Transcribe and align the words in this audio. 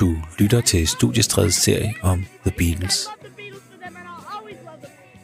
Du 0.00 0.16
lytter 0.38 0.60
til 0.60 0.88
Studiestredets 0.88 1.56
serie 1.56 1.94
om 2.02 2.24
The 2.46 2.50
Beatles. 2.58 3.08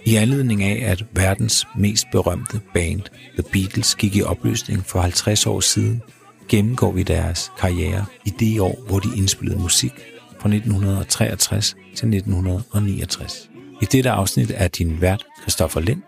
I 0.05 0.17
anledning 0.17 0.63
af, 0.63 0.91
at 0.91 1.05
verdens 1.13 1.67
mest 1.77 2.07
berømte 2.13 2.61
band, 2.75 3.01
The 3.39 3.43
Beatles, 3.53 3.95
gik 3.95 4.17
i 4.17 4.23
opløsning 4.23 4.87
for 4.87 5.01
50 5.01 5.47
år 5.47 5.61
siden, 5.61 6.03
gennemgår 6.49 6.93
vi 6.93 7.03
deres 7.03 7.53
karriere 7.59 8.05
i 8.25 8.31
det 8.31 8.61
år, 8.61 8.79
hvor 8.89 8.99
de 8.99 9.09
indspillede 9.17 9.59
musik 9.59 9.93
fra 10.41 10.49
1963 10.49 11.77
til 11.95 12.09
1969. 12.15 13.51
I 13.83 13.85
dette 13.85 14.11
afsnit 14.11 14.53
er 14.55 14.69
din 14.69 15.01
vært 15.01 15.27
Christoffer 15.41 15.81
Lind, 15.81 16.03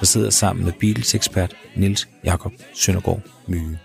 der 0.00 0.06
sidder 0.06 0.30
sammen 0.30 0.64
med 0.64 0.72
Beatles-ekspert 0.72 1.54
Nils 1.76 2.08
Jakob 2.24 2.52
Søndergaard 2.74 3.20
Myge. 3.46 3.78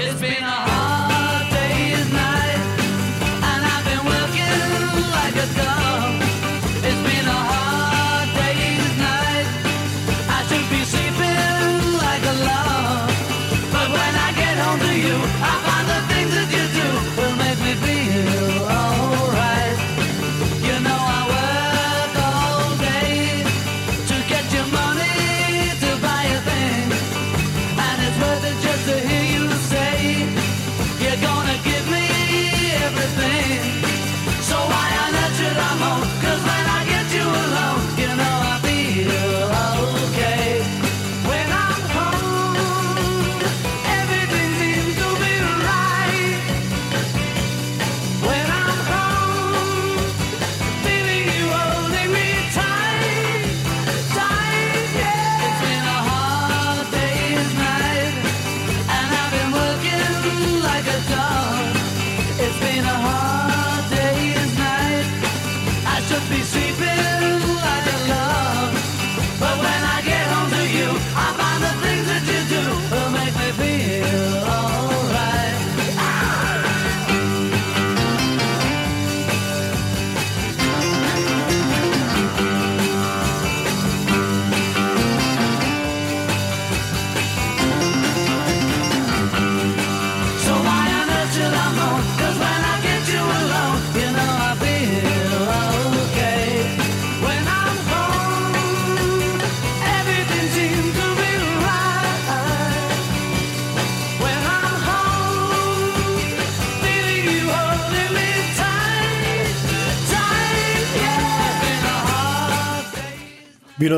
It's 0.00 0.20
been 0.20 0.39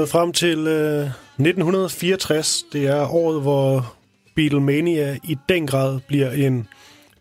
nået 0.02 0.10
frem 0.10 0.32
til 0.32 0.58
øh, 0.58 1.04
1964. 1.04 2.64
Det 2.72 2.86
er 2.86 3.14
året, 3.14 3.42
hvor 3.42 3.94
Beatlemania 4.34 5.16
i 5.24 5.38
den 5.48 5.66
grad 5.66 6.00
bliver 6.08 6.30
en 6.30 6.68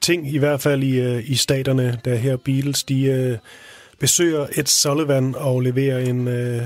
ting, 0.01 0.33
i 0.33 0.37
hvert 0.37 0.61
fald 0.61 0.83
i, 0.83 0.99
øh, 0.99 1.29
i 1.29 1.35
staterne, 1.35 1.99
der 2.05 2.15
her 2.15 2.37
Beatles, 2.37 2.83
de 2.83 3.03
øh, 3.03 3.37
besøger 3.99 4.47
Ed 4.55 4.65
Sullivan 4.65 5.35
og 5.37 5.61
leverer 5.61 5.99
en, 5.99 6.27
øh, 6.27 6.61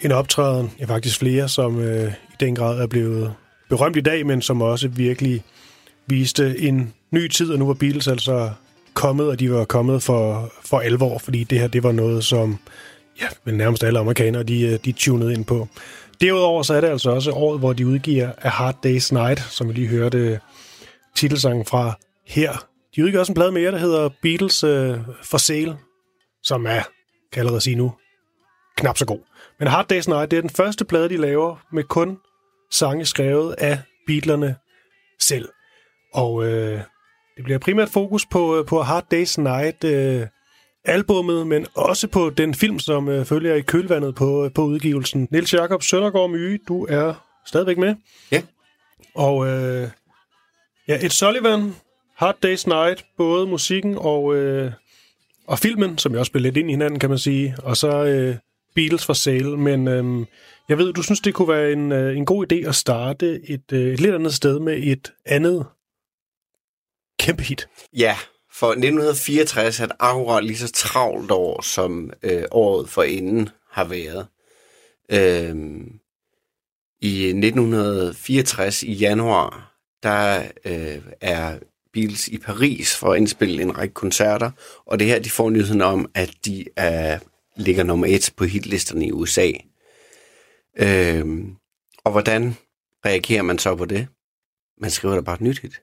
en 0.00 0.12
optræden, 0.12 0.70
ja 0.80 0.84
faktisk 0.84 1.18
flere, 1.18 1.48
som 1.48 1.80
øh, 1.80 2.12
i 2.12 2.34
den 2.40 2.54
grad 2.54 2.80
er 2.80 2.86
blevet 2.86 3.34
berømt 3.68 3.96
i 3.96 4.00
dag, 4.00 4.26
men 4.26 4.42
som 4.42 4.62
også 4.62 4.88
virkelig 4.88 5.42
viste 6.06 6.58
en 6.58 6.94
ny 7.10 7.28
tid, 7.28 7.52
og 7.52 7.58
nu 7.58 7.66
var 7.66 7.74
Beatles 7.74 8.08
altså 8.08 8.50
kommet, 8.94 9.28
og 9.28 9.40
de 9.40 9.52
var 9.52 9.64
kommet 9.64 10.02
for, 10.02 10.52
for 10.64 10.80
alvor, 10.80 11.18
fordi 11.18 11.44
det 11.44 11.58
her, 11.58 11.66
det 11.66 11.82
var 11.82 11.92
noget, 11.92 12.24
som 12.24 12.58
ja, 13.20 13.26
vel 13.44 13.56
nærmest 13.56 13.84
alle 13.84 13.98
amerikanere, 13.98 14.42
de, 14.42 14.62
øh, 14.62 14.78
de 14.84 14.92
tunede 14.92 15.32
ind 15.32 15.44
på. 15.44 15.68
Derudover 16.20 16.62
så 16.62 16.74
er 16.74 16.80
det 16.80 16.88
altså 16.88 17.10
også 17.10 17.30
året, 17.30 17.58
hvor 17.58 17.72
de 17.72 17.86
udgiver 17.86 18.32
A 18.38 18.48
Hard 18.48 18.86
Day's 18.86 19.14
Night, 19.14 19.40
som 19.40 19.68
vi 19.68 19.72
lige 19.72 19.88
hørte 19.88 20.18
øh, 20.18 20.38
titelsangen 21.16 21.64
fra 21.64 21.98
her. 22.26 22.66
De 22.96 23.04
udgiver 23.04 23.20
også 23.20 23.32
en 23.32 23.34
plade 23.34 23.52
mere, 23.52 23.72
der 23.72 23.78
hedder 23.78 24.08
Beatles 24.22 24.64
uh, 24.64 24.98
for 25.22 25.38
Sale, 25.38 25.76
som 26.42 26.66
er, 26.66 26.70
kan 26.70 26.82
jeg 27.36 27.38
allerede 27.38 27.60
sige 27.60 27.76
nu, 27.76 27.92
knap 28.76 28.98
så 28.98 29.06
god. 29.06 29.18
Men 29.58 29.68
Hard 29.68 29.92
Day's 29.92 30.08
Night, 30.08 30.30
det 30.30 30.36
er 30.36 30.40
den 30.40 30.50
første 30.50 30.84
plade, 30.84 31.08
de 31.08 31.16
laver 31.16 31.56
med 31.72 31.84
kun 31.84 32.18
sange 32.70 33.04
skrevet 33.04 33.54
af 33.58 33.78
Beatlerne 34.06 34.56
selv. 35.20 35.48
Og 36.14 36.44
øh, 36.44 36.80
det 37.36 37.44
bliver 37.44 37.58
primært 37.58 37.88
fokus 37.88 38.26
på, 38.26 38.64
på 38.68 38.82
Hard 38.82 39.06
Day's 39.14 39.40
Night 39.40 39.84
øh, 39.84 40.26
albummet, 40.84 41.46
men 41.46 41.66
også 41.74 42.08
på 42.08 42.30
den 42.30 42.54
film, 42.54 42.78
som 42.78 43.08
øh, 43.08 43.24
følger 43.24 43.54
i 43.54 43.60
kølvandet 43.60 44.14
på, 44.14 44.50
på 44.54 44.62
udgivelsen. 44.62 45.28
Nils 45.30 45.54
Jakob 45.54 45.82
Søndergaard 45.82 46.30
Myge, 46.30 46.58
du 46.68 46.86
er 46.88 47.14
stadigvæk 47.46 47.78
med. 47.78 47.94
Ja. 48.30 48.42
Og 49.14 49.46
øh, 49.46 49.88
ja, 50.88 50.98
et 51.04 51.12
Sullivan, 51.12 51.74
Hard 52.16 52.36
Day's 52.44 52.68
Night, 52.68 53.04
både 53.16 53.46
musikken 53.46 53.96
og, 53.98 54.36
øh, 54.36 54.72
og 55.46 55.58
filmen, 55.58 55.98
som 55.98 56.12
jo 56.12 56.18
også 56.18 56.32
blev 56.32 56.42
lidt 56.42 56.56
ind 56.56 56.70
i 56.70 56.72
hinanden, 56.72 57.00
kan 57.00 57.10
man 57.10 57.18
sige. 57.18 57.56
Og 57.62 57.76
så 57.76 58.04
øh, 58.04 58.36
Beatles 58.74 59.06
for 59.06 59.12
sale. 59.12 59.56
Men 59.56 59.88
øh, 59.88 60.26
jeg 60.68 60.78
ved, 60.78 60.92
du 60.92 61.02
synes, 61.02 61.20
det 61.20 61.34
kunne 61.34 61.48
være 61.48 61.72
en, 61.72 61.92
øh, 61.92 62.16
en 62.16 62.26
god 62.26 62.52
idé 62.52 62.68
at 62.68 62.74
starte 62.74 63.50
et, 63.50 63.72
øh, 63.72 63.92
et 63.92 64.00
lidt 64.00 64.14
andet 64.14 64.34
sted 64.34 64.58
med 64.58 64.78
et 64.82 65.12
andet 65.26 65.66
kæmpe 67.18 67.42
hit. 67.42 67.68
Ja, 67.96 68.16
for 68.52 68.70
1964 68.70 69.80
er 69.80 69.84
et 69.84 69.92
akkurat 69.98 70.44
lige 70.44 70.58
så 70.58 70.72
travlt 70.72 71.30
år, 71.30 71.62
som 71.62 72.10
øh, 72.22 72.44
året 72.50 72.88
for 72.88 73.02
inden 73.02 73.48
har 73.70 73.84
været. 73.84 74.26
Øh, 75.10 75.56
I 77.00 77.26
1964 77.26 78.82
i 78.82 78.92
januar, 78.92 79.78
der 80.02 80.42
øh, 80.64 81.02
er 81.20 81.58
Beatles 81.92 82.28
i 82.28 82.38
Paris 82.38 82.96
for 82.96 83.12
at 83.12 83.16
indspille 83.16 83.62
en 83.62 83.78
række 83.78 83.94
koncerter, 83.94 84.50
og 84.86 84.98
det 84.98 85.06
her, 85.06 85.18
de 85.18 85.30
får 85.30 85.50
nyheden 85.50 85.82
om, 85.82 86.10
at 86.14 86.34
de 86.44 86.64
er, 86.76 87.18
ligger 87.56 87.82
nummer 87.82 88.06
et 88.06 88.32
på 88.36 88.44
hitlisterne 88.44 89.06
i 89.06 89.12
USA. 89.12 89.50
Øh, 90.76 91.26
og 92.04 92.12
hvordan 92.12 92.56
reagerer 93.06 93.42
man 93.42 93.58
så 93.58 93.74
på 93.76 93.84
det? 93.84 94.06
Man 94.80 94.90
skriver 94.90 95.14
da 95.14 95.20
bare 95.20 95.34
et 95.34 95.40
nyt 95.40 95.58
hit. 95.58 95.80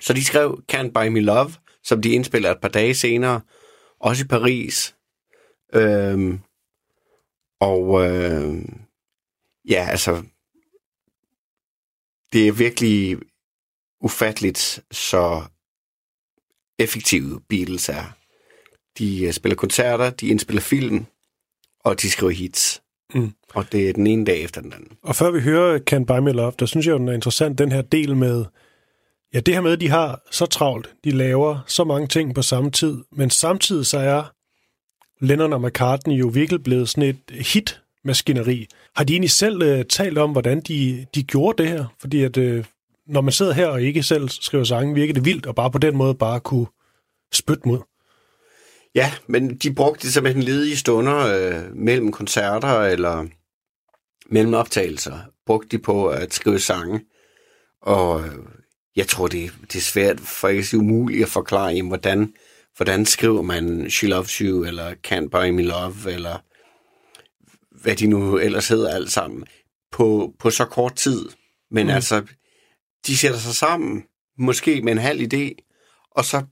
Så 0.00 0.12
de 0.12 0.24
skrev 0.24 0.62
Can't 0.72 0.90
Buy 0.90 1.06
Me 1.08 1.20
Love, 1.20 1.52
som 1.82 2.02
de 2.02 2.10
indspiller 2.10 2.50
et 2.50 2.60
par 2.60 2.68
dage 2.68 2.94
senere, 2.94 3.40
også 4.00 4.24
i 4.24 4.28
Paris. 4.28 4.96
Øhm, 5.74 6.40
og 7.60 8.04
øh, 8.04 8.64
ja, 9.68 9.86
altså, 9.90 10.22
det 12.32 12.48
er 12.48 12.52
virkelig 12.52 13.18
ufatteligt, 14.00 14.84
så 14.90 15.42
effektive 16.78 17.40
Beatles 17.48 17.88
er. 17.88 18.16
De 18.98 19.24
øh, 19.24 19.32
spiller 19.32 19.56
koncerter, 19.56 20.10
de 20.10 20.28
indspiller 20.28 20.62
film, 20.62 21.06
og 21.80 22.02
de 22.02 22.10
skriver 22.10 22.32
hits. 22.32 22.82
Mm. 23.14 23.32
Og 23.54 23.72
det 23.72 23.88
er 23.88 23.92
den 23.92 24.06
ene 24.06 24.24
dag 24.24 24.42
efter 24.42 24.60
den 24.60 24.72
anden. 24.72 24.98
Og 25.02 25.16
før 25.16 25.30
vi 25.30 25.40
hører 25.40 25.78
Can't 25.90 26.04
Buy 26.04 26.18
Me 26.18 26.32
Love, 26.32 26.52
der 26.58 26.66
synes 26.66 26.86
jeg, 26.86 26.98
den 26.98 27.08
er 27.08 27.12
interessant, 27.12 27.58
den 27.58 27.72
her 27.72 27.82
del 27.82 28.16
med, 28.16 28.44
ja, 29.36 29.40
det 29.40 29.54
her 29.54 29.60
med, 29.60 29.72
at 29.72 29.80
de 29.80 29.88
har 29.88 30.22
så 30.30 30.46
travlt, 30.46 30.90
de 31.04 31.10
laver 31.10 31.58
så 31.66 31.84
mange 31.84 32.08
ting 32.08 32.34
på 32.34 32.42
samme 32.42 32.70
tid, 32.70 33.04
men 33.12 33.30
samtidig 33.30 33.86
så 33.86 33.98
er 33.98 34.32
Lennon 35.20 35.52
og 35.52 35.62
McCartney 35.62 36.14
jo 36.14 36.26
virkelig 36.26 36.62
blevet 36.62 36.88
sådan 36.88 37.08
et 37.08 37.46
hit 37.46 37.82
maskineri. 38.04 38.66
Har 38.96 39.04
de 39.04 39.12
egentlig 39.12 39.30
selv 39.30 39.62
øh, 39.62 39.84
talt 39.84 40.18
om, 40.18 40.32
hvordan 40.32 40.60
de, 40.60 41.06
de 41.14 41.22
gjorde 41.22 41.62
det 41.62 41.70
her? 41.70 41.84
Fordi 42.00 42.22
at, 42.22 42.36
øh, 42.36 42.64
når 43.06 43.20
man 43.20 43.32
sidder 43.32 43.52
her 43.52 43.66
og 43.66 43.82
ikke 43.82 44.02
selv 44.02 44.28
skriver 44.28 44.64
sange, 44.64 44.94
virker 44.94 45.14
det 45.14 45.24
vildt, 45.24 45.46
og 45.46 45.54
bare 45.54 45.70
på 45.70 45.78
den 45.78 45.96
måde 45.96 46.14
bare 46.14 46.40
kunne 46.40 46.66
spytte 47.32 47.68
mod. 47.68 47.78
Ja, 48.94 49.12
men 49.26 49.56
de 49.56 49.74
brugte 49.74 50.02
det 50.02 50.12
simpelthen 50.14 50.42
ledige 50.42 50.76
stunder 50.76 51.16
øh, 51.16 51.76
mellem 51.76 52.12
koncerter 52.12 52.80
eller 52.80 53.26
mellem 54.26 54.54
optagelser. 54.54 55.18
Brugte 55.46 55.76
de 55.76 55.82
på 55.82 56.08
at 56.08 56.34
skrive 56.34 56.60
sange. 56.60 57.00
Og 57.82 58.20
øh, 58.20 58.34
jeg 58.96 59.08
tror, 59.08 59.26
det, 59.28 59.52
det 59.62 59.76
er 59.76 59.82
svært, 59.82 60.20
for 60.20 60.48
ikke 60.48 60.60
at 60.60 60.66
sige 60.66 60.80
umuligt 60.80 61.22
at 61.22 61.28
forklare, 61.28 61.66
jamen, 61.66 61.88
hvordan, 61.88 62.34
hvordan 62.76 63.06
skriver 63.06 63.42
man 63.42 63.90
She 63.90 64.08
Loves 64.08 64.32
You, 64.32 64.64
eller 64.64 64.94
Can't 65.06 65.28
Buy 65.28 65.50
Me 65.50 65.62
Love, 65.62 66.12
eller 66.12 66.38
hvad 67.82 67.96
de 67.96 68.06
nu 68.06 68.38
ellers 68.38 68.68
hedder 68.68 68.94
alt 68.94 69.12
sammen, 69.12 69.46
på, 69.92 70.34
på 70.38 70.50
så 70.50 70.64
kort 70.64 70.94
tid. 70.94 71.28
Men 71.70 71.86
mm. 71.86 71.92
altså, 71.92 72.22
de 73.06 73.16
sætter 73.16 73.38
sig 73.38 73.54
sammen, 73.54 74.04
måske 74.38 74.82
med 74.82 74.92
en 74.92 74.98
halv 74.98 75.20
idé, 75.34 75.54
og 76.10 76.24
så, 76.24 76.42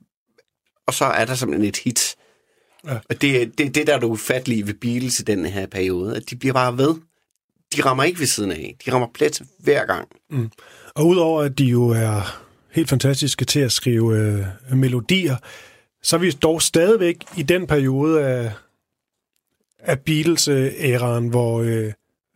og 0.86 0.94
så 0.94 1.04
er 1.04 1.24
der 1.24 1.34
simpelthen 1.34 1.68
et 1.68 1.76
hit. 1.76 2.16
Ja. 2.86 2.98
Og 3.10 3.20
det, 3.22 3.58
det, 3.58 3.74
det 3.74 3.86
der 3.86 3.94
er 3.94 3.98
det 3.98 4.06
ufattelige 4.06 4.66
ved 4.66 4.74
Beatles 4.74 5.20
i 5.20 5.22
den 5.22 5.46
her 5.46 5.66
periode, 5.66 6.16
at 6.16 6.30
de 6.30 6.36
bliver 6.36 6.52
bare 6.52 6.78
ved. 6.78 6.94
De 7.76 7.82
rammer 7.82 8.04
ikke 8.04 8.20
ved 8.20 8.26
siden 8.26 8.52
af. 8.52 8.76
De 8.86 8.92
rammer 8.92 9.08
plet 9.14 9.42
hver 9.58 9.86
gang. 9.86 10.08
Og 10.96 11.06
udover 11.06 11.42
at 11.42 11.58
de 11.58 11.64
jo 11.64 11.88
er 11.88 12.44
helt 12.70 12.88
fantastiske 12.88 13.44
til 13.44 13.60
at 13.60 13.72
skrive 13.72 14.18
øh, 14.18 14.76
melodier, 14.76 15.36
så 16.02 16.16
er 16.16 16.20
vi 16.20 16.30
dog 16.30 16.62
stadigvæk 16.62 17.16
i 17.36 17.42
den 17.42 17.66
periode 17.66 18.24
af, 18.24 18.52
af 19.78 20.00
Beatles-æraen, 20.00 21.28
hvor, 21.28 21.60
øh, 21.62 21.92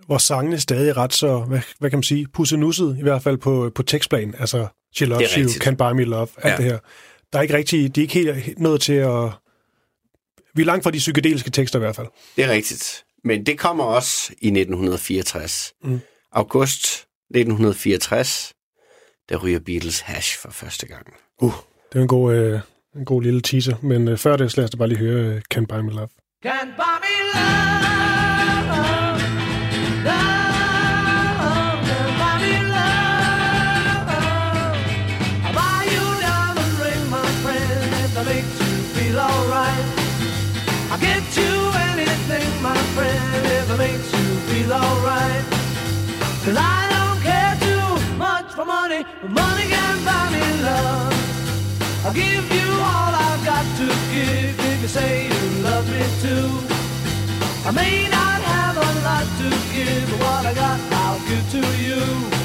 hvor 0.06 0.18
sangene 0.18 0.60
stadig 0.60 0.88
er 0.88 0.96
ret 0.96 1.14
så, 1.14 1.38
hvad, 1.38 1.60
hvad 1.78 1.90
kan 1.90 1.96
man 1.96 2.02
sige, 2.02 2.26
pussenusset, 2.32 2.96
i 2.98 3.02
hvert 3.02 3.22
fald 3.22 3.36
på, 3.36 3.70
på 3.74 3.82
tekstplan. 3.82 4.34
Altså, 4.38 4.66
She 4.94 5.06
Loves 5.06 5.34
You. 5.34 5.48
Can't 5.48 5.74
Buy 5.74 5.92
Me 5.92 6.04
Love, 6.04 6.28
alt 6.36 6.52
ja. 6.52 6.56
det 6.56 6.64
her. 6.64 6.78
Der 7.32 7.38
er 7.38 7.42
ikke 7.42 7.56
rigtig, 7.56 7.94
de 7.94 8.00
er 8.00 8.02
ikke 8.02 8.32
helt 8.34 8.58
nået 8.58 8.80
til 8.80 8.92
at... 8.92 9.30
Vi 10.54 10.62
er 10.62 10.66
langt 10.66 10.82
fra 10.84 10.90
de 10.90 10.98
psykedeliske 10.98 11.50
tekster 11.50 11.78
i 11.78 11.80
hvert 11.80 11.96
fald. 11.96 12.06
Det 12.36 12.44
er 12.44 12.48
rigtigt. 12.48 13.04
Men 13.24 13.46
det 13.46 13.58
kommer 13.58 13.84
også 13.84 14.32
i 14.40 14.46
1964. 14.46 15.72
Mm. 15.84 16.00
August 16.32 17.07
1964, 17.30 18.52
der 19.28 19.36
ryger 19.36 19.58
Beatles 19.58 20.00
hash 20.00 20.38
for 20.38 20.50
første 20.50 20.86
gang. 20.86 21.06
Uh, 21.42 21.52
det 21.92 21.98
er 21.98 22.02
en 22.02 22.08
god, 22.08 22.34
øh, 22.34 22.60
en 22.96 23.04
god 23.04 23.22
lille 23.22 23.40
teaser, 23.40 23.76
men 23.82 24.08
øh, 24.08 24.18
før 24.18 24.36
det, 24.36 24.50
så 24.50 24.56
lad 24.56 24.64
os 24.64 24.70
da 24.70 24.76
bare 24.76 24.88
lige 24.88 24.98
høre 24.98 25.24
øh, 25.24 25.42
Can't 25.54 25.66
Buy 25.66 25.80
Me 25.80 25.90
Love. 25.90 26.08
Can't 26.46 26.76
buy 26.76 26.96
me 27.02 27.18
love, 27.34 27.82
love. 28.12 28.18
Cause 46.48 46.56
I 46.56 46.87
for 48.58 48.64
money, 48.64 49.04
but 49.22 49.30
money 49.30 49.66
can't 49.68 50.04
buy 50.04 50.24
me 50.34 50.44
love. 50.64 51.14
I'll 52.04 52.12
give 52.12 52.46
you 52.58 52.68
all 52.90 53.12
I've 53.26 53.44
got 53.44 53.64
to 53.80 53.86
give 54.12 54.58
if 54.70 54.82
you 54.82 54.88
say 54.88 55.28
you 55.28 55.62
love 55.62 55.86
me 55.94 56.02
too. 56.24 56.50
I 57.68 57.70
may 57.70 58.08
not 58.08 58.40
have 58.52 58.76
a 58.76 58.90
lot 59.06 59.26
to 59.40 59.48
give, 59.72 60.10
but 60.10 60.18
what 60.24 60.46
I 60.46 60.54
got 60.54 60.80
I'll 60.90 61.20
give 61.28 61.46
to 61.54 61.62
you. 61.84 62.37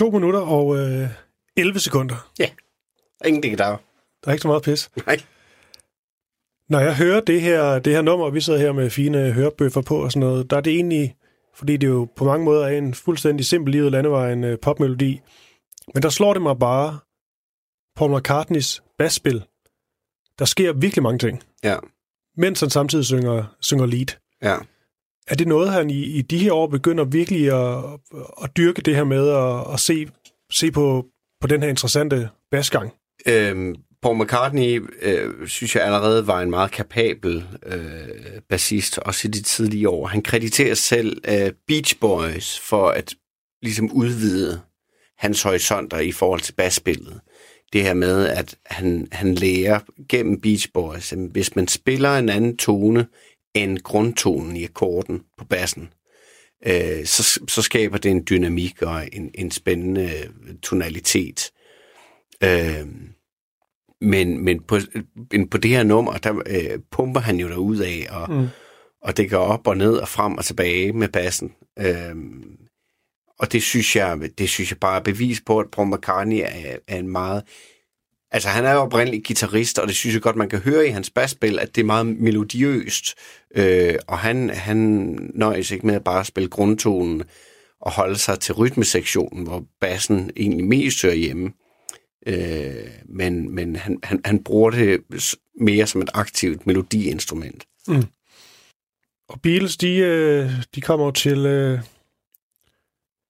To 0.00 0.10
minutter 0.10 0.40
og 0.40 0.76
øh, 0.78 1.08
11 1.56 1.80
sekunder. 1.80 2.30
Ja, 2.38 2.50
ingen 3.26 3.42
det 3.42 3.58
der. 3.58 3.64
Der 4.24 4.28
er 4.28 4.32
ikke 4.32 4.42
så 4.42 4.48
meget 4.48 4.62
pis. 4.62 4.90
Nej. 5.06 5.20
Når 6.68 6.80
jeg 6.80 6.96
hører 6.96 7.20
det 7.20 7.42
her, 7.42 7.78
det 7.78 7.92
her 7.92 8.02
nummer, 8.02 8.26
og 8.26 8.34
vi 8.34 8.40
sidder 8.40 8.58
her 8.58 8.72
med 8.72 8.90
fine 8.90 9.32
hørebøffer 9.32 9.80
på 9.80 9.96
og 9.96 10.12
sådan 10.12 10.28
noget, 10.28 10.50
der 10.50 10.56
er 10.56 10.60
det 10.60 10.72
egentlig, 10.72 11.16
fordi 11.54 11.76
det 11.76 11.86
jo 11.86 12.08
på 12.16 12.24
mange 12.24 12.44
måder 12.44 12.66
er 12.66 12.78
en 12.78 12.94
fuldstændig 12.94 13.46
simpel 13.46 13.72
livet 13.72 13.92
landevej, 13.92 14.32
en 14.32 14.44
øh, 14.44 14.58
popmelodi. 14.58 15.20
Men 15.94 16.02
der 16.02 16.08
slår 16.08 16.32
det 16.32 16.42
mig 16.42 16.58
bare, 16.58 16.98
Paul 17.96 18.18
McCartneys 18.18 18.82
basspil. 18.98 19.44
Der 20.38 20.44
sker 20.44 20.72
virkelig 20.72 21.02
mange 21.02 21.18
ting, 21.18 21.42
Ja, 21.64 21.76
mens 22.36 22.60
han 22.60 22.70
samtidig 22.70 23.04
synger, 23.04 23.44
synger 23.60 23.86
lead. 23.86 24.06
ja. 24.42 24.56
Er 25.30 25.34
det 25.34 25.48
noget, 25.48 25.72
han 25.72 25.90
i, 25.90 26.02
i 26.04 26.22
de 26.22 26.38
her 26.38 26.52
år 26.52 26.66
begynder 26.66 27.04
virkelig 27.04 27.52
at, 27.52 27.84
at 28.42 28.56
dyrke 28.56 28.82
det 28.82 28.96
her 28.96 29.04
med 29.04 29.28
at, 29.28 29.74
at 29.74 29.80
se, 29.80 30.08
se 30.50 30.70
på, 30.70 31.06
på 31.40 31.46
den 31.46 31.62
her 31.62 31.68
interessante 31.68 32.28
basgang? 32.50 32.92
Øhm, 33.26 33.74
Paul 34.02 34.22
McCartney 34.22 34.82
øh, 35.02 35.48
synes 35.48 35.76
jeg 35.76 35.84
allerede 35.84 36.26
var 36.26 36.40
en 36.40 36.50
meget 36.50 36.70
kapabel 36.70 37.44
øh, 37.66 38.40
bassist, 38.48 38.98
også 38.98 39.28
i 39.28 39.30
de 39.30 39.42
tidlige 39.42 39.88
år. 39.88 40.06
Han 40.06 40.22
krediterer 40.22 40.74
selv 40.74 41.22
øh, 41.28 41.52
Beach 41.66 41.98
Boys 42.00 42.58
for 42.58 42.88
at 42.88 43.14
ligesom 43.62 43.92
udvide 43.92 44.60
hans 45.18 45.42
horisonter 45.42 45.98
i 45.98 46.12
forhold 46.12 46.40
til 46.40 46.52
basspillet. 46.52 47.20
Det 47.72 47.82
her 47.82 47.94
med, 47.94 48.26
at 48.26 48.56
han, 48.66 49.08
han 49.12 49.34
lærer 49.34 49.80
gennem 50.08 50.40
Beach 50.40 50.68
Boys, 50.74 51.12
at 51.12 51.18
hvis 51.18 51.56
man 51.56 51.68
spiller 51.68 52.16
en 52.16 52.28
anden 52.28 52.56
tone 52.56 53.06
end 53.54 53.78
grundtonen 53.78 54.56
i 54.56 54.64
akkorden 54.64 55.22
på 55.38 55.44
bassen, 55.44 55.92
øh, 56.66 57.04
så, 57.04 57.40
så 57.48 57.62
skaber 57.62 57.98
det 57.98 58.10
en 58.10 58.26
dynamik 58.30 58.82
og 58.82 59.08
en, 59.12 59.30
en 59.34 59.50
spændende 59.50 60.10
tonalitet. 60.62 61.50
Øh, 62.44 62.86
men, 64.00 64.44
men, 64.44 64.62
på, 64.62 64.78
men 65.32 65.48
på 65.48 65.58
det 65.58 65.70
her 65.70 65.82
nummer, 65.82 66.12
der 66.12 66.42
øh, 66.46 66.78
pumper 66.90 67.20
han 67.20 67.36
jo 67.36 67.48
derud 67.48 67.78
af, 67.78 68.06
og, 68.10 68.32
mm. 68.32 68.48
og 69.02 69.16
det 69.16 69.30
går 69.30 69.38
op 69.38 69.66
og 69.66 69.76
ned 69.76 69.96
og 69.96 70.08
frem 70.08 70.38
og 70.38 70.44
tilbage 70.44 70.92
med 70.92 71.08
bassen. 71.08 71.52
Øhm, 71.78 72.56
og 73.38 73.52
det 73.52 73.62
synes 73.62 73.96
jeg, 73.96 74.30
det 74.38 74.48
synes 74.48 74.70
jeg 74.70 74.78
bare 74.78 74.98
er 74.98 75.02
bevis 75.02 75.40
på, 75.46 75.58
at 75.58 75.70
Paul 75.70 75.94
McCartney 75.94 76.40
er, 76.44 76.76
er 76.88 76.96
en 76.98 77.08
meget 77.08 77.42
Altså, 78.32 78.48
han 78.48 78.64
er 78.64 78.72
jo 78.72 78.78
oprindelig 78.78 79.24
guitarist, 79.26 79.78
og 79.78 79.88
det 79.88 79.96
synes 79.96 80.14
jeg 80.14 80.22
godt, 80.22 80.36
man 80.36 80.48
kan 80.48 80.58
høre 80.58 80.86
i 80.86 80.90
hans 80.90 81.10
basspil, 81.10 81.58
at 81.58 81.74
det 81.74 81.80
er 81.80 81.86
meget 81.86 82.06
melodiøst. 82.06 83.14
Øh, 83.56 83.94
og 84.06 84.18
han, 84.18 84.50
han 84.50 84.78
nøjes 85.34 85.70
ikke 85.70 85.86
med 85.86 85.94
at 85.94 86.04
bare 86.04 86.24
spille 86.24 86.48
grundtonen 86.48 87.22
og 87.80 87.92
holde 87.92 88.18
sig 88.18 88.40
til 88.40 88.54
rytmesektionen, 88.54 89.44
hvor 89.44 89.64
bassen 89.80 90.30
egentlig 90.36 90.64
mest 90.64 91.02
hører 91.02 91.14
hjemme. 91.14 91.52
Øh, 92.26 92.90
men 93.08 93.54
men 93.54 93.76
han, 93.76 93.98
han, 94.02 94.20
han 94.24 94.44
bruger 94.44 94.70
det 94.70 95.00
mere 95.60 95.86
som 95.86 96.02
et 96.02 96.10
aktivt 96.14 96.66
melodiinstrument. 96.66 97.64
Mm. 97.88 98.04
Og 99.28 99.40
Beatles, 99.42 99.76
de, 99.76 99.96
øh, 99.96 100.50
de 100.74 100.80
kommer 100.80 101.06
jo 101.06 101.12
til, 101.12 101.46
øh, 101.46 101.80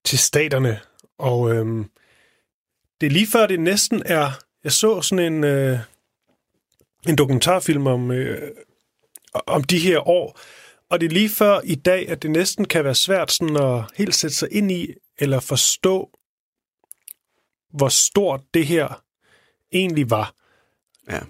til 0.05 0.19
staterne, 0.19 0.81
og 1.19 1.55
øh, 1.55 1.85
det 3.01 3.07
er 3.07 3.11
lige 3.11 3.27
før 3.27 3.47
det 3.47 3.61
næsten 3.61 4.03
er... 4.07 4.31
Jeg 4.65 4.73
så 4.73 5.03
sådan 5.03 5.33
en, 5.33 5.45
øh, 5.45 5.79
en 7.09 7.17
dokumentarfilm 7.17 7.87
om, 7.87 8.11
øh, 8.11 8.51
om 9.47 9.65
de 9.65 9.79
her 9.79 10.09
år, 10.09 10.41
og 10.91 11.01
det 11.01 11.07
er 11.07 11.11
lige 11.11 11.29
før 11.29 11.61
i 11.65 11.75
dag, 11.75 12.09
at 12.09 12.23
det 12.23 12.31
næsten 12.31 12.65
kan 12.65 12.85
være 12.85 12.95
svært 12.95 13.33
sådan 13.33 13.57
at 13.57 13.85
helt 13.95 14.15
sætte 14.15 14.37
sig 14.37 14.49
ind 14.53 14.71
i, 14.73 14.95
eller 15.19 15.41
forstå, 15.41 16.11
hvor 17.73 17.89
stort 17.89 18.41
det 18.55 18.67
her 18.67 19.03
egentlig 19.73 20.11
var. 20.11 20.35
Ja. 21.11 21.21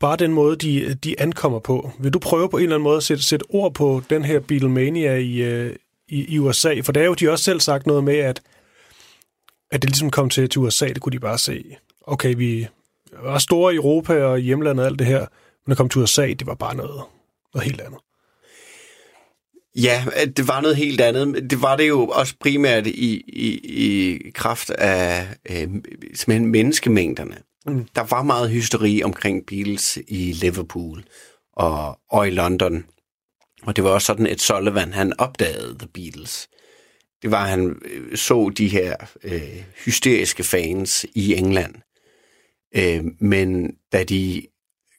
Bare 0.00 0.16
den 0.16 0.32
måde, 0.32 0.56
de, 0.56 0.94
de 0.94 1.20
ankommer 1.20 1.58
på. 1.58 1.90
Vil 1.98 2.12
du 2.12 2.18
prøve 2.18 2.50
på 2.50 2.56
en 2.56 2.62
eller 2.62 2.76
anden 2.76 2.84
måde 2.84 2.96
at 2.96 3.02
sætte, 3.02 3.22
sætte 3.22 3.44
ord 3.48 3.74
på 3.74 4.02
den 4.10 4.24
her 4.24 4.40
Beatlemania 4.40 5.16
i, 5.16 5.36
øh, 5.36 5.76
i, 6.08 6.34
i 6.34 6.38
USA? 6.38 6.80
For 6.80 6.92
der 6.92 7.00
er 7.00 7.04
jo 7.04 7.14
de 7.14 7.30
også 7.30 7.44
selv 7.44 7.60
sagt 7.60 7.86
noget 7.86 8.04
med, 8.04 8.16
at, 8.16 8.42
at 9.70 9.82
det 9.82 9.90
ligesom 9.90 10.10
kom 10.10 10.30
til, 10.30 10.48
til 10.48 10.60
USA, 10.60 10.86
det 10.88 11.00
kunne 11.00 11.12
de 11.12 11.20
bare 11.20 11.38
se. 11.38 11.76
Okay, 12.06 12.34
vi 12.36 12.66
var 13.22 13.38
store 13.38 13.72
i 13.72 13.76
Europa 13.76 14.24
og 14.24 14.38
hjemlandet 14.38 14.84
og 14.84 14.90
alt 14.90 14.98
det 14.98 15.06
her, 15.06 15.18
men 15.66 15.70
det 15.70 15.76
kom 15.76 15.88
til 15.88 16.00
USA, 16.00 16.26
det 16.26 16.46
var 16.46 16.54
bare 16.54 16.74
noget, 16.74 17.02
noget 17.54 17.64
helt 17.64 17.80
andet. 17.80 18.00
Ja, 19.76 20.04
at 20.12 20.36
det 20.36 20.48
var 20.48 20.60
noget 20.60 20.76
helt 20.76 21.00
andet. 21.00 21.50
Det 21.50 21.62
var 21.62 21.76
det 21.76 21.88
jo 21.88 22.06
også 22.06 22.34
primært 22.40 22.86
i, 22.86 23.24
i, 23.28 23.60
i 23.64 24.30
kraft 24.30 24.70
af 24.70 25.26
øh, 25.50 25.68
simpelthen 26.14 26.46
menneskemængderne. 26.46 27.36
Mm. 27.66 27.86
Der 27.94 28.02
var 28.02 28.22
meget 28.22 28.50
hysteri 28.50 29.02
omkring 29.02 29.46
Beatles 29.46 29.98
i 30.08 30.32
Liverpool 30.32 31.04
og, 31.52 31.98
og 32.10 32.28
i 32.28 32.30
London. 32.30 32.84
Og 33.62 33.76
det 33.76 33.84
var 33.84 33.90
også 33.90 34.06
sådan, 34.06 34.26
at 34.26 34.40
Sullivan, 34.40 34.92
han 34.92 35.20
opdagede 35.20 35.78
The 35.78 35.88
Beatles. 35.94 36.48
Det 37.22 37.30
var, 37.30 37.44
at 37.44 37.50
han 37.50 37.76
øh, 37.84 38.16
så 38.16 38.52
de 38.58 38.68
her 38.68 38.96
øh, 39.22 39.64
hysteriske 39.84 40.44
fans 40.44 41.06
i 41.14 41.34
England. 41.34 41.74
Øh, 42.76 43.04
men 43.18 43.76
da 43.92 44.04
de 44.04 44.46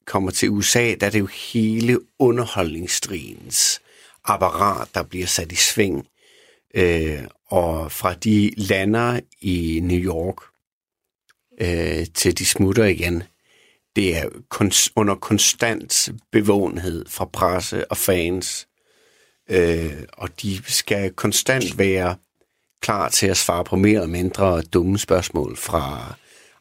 kommer 0.06 0.32
til 0.32 0.50
USA, 0.50 0.96
der 0.96 1.08
er 1.08 1.12
det 1.12 1.20
jo 1.20 1.26
hele 1.26 2.00
underholdningsstrigens 2.20 3.82
apparat, 4.26 4.88
der 4.94 5.04
bliver 5.04 5.28
sat 5.28 5.52
i 5.52 5.56
sving. 5.56 6.08
Øh, 6.76 7.24
og 7.46 7.92
fra 7.92 8.14
de 8.14 8.52
lander 8.58 9.20
i 9.42 9.80
New 9.84 10.00
York 10.00 10.36
øh, 11.62 12.06
til 12.14 12.38
de 12.38 12.46
smutter 12.46 12.86
igen, 12.86 13.24
det 13.96 14.18
er 14.18 14.30
kons- 14.56 14.92
under 14.96 15.16
konstant 15.16 16.10
bevågenhed 16.32 17.06
fra 17.10 17.26
presse 17.26 17.92
og 17.92 17.98
fans. 17.98 18.68
Øh, 19.50 20.04
og 20.14 20.42
de 20.42 20.64
skal 20.64 21.12
konstant 21.14 21.78
være 21.78 22.16
klar 22.82 23.10
til 23.10 23.28
at 23.28 23.38
svare 23.38 23.64
på 23.64 23.76
mere 23.76 23.94
eller 23.94 24.08
mindre 24.08 24.62
dumme 24.62 24.98
spørgsmål 24.98 25.58
fra 25.58 26.16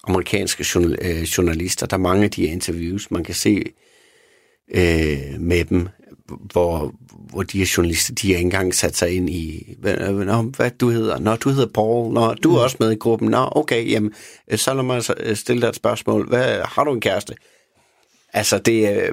amerikanske 0.07 0.65
journal- 0.75 0.99
øh, 1.01 1.23
journalister. 1.23 1.87
Der 1.87 1.97
er 1.97 2.01
mange 2.01 2.25
af 2.25 2.31
de 2.31 2.45
interviews, 2.45 3.11
man 3.11 3.25
kan 3.25 3.35
se 3.35 3.65
øh, 4.75 5.41
med 5.41 5.65
dem, 5.65 5.89
hvor, 6.53 6.95
hvor 7.31 7.43
de 7.43 7.59
her 7.59 7.73
journalister, 7.77 8.15
de 8.15 8.29
har 8.29 8.37
ikke 8.37 8.47
engang 8.47 8.75
sat 8.75 8.97
sig 8.97 9.11
ind 9.11 9.31
i, 9.31 9.75
nå, 10.27 10.43
hvad 10.43 10.71
du 10.71 10.91
hedder. 10.91 11.19
Nå, 11.19 11.37
du 11.37 11.51
hedder 11.51 11.73
Paul. 11.75 12.13
Nå, 12.15 12.35
du 12.35 12.57
er 12.57 12.63
også 12.63 12.77
med 12.81 12.93
i 12.93 12.97
gruppen. 12.97 13.29
Nå, 13.31 13.49
okay, 13.53 13.91
jamen, 13.91 14.13
øh, 14.51 14.59
så 14.59 14.75
lad 14.75 14.83
mig 14.83 15.03
øh, 15.17 15.37
stille 15.37 15.63
dig 15.63 15.69
et 15.69 15.77
spørgsmål. 15.77 16.29
Hvad, 16.29 16.61
har 16.65 16.85
du 16.85 16.95
en 16.95 17.01
kæreste? 17.01 17.35
Altså, 18.33 18.59
det 18.59 18.89
er, 18.89 19.13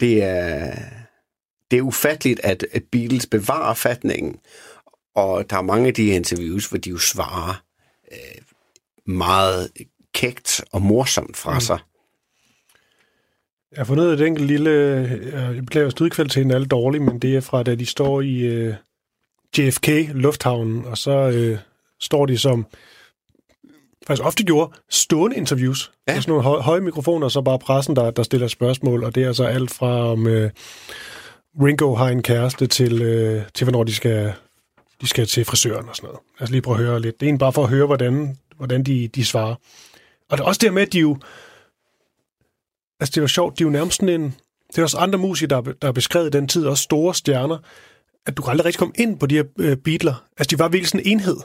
det 0.00 0.22
er, 0.22 0.74
det 1.70 1.76
er 1.76 1.82
ufatteligt, 1.82 2.40
at, 2.42 2.66
at 2.72 2.82
Beatles 2.92 3.26
bevarer 3.26 3.74
fatningen, 3.74 4.36
og 5.14 5.50
der 5.50 5.56
er 5.56 5.62
mange 5.62 5.88
af 5.88 5.94
de 5.94 6.06
her 6.06 6.14
interviews, 6.14 6.66
hvor 6.66 6.78
de 6.78 6.90
jo 6.90 6.98
svarer 6.98 7.62
øh, 8.12 8.42
meget 9.06 9.70
kægt 10.14 10.64
og 10.72 10.82
morsomt 10.82 11.36
fra 11.36 11.54
mm. 11.54 11.60
sig. 11.60 11.78
Jeg 13.72 13.78
har 13.80 13.84
fundet 13.84 14.12
et 14.12 14.26
enkelt 14.26 14.46
lille... 14.46 14.70
øh, 14.70 15.56
Jeg 15.56 15.64
beklager, 15.64 15.86
at 15.86 16.00
lydkvaliteten 16.00 16.50
er 16.50 16.54
alt 16.54 16.70
dårlig, 16.70 17.02
men 17.02 17.18
det 17.18 17.36
er 17.36 17.40
fra, 17.40 17.62
da 17.62 17.74
de 17.74 17.86
står 17.86 18.20
i 18.20 18.38
øh, 18.38 18.74
JFK 19.58 19.88
Lufthavnen, 20.14 20.84
og 20.84 20.98
så 20.98 21.10
øh, 21.10 21.58
står 22.00 22.26
de 22.26 22.38
som 22.38 22.66
faktisk 24.06 24.26
ofte 24.26 24.44
gjorde 24.44 24.72
stående 24.90 25.36
interviews. 25.36 25.92
Ja. 26.08 26.12
Ja. 26.14 26.20
Sådan 26.20 26.30
nogle 26.30 26.44
høje, 26.44 26.62
høje 26.62 26.80
mikrofoner, 26.80 27.24
og 27.24 27.30
så 27.30 27.42
bare 27.42 27.58
pressen, 27.58 27.96
der, 27.96 28.10
der 28.10 28.22
stiller 28.22 28.48
spørgsmål, 28.48 29.04
og 29.04 29.14
det 29.14 29.22
er 29.22 29.32
så 29.32 29.44
alt 29.44 29.70
fra 29.70 30.12
om 30.12 30.26
øh, 30.26 30.50
Ringo 31.62 31.94
har 31.94 32.08
en 32.08 32.22
kæreste 32.22 32.66
til, 32.66 33.02
øh, 33.02 33.42
til 33.54 33.64
hvornår 33.64 33.84
de 33.84 33.94
skal, 33.94 34.32
de 35.00 35.06
skal 35.08 35.26
til 35.26 35.44
frisøren 35.44 35.88
og 35.88 35.96
sådan 35.96 36.06
noget. 36.08 36.20
Lad 36.38 36.42
os 36.46 36.50
lige 36.50 36.62
prøve 36.62 36.78
at 36.78 36.84
høre 36.84 37.00
lidt. 37.00 37.20
Det 37.20 37.26
er 37.26 37.28
egentlig 37.28 37.40
bare 37.40 37.52
for 37.52 37.62
at 37.62 37.70
høre, 37.70 37.86
hvordan, 37.86 38.38
hvordan 38.56 38.82
de, 38.82 39.08
de 39.08 39.24
svarer. 39.24 39.54
Og 40.30 40.38
det 40.38 40.44
er 40.44 40.46
også 40.48 40.60
det 40.62 40.74
med, 40.74 40.82
at 40.82 40.92
de 40.92 40.98
jo... 40.98 41.16
Altså, 43.00 43.12
det 43.14 43.20
var 43.20 43.26
sjovt, 43.26 43.58
de 43.58 43.62
er 43.62 43.66
jo 43.66 43.70
nærmest 43.70 43.96
sådan 43.96 44.20
en... 44.20 44.34
Det 44.70 44.78
er 44.78 44.82
også 44.82 44.98
andre 44.98 45.18
musikere, 45.18 45.48
der, 45.48 45.70
er 45.70 45.74
der 45.82 45.88
er 45.88 45.92
beskrevet 45.92 46.26
i 46.34 46.38
den 46.38 46.48
tid, 46.48 46.66
også 46.66 46.82
store 46.82 47.14
stjerner, 47.14 47.58
at 48.26 48.36
du 48.36 48.42
kan 48.42 48.50
aldrig 48.50 48.64
rigtig 48.64 48.78
komme 48.78 48.94
ind 48.98 49.18
på 49.18 49.26
de 49.26 49.34
her 49.34 49.44
øh, 49.58 49.76
Beatler. 49.76 50.26
Altså, 50.38 50.56
de 50.56 50.58
var 50.58 50.68
virkelig 50.68 50.88
sådan 50.88 51.06
en 51.06 51.12
enhed. 51.12 51.36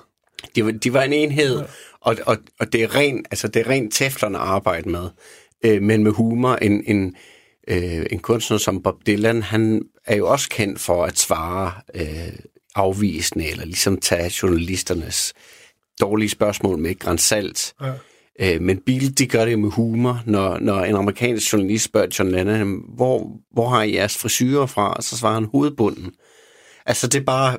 De 0.55 0.65
var, 0.65 0.71
de 0.71 0.93
var 0.93 1.01
en 1.03 1.13
enhed, 1.13 1.59
ja. 1.59 1.65
og, 2.01 2.17
og, 2.25 2.37
og 2.59 2.73
det 2.73 2.83
er 2.83 2.95
ren, 2.95 3.25
altså 3.31 3.47
det 3.47 3.59
er 3.59 3.69
rent 3.69 3.93
teflon 3.93 4.35
at 4.35 4.41
arbejde 4.41 4.89
med, 4.89 5.09
øh, 5.65 5.81
men 5.81 6.03
med 6.03 6.11
humor. 6.11 6.55
En, 6.55 6.83
en, 6.87 7.15
øh, 7.67 8.05
en 8.11 8.19
kunstner 8.19 8.57
som 8.57 8.83
Bob 8.83 8.95
Dylan, 9.07 9.41
han 9.43 9.81
er 10.05 10.15
jo 10.15 10.27
også 10.27 10.49
kendt 10.49 10.79
for 10.79 11.05
at 11.05 11.19
svare 11.19 11.73
øh, 11.93 12.33
afvisende, 12.75 13.49
eller 13.49 13.65
ligesom 13.65 13.97
tage 13.97 14.31
journalisternes 14.43 15.33
dårlige 16.01 16.29
spørgsmål 16.29 16.77
med 16.79 16.91
et 16.91 16.99
gran 16.99 17.17
salt. 17.17 17.73
Ja. 17.81 17.93
Øh, 18.39 18.61
men 18.61 18.77
Beatles, 18.85 19.11
de 19.11 19.27
gør 19.27 19.45
det 19.45 19.59
med 19.59 19.69
humor. 19.69 20.21
Når, 20.25 20.59
når 20.59 20.83
en 20.83 20.95
amerikansk 20.95 21.53
journalist 21.53 21.85
spørger 21.85 22.07
John 22.19 22.31
Lennon, 22.31 22.83
hvor, 22.95 23.39
hvor 23.53 23.69
har 23.69 23.83
I 23.83 23.95
jeres 23.95 24.17
frisyrer 24.17 24.65
fra? 24.65 25.01
Så 25.01 25.17
svarer 25.17 25.33
han 25.33 25.45
hovedbunden. 25.45 26.11
Altså, 26.85 27.07
det 27.07 27.19
er 27.19 27.23
bare... 27.23 27.57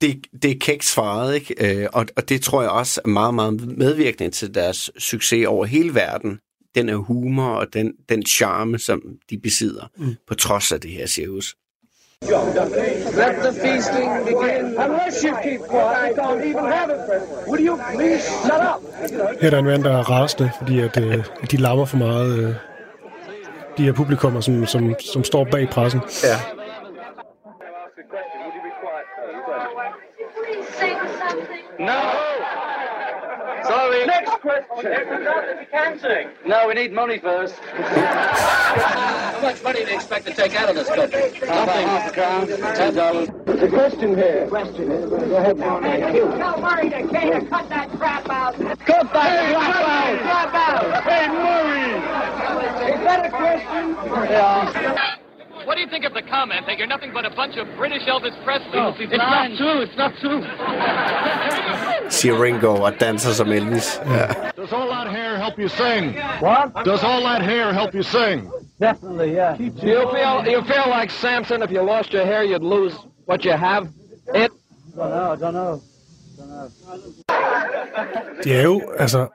Det, 0.00 0.26
det 0.42 0.50
er 0.50 0.58
kækt 0.60 0.84
svaret, 0.84 1.34
ikke? 1.34 1.80
Øh, 1.82 1.88
og, 1.92 2.06
og 2.16 2.28
det 2.28 2.42
tror 2.42 2.62
jeg 2.62 2.70
også 2.70 3.00
er 3.04 3.08
meget, 3.08 3.34
meget 3.34 3.78
medvirkende 3.78 4.30
til 4.30 4.54
deres 4.54 4.90
succes 4.98 5.46
over 5.46 5.64
hele 5.64 5.94
verden. 5.94 6.38
Den 6.74 6.88
er 6.88 6.96
humor 6.96 7.48
og 7.48 7.66
den, 7.72 7.92
den 8.08 8.26
charme, 8.26 8.78
som 8.78 9.02
de 9.30 9.38
besidder, 9.38 9.90
mm. 9.98 10.14
på 10.28 10.34
trods 10.34 10.72
af 10.72 10.80
det 10.80 10.90
her 10.90 11.06
cirkus. 11.06 11.56
Let 12.22 13.34
the 13.42 13.52
feasting 13.52 14.10
begin. 14.24 14.64
Unless 14.78 15.24
you 15.24 15.36
keep 15.42 15.60
quiet, 15.60 16.12
I 16.12 16.22
can't 16.22 16.44
even 16.44 16.64
have 16.64 16.90
it. 16.90 17.00
Will 17.48 17.60
you 17.60 17.78
please 17.94 18.24
shut 18.44 18.60
up? 18.60 18.80
Her 19.40 19.46
er 19.46 19.50
der 19.50 19.58
en 19.58 19.64
mand, 19.64 19.84
der 19.84 19.98
er 19.98 20.10
rasende, 20.10 20.50
fordi 20.58 20.80
at, 20.80 20.96
øh, 20.96 21.24
at 21.42 21.50
de 21.50 21.56
lammer 21.56 21.84
for 21.84 21.96
meget 21.96 22.38
øh, 22.38 22.54
de 23.78 23.84
her 23.84 23.92
publikummer, 23.92 24.40
som, 24.40 24.66
som, 24.66 24.94
som 25.12 25.24
står 25.24 25.44
bag 25.44 25.68
pressen. 25.68 26.00
Ja. 26.24 26.36
No. 31.78 32.43
Sorry. 33.66 34.06
Next 34.06 34.30
question. 34.40 34.92
you 34.92 35.66
can 35.70 35.98
sing. 35.98 36.28
No, 36.46 36.68
we 36.68 36.74
need 36.74 36.92
money 36.92 37.18
first. 37.18 37.54
How 37.56 39.40
much 39.42 39.62
money 39.62 39.84
do 39.84 39.90
you 39.90 39.96
expect 39.96 40.26
to 40.26 40.34
take 40.34 40.54
out 40.54 40.68
of 40.68 40.74
this 40.74 40.88
country? 40.88 41.30
Nothing. 41.48 42.74
Ten 42.74 42.94
dollars. 42.94 43.28
The 43.46 43.68
question 43.68 44.16
here. 44.16 44.44
The 44.44 44.50
Question 44.50 44.90
here. 44.90 45.06
Go 45.08 45.36
ahead. 45.36 45.56
Tell 45.58 46.60
Murray 46.60 46.90
to 46.90 47.08
Kay 47.08 47.30
to 47.30 47.46
cut 47.46 47.68
that 47.70 47.90
crap 47.98 48.28
out. 48.28 48.54
Cut 48.58 49.12
that 49.12 49.54
crap 49.54 49.76
out. 49.84 50.20
Crap 50.20 50.54
out. 50.54 51.02
Hey, 51.04 51.28
Murray. 51.28 52.94
Is 52.94 53.00
that 53.04 53.26
a 53.26 53.30
question? 53.30 53.96
Yeah. 54.30 55.13
What 55.66 55.74
do 55.76 55.80
you 55.84 55.88
think 55.94 56.04
of 56.04 56.14
the 56.14 56.22
comment 56.36 56.66
that 56.66 56.76
you're 56.78 56.92
nothing 56.94 57.12
but 57.12 57.24
a 57.24 57.30
bunch 57.30 57.56
of 57.56 57.66
British 57.76 58.04
Elvis 58.12 58.36
Presley? 58.44 58.78
It's 59.04 59.12
not 59.16 59.56
true. 59.60 59.78
It's 59.86 59.96
not 59.96 60.12
true. 60.22 60.40
Siger 62.18 62.42
Ringo 62.42 62.72
og 62.86 62.92
danser 63.00 63.32
som 63.32 63.52
Elvis. 63.52 64.00
Ja. 64.06 64.26
Does 64.56 64.72
all 64.72 64.88
that 64.88 65.08
hair 65.16 65.36
help 65.36 65.58
you 65.58 65.68
sing? 65.68 66.02
What? 66.40 66.84
Does 66.84 67.02
all 67.02 67.20
that 67.30 67.42
hair 67.42 67.72
help 67.72 67.94
you 67.94 68.02
sing? 68.02 68.50
Definitely, 68.80 69.34
yeah. 69.34 69.56
You 69.60 69.70
feel 69.80 70.04
you 70.54 70.62
feel 70.72 70.88
like 71.00 71.10
Samson. 71.10 71.62
If 71.62 71.70
you 71.70 71.82
lost 71.82 72.12
your 72.12 72.26
hair, 72.26 72.42
you'd 72.44 72.62
lose 72.76 72.94
what 73.26 73.44
you 73.44 73.52
have. 73.52 73.88
It. 74.34 74.50
I 74.94 74.96
Don't 74.96 75.10
know. 75.10 75.32
I 75.32 75.36
don't 75.36 75.54
know. 75.54 75.80
Det 78.44 78.56
er 78.56 78.62
jo, 78.62 78.82
altså... 78.98 79.18
Det 79.18 79.28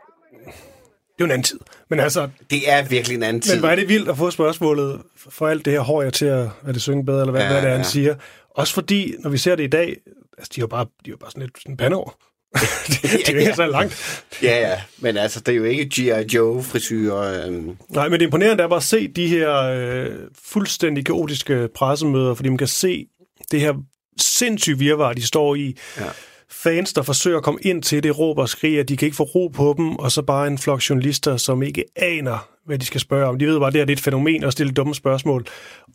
er 0.48 1.20
jo 1.20 1.26
en 1.26 1.32
anden 1.32 1.44
tid. 1.44 1.60
Men 1.90 2.00
altså, 2.00 2.30
Det 2.50 2.70
er 2.72 2.84
virkelig 2.88 3.16
en 3.16 3.24
anden 3.24 3.42
tid. 3.42 3.62
men 3.62 3.70
er 3.70 3.76
det 3.76 3.90
vildt 3.90 4.10
at 4.10 4.18
få 4.18 4.32
spørgsmålet 4.32 5.02
for 5.30 5.48
alt 5.48 5.66
det 5.66 5.74
her 5.74 5.80
hår 5.80 6.02
jeg 6.02 6.14
til 6.14 6.26
at, 6.26 6.50
at 6.68 6.74
det 6.74 6.82
synge 6.82 7.06
bedre, 7.06 7.20
eller 7.22 7.32
hvad, 7.32 7.42
Ja, 7.42 7.48
ja, 7.48 7.54
hvad 7.54 7.62
det 7.62 7.68
er, 7.70 7.72
han 7.76 7.82
ja. 7.86 7.90
siger. 7.90 8.16
Også 8.50 8.74
fordi, 8.74 9.14
når 9.20 9.30
vi 9.30 9.38
ser 9.38 9.56
det 9.56 9.64
i 9.64 9.68
dag, 9.68 9.98
altså, 10.38 10.52
de 10.56 10.60
er 10.60 10.64
jo 10.64 10.68
bare, 10.68 10.84
de 10.86 11.10
er 11.10 11.12
jo 11.12 11.18
bare 11.18 11.32
sådan 11.32 11.42
lidt 11.44 11.58
sådan 11.62 11.78
bandeord. 11.78 12.18
det, 12.88 13.02
det 13.02 13.30
er 13.30 13.34
jo 13.34 13.40
ikke 13.40 13.54
så 13.54 13.66
langt. 13.68 14.24
Ja, 14.44 14.70
ja, 14.70 14.82
men 14.98 15.18
altså, 15.18 15.40
det 15.40 15.52
er 15.52 15.56
jo 15.56 15.64
ikke 15.64 15.86
G.I. 15.86 16.36
Joe-frisyrer. 16.36 17.48
Øhm. 17.48 17.78
Nej, 17.90 18.10
men 18.10 18.20
det 18.20 18.26
imponerende 18.26 18.64
er 18.64 18.68
bare 18.68 18.78
at 18.78 18.84
se 18.84 19.08
de 19.08 19.28
her 19.28 19.56
øh, 19.62 20.16
fuldstændig 20.44 21.06
kaotiske 21.06 21.70
pressemøder, 21.76 22.34
fordi 22.34 22.50
man 22.50 22.58
kan 22.58 22.68
se 22.68 23.06
det 23.52 23.62
her 23.62 23.74
sindssyge 24.20 24.78
virvar, 24.78 25.14
de 25.14 25.26
står 25.26 25.56
i. 25.56 25.78
Ja. 26.00 26.04
Fans, 26.52 26.94
der 26.94 27.02
forsøger 27.02 27.38
at 27.38 27.44
komme 27.44 27.60
ind 27.64 27.84
til 27.84 28.04
det, 28.04 28.20
råber 28.20 28.42
og 28.42 28.50
skriger, 28.50 28.84
de 28.84 28.98
kan 28.98 29.06
ikke 29.06 29.16
få 29.16 29.24
ro 29.24 29.48
på 29.48 29.76
dem, 29.78 29.96
og 29.96 30.12
så 30.12 30.22
bare 30.22 30.48
en 30.48 30.58
flok 30.58 30.82
journalister, 30.90 31.38
som 31.38 31.64
ikke 31.64 31.84
aner, 31.96 32.50
hvad 32.66 32.80
de 32.80 32.86
skal 32.86 33.02
spørge 33.02 33.26
om. 33.26 33.40
De 33.40 33.46
ved 33.46 33.60
bare, 33.60 33.68
at 33.68 33.74
det 33.74 33.80
her 33.80 33.86
det 33.86 33.94
er 33.94 33.98
et 33.98 34.04
fænomen 34.04 34.44
at 34.44 34.54
stille 34.54 34.74
dumme 34.74 34.96
spørgsmål. 34.96 35.48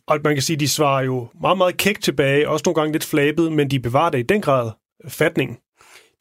Og 0.07 0.19
man 0.23 0.35
kan 0.35 0.41
sige, 0.41 0.55
at 0.55 0.59
de 0.59 0.67
svarer 0.67 1.03
jo 1.03 1.27
meget, 1.41 1.57
meget 1.57 1.77
kægt 1.77 2.03
tilbage, 2.03 2.49
også 2.49 2.63
nogle 2.65 2.81
gange 2.81 2.91
lidt 2.91 3.03
flabet, 3.03 3.51
men 3.51 3.71
de 3.71 3.79
bevarer 3.79 4.09
det 4.09 4.19
i 4.19 4.23
den 4.23 4.41
grad 4.41 4.71
fatning. 5.07 5.59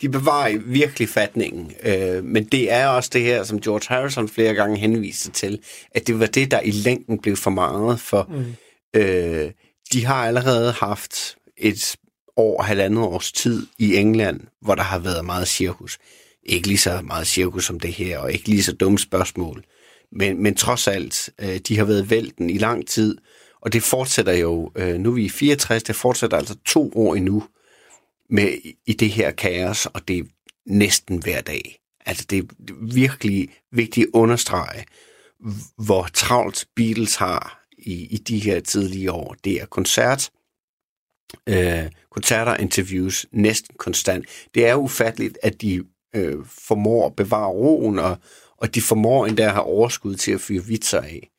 De 0.02 0.08
bevarer 0.08 0.58
virkelig 0.66 1.08
fatningen. 1.08 1.72
Øh, 1.82 2.24
men 2.24 2.44
det 2.44 2.72
er 2.72 2.86
også 2.86 3.10
det 3.12 3.22
her, 3.22 3.42
som 3.42 3.60
George 3.60 3.84
Harrison 3.88 4.28
flere 4.28 4.54
gange 4.54 4.76
henviste 4.76 5.30
til, 5.30 5.58
at 5.90 6.06
det 6.06 6.20
var 6.20 6.26
det, 6.26 6.50
der 6.50 6.60
i 6.60 6.70
længden 6.70 7.18
blev 7.18 7.36
for 7.36 7.50
meget, 7.50 8.00
for 8.00 8.30
mm. 8.30 9.00
øh, 9.00 9.50
de 9.92 10.04
har 10.04 10.26
allerede 10.26 10.72
haft 10.72 11.36
et 11.56 11.96
år, 12.36 12.62
halvandet 12.62 13.02
års 13.02 13.32
tid 13.32 13.66
i 13.78 13.96
England, 13.96 14.40
hvor 14.60 14.74
der 14.74 14.82
har 14.82 14.98
været 14.98 15.24
meget 15.24 15.48
cirkus. 15.48 15.98
Ikke 16.42 16.68
lige 16.68 16.78
så 16.78 17.00
meget 17.04 17.26
cirkus 17.26 17.66
som 17.66 17.80
det 17.80 17.92
her, 17.92 18.18
og 18.18 18.32
ikke 18.32 18.48
lige 18.48 18.62
så 18.62 18.72
dumme 18.72 18.98
spørgsmål. 18.98 19.64
Men, 20.12 20.42
men 20.42 20.54
trods 20.54 20.88
alt, 20.88 21.30
øh, 21.40 21.56
de 21.56 21.78
har 21.78 21.84
været 21.84 22.10
vælten 22.10 22.50
i 22.50 22.58
lang 22.58 22.86
tid, 22.86 23.18
og 23.60 23.72
det 23.72 23.82
fortsætter 23.82 24.32
jo, 24.32 24.72
øh, 24.76 24.94
nu 24.98 25.10
er 25.10 25.14
vi 25.14 25.24
i 25.24 25.28
64, 25.28 25.82
det 25.82 25.96
fortsætter 25.96 26.36
altså 26.36 26.56
to 26.66 26.92
år 26.94 27.14
endnu 27.14 27.44
med 28.30 28.58
i 28.86 28.92
det 28.92 29.10
her 29.10 29.30
kaos, 29.30 29.86
og 29.86 30.08
det 30.08 30.18
er 30.18 30.24
næsten 30.66 31.22
hver 31.22 31.40
dag. 31.40 31.80
Altså 32.06 32.24
det 32.30 32.38
er 32.38 32.74
virkelig 32.94 33.48
vigtigt 33.72 34.04
at 34.04 34.10
understrege, 34.12 34.84
hvor 35.76 36.08
travlt 36.14 36.66
Beatles 36.76 37.16
har 37.16 37.64
i, 37.78 38.06
i 38.06 38.16
de 38.16 38.38
her 38.38 38.60
tidlige 38.60 39.12
år. 39.12 39.36
Det 39.44 39.52
er 39.60 39.66
koncert, 39.66 40.30
øh, 41.48 41.90
koncerter, 42.14 42.56
interviews, 42.56 43.26
næsten 43.32 43.76
konstant. 43.78 44.26
Det 44.54 44.66
er 44.66 44.74
ufatteligt, 44.74 45.38
at 45.42 45.62
de 45.62 45.84
øh, 46.16 46.36
formår 46.66 47.06
at 47.06 47.16
bevare 47.16 47.50
roen, 47.50 47.98
og, 47.98 48.16
og 48.56 48.74
de 48.74 48.80
formår 48.80 49.26
endda 49.26 49.42
at 49.42 49.50
have 49.50 49.62
overskud 49.62 50.14
til 50.14 50.32
at 50.32 50.40
fyre 50.40 50.64
vitser 50.64 51.00
af. 51.00 51.30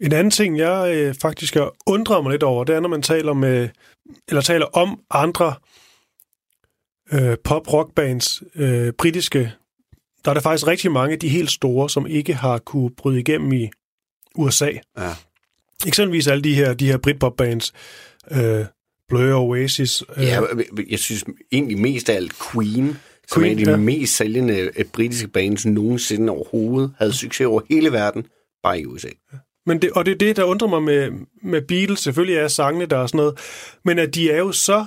En 0.00 0.12
anden 0.12 0.30
ting, 0.30 0.58
jeg 0.58 0.94
øh, 0.96 1.14
faktisk 1.14 1.54
har 1.54 1.74
undret 1.86 2.22
mig 2.22 2.30
lidt 2.30 2.42
over, 2.42 2.64
det 2.64 2.74
er, 2.74 2.80
når 2.80 2.88
man 2.88 3.02
taler 3.02 3.32
med, 3.32 3.68
eller 4.28 4.42
taler 4.42 4.66
om 4.66 5.00
andre 5.10 5.54
øh, 7.12 7.36
pop-rock-bands, 7.44 8.42
øh, 8.54 8.92
britiske, 8.92 9.52
der 10.24 10.30
er 10.30 10.34
der 10.34 10.40
faktisk 10.40 10.66
rigtig 10.66 10.92
mange 10.92 11.12
af 11.12 11.18
de 11.18 11.28
helt 11.28 11.50
store, 11.50 11.90
som 11.90 12.06
ikke 12.06 12.34
har 12.34 12.58
kunne 12.58 12.90
bryde 12.90 13.20
igennem 13.20 13.52
i 13.52 13.70
USA. 14.34 14.70
Ja. 14.98 15.14
Eksempelvis 15.86 16.26
alle 16.26 16.44
de 16.44 16.54
her, 16.54 16.74
de 16.74 16.86
her 16.86 16.98
Britpop-bands, 16.98 17.72
øh, 18.30 18.64
Blur, 19.10 19.34
Oasis. 19.40 20.02
Øh, 20.16 20.22
Ja, 20.24 20.40
jeg 20.90 20.98
synes 20.98 21.24
egentlig 21.52 21.78
mest 21.78 22.08
af 22.08 22.14
alt 22.16 22.32
Queen, 22.52 22.96
som 23.28 23.42
Queen, 23.42 23.46
er 23.46 23.52
en 23.52 23.58
af 23.58 23.64
de 23.64 23.70
ja. 23.70 23.76
mest 23.76 24.16
sælgende 24.16 24.58
øh, 24.76 24.84
britiske 24.92 25.28
bands 25.28 25.66
nogensinde 25.66 26.32
overhovedet, 26.32 26.92
havde 26.98 27.12
succes 27.12 27.46
over 27.46 27.60
hele 27.70 27.92
verden, 27.92 28.24
bare 28.62 28.80
i 28.80 28.86
USA. 28.86 29.08
Men 29.66 29.82
det, 29.82 29.90
og 29.90 30.06
det 30.06 30.12
er 30.12 30.18
det, 30.18 30.36
der 30.36 30.44
undrer 30.44 30.68
mig 30.68 30.82
med, 30.82 31.10
med 31.42 31.62
Beatles. 31.62 31.98
Selvfølgelig 32.00 32.36
er 32.36 32.48
sangene 32.48 32.86
der 32.86 32.96
og 32.96 33.08
sådan 33.08 33.18
noget. 33.18 33.38
Men 33.84 33.98
at 33.98 34.14
de 34.14 34.30
er 34.30 34.38
jo 34.38 34.52
så 34.52 34.86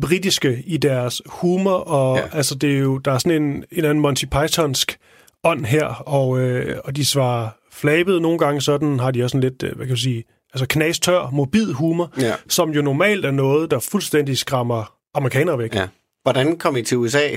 britiske 0.00 0.62
i 0.66 0.76
deres 0.76 1.22
humor, 1.26 1.72
og 1.72 2.16
Ja. 2.16 2.36
altså 2.36 2.54
det 2.54 2.74
er 2.74 2.78
jo, 2.78 2.98
der 2.98 3.12
er 3.12 3.18
sådan 3.18 3.42
en, 3.42 3.48
en 3.50 3.64
eller 3.70 3.90
anden 3.90 4.02
Monty 4.02 4.24
Pythonsk 4.24 4.98
ånd 5.44 5.64
her, 5.64 5.84
og, 5.86 6.40
øh, 6.40 6.78
og 6.84 6.96
de 6.96 7.04
svarer 7.04 7.48
flabet. 7.72 8.22
Nogle 8.22 8.38
gange 8.38 8.60
sådan 8.60 8.98
har 9.00 9.10
de 9.10 9.22
også 9.24 9.32
sådan 9.32 9.50
lidt, 9.50 9.62
øh, 9.62 9.76
hvad 9.76 9.86
kan 9.86 9.94
du 9.96 10.00
sige, 10.00 10.24
altså 10.54 10.66
knastør, 10.68 11.30
mobil 11.32 11.72
humor, 11.72 12.12
Ja. 12.18 12.34
som 12.48 12.70
jo 12.70 12.82
normalt 12.82 13.24
er 13.24 13.30
noget, 13.30 13.70
der 13.70 13.78
fuldstændig 13.78 14.38
skræmmer 14.38 14.94
amerikanere 15.14 15.58
væk. 15.58 15.74
Ja. 15.74 15.88
Hvordan 16.22 16.58
kom 16.58 16.76
I 16.76 16.82
til 16.82 16.96
USA? 16.98 17.28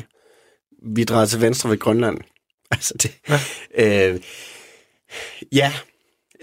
Vi 0.86 1.04
drejede 1.04 1.28
til 1.28 1.41
venstre 1.41 1.69
ved 1.69 1.78
Grønland. 1.80 2.17
Altså 2.71 2.93
det... 3.02 3.12
Ja. 3.78 4.10
Øh, 4.12 4.19
ja. 5.52 5.73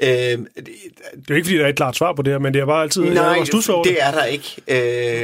Øh, 0.02 0.08
det, 0.08 0.46
Det 0.56 0.66
er 0.66 1.20
jo 1.30 1.34
ikke, 1.34 1.46
fordi 1.46 1.56
der 1.58 1.64
er 1.64 1.68
et 1.68 1.76
klart 1.76 1.96
svar 1.96 2.12
på 2.12 2.22
det 2.22 2.32
her, 2.32 2.38
men 2.38 2.54
det 2.54 2.60
er 2.62 2.66
bare 2.66 2.82
altid, 2.82 3.02
nej, 3.02 3.12
jeg 3.12 3.22
var 3.24 3.44
det. 3.44 3.84
det 3.84 4.02
er 4.02 4.10
der 4.10 4.24
ikke. 4.24 4.56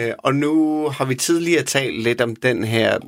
Øh, 0.09 0.15
og 0.19 0.35
nu 0.35 0.85
har 0.89 1.05
vi 1.05 1.15
tidligere 1.15 1.63
talt 1.63 2.03
lidt 2.03 2.21
om 2.21 2.37
den 2.37 2.65
her 2.65 2.99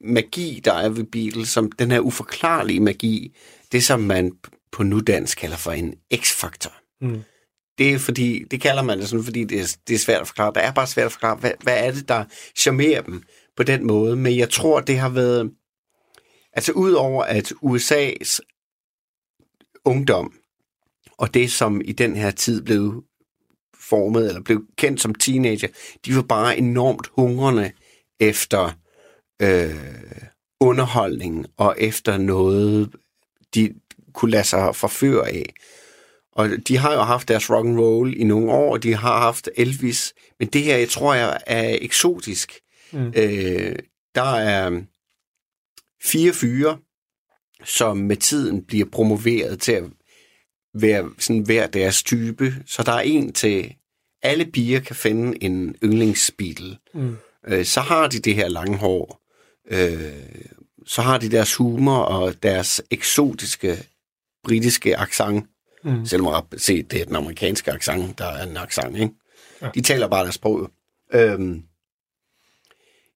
magi, 0.00 0.60
der 0.64 0.72
er 0.72 0.88
ved 0.88 1.04
Beatles, 1.04 1.48
som 1.48 1.72
den 1.72 1.90
her 1.90 2.00
uforklarlige 2.00 2.80
magi, 2.80 3.36
det 3.72 3.84
som 3.84 4.00
man 4.00 4.32
på 4.72 4.82
nudansk 4.82 5.38
kalder 5.38 5.56
for 5.56 5.72
en 5.72 5.94
x-faktor. 6.16 6.72
Mm. 7.00 7.22
Det 7.78 7.94
er 7.94 7.98
fordi, 7.98 8.44
det 8.50 8.60
kalder 8.60 8.82
man 8.82 8.98
det 8.98 9.08
sådan, 9.08 9.24
fordi 9.24 9.44
det 9.44 9.60
er, 9.60 9.76
det 9.88 9.94
er 9.94 9.98
svært 9.98 10.20
at 10.20 10.26
forklare. 10.26 10.52
Det 10.54 10.64
er 10.64 10.72
bare 10.72 10.86
svært 10.86 11.06
at 11.06 11.12
forklare, 11.12 11.36
hvad, 11.36 11.52
hvad 11.62 11.86
er 11.86 11.90
det, 11.90 12.08
der 12.08 12.24
charmerer 12.56 13.02
dem 13.02 13.22
på 13.56 13.62
den 13.62 13.86
måde. 13.86 14.16
Men 14.16 14.36
jeg 14.36 14.50
tror, 14.50 14.80
det 14.80 14.98
har 14.98 15.08
været... 15.08 15.50
Altså 16.52 16.72
udover 16.72 17.24
at 17.24 17.52
USA's 17.62 18.38
ungdom, 19.84 20.32
og 21.18 21.34
det 21.34 21.52
som 21.52 21.80
i 21.84 21.92
den 21.92 22.16
her 22.16 22.30
tid 22.30 22.62
blev 22.62 23.04
formet, 23.80 24.28
eller 24.28 24.40
blev 24.40 24.64
kendt 24.76 25.00
som 25.00 25.14
teenager, 25.14 25.68
de 26.06 26.16
var 26.16 26.22
bare 26.22 26.58
enormt 26.58 27.06
hungrende 27.12 27.72
efter 28.20 28.70
øh, 29.42 29.74
underholdning, 30.60 31.46
og 31.56 31.74
efter 31.78 32.16
noget, 32.16 32.90
de 33.54 33.74
kunne 34.12 34.30
lade 34.30 34.44
sig 34.44 34.76
forføre 34.76 35.28
af. 35.28 35.54
Og 36.36 36.50
de 36.68 36.76
har 36.76 36.92
jo 36.92 37.02
haft 37.02 37.28
deres 37.28 37.50
rock 37.50 37.66
and 37.66 37.78
roll 37.78 38.20
i 38.20 38.24
nogle 38.24 38.52
år, 38.52 38.72
og 38.72 38.82
de 38.82 38.94
har 38.94 39.18
haft 39.18 39.48
Elvis, 39.56 40.14
men 40.38 40.48
det 40.48 40.62
her, 40.62 40.76
jeg 40.76 40.88
tror 40.88 41.14
jeg, 41.14 41.38
er 41.46 41.78
eksotisk. 41.80 42.60
Mm. 42.92 43.12
Øh, 43.16 43.76
der 44.14 44.36
er 44.36 44.82
fire 46.04 46.32
fyre, 46.32 46.78
som 47.64 47.96
med 47.96 48.16
tiden 48.16 48.64
bliver 48.64 48.86
promoveret 48.92 49.60
til 49.60 49.72
at 49.72 49.84
være 50.74 51.10
sådan 51.18 51.42
hver 51.42 51.66
deres 51.66 52.02
type. 52.02 52.54
Så 52.66 52.82
der 52.82 52.92
er 52.92 53.00
en 53.00 53.32
til, 53.32 53.74
alle 54.22 54.46
piger 54.46 54.80
kan 54.80 54.96
finde 54.96 55.44
en 55.44 55.76
yndlingsbeatle. 55.84 56.76
Mm. 56.94 57.16
Øh, 57.48 57.64
så 57.64 57.80
har 57.80 58.08
de 58.08 58.18
det 58.18 58.34
her 58.34 58.48
lange 58.48 58.76
hår. 58.76 59.22
Øh, 59.70 60.12
så 60.86 61.02
har 61.02 61.18
de 61.18 61.30
deres 61.30 61.54
humor 61.54 61.98
og 61.98 62.42
deres 62.42 62.82
eksotiske 62.90 63.86
britiske 64.44 64.96
accent. 64.96 65.46
Mm. 65.84 66.06
Selvom 66.06 66.26
ret 66.26 66.60
set, 66.60 66.90
det 66.90 67.00
er 67.00 67.04
den 67.04 67.16
amerikanske 67.16 67.72
accent, 67.72 68.18
der 68.18 68.24
er 68.26 68.46
en 68.46 68.56
accent, 68.56 68.96
ikke? 68.96 69.14
Ja. 69.62 69.68
De 69.74 69.80
taler 69.80 70.08
bare 70.08 70.22
deres 70.22 70.34
sprog. 70.34 70.70
Øhm, 71.14 71.62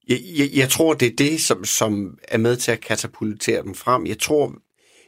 jeg, 0.09 0.21
jeg, 0.39 0.51
jeg 0.55 0.69
tror, 0.69 0.95
det 0.95 1.09
er 1.13 1.17
det, 1.17 1.41
som, 1.41 1.65
som 1.65 2.19
er 2.29 2.39
med 2.39 2.57
til 2.57 2.73
at 2.73 2.81
katapultere 2.81 3.63
dem 3.63 3.75
frem. 3.75 4.07
Jeg 4.07 4.19
tror, 4.19 4.55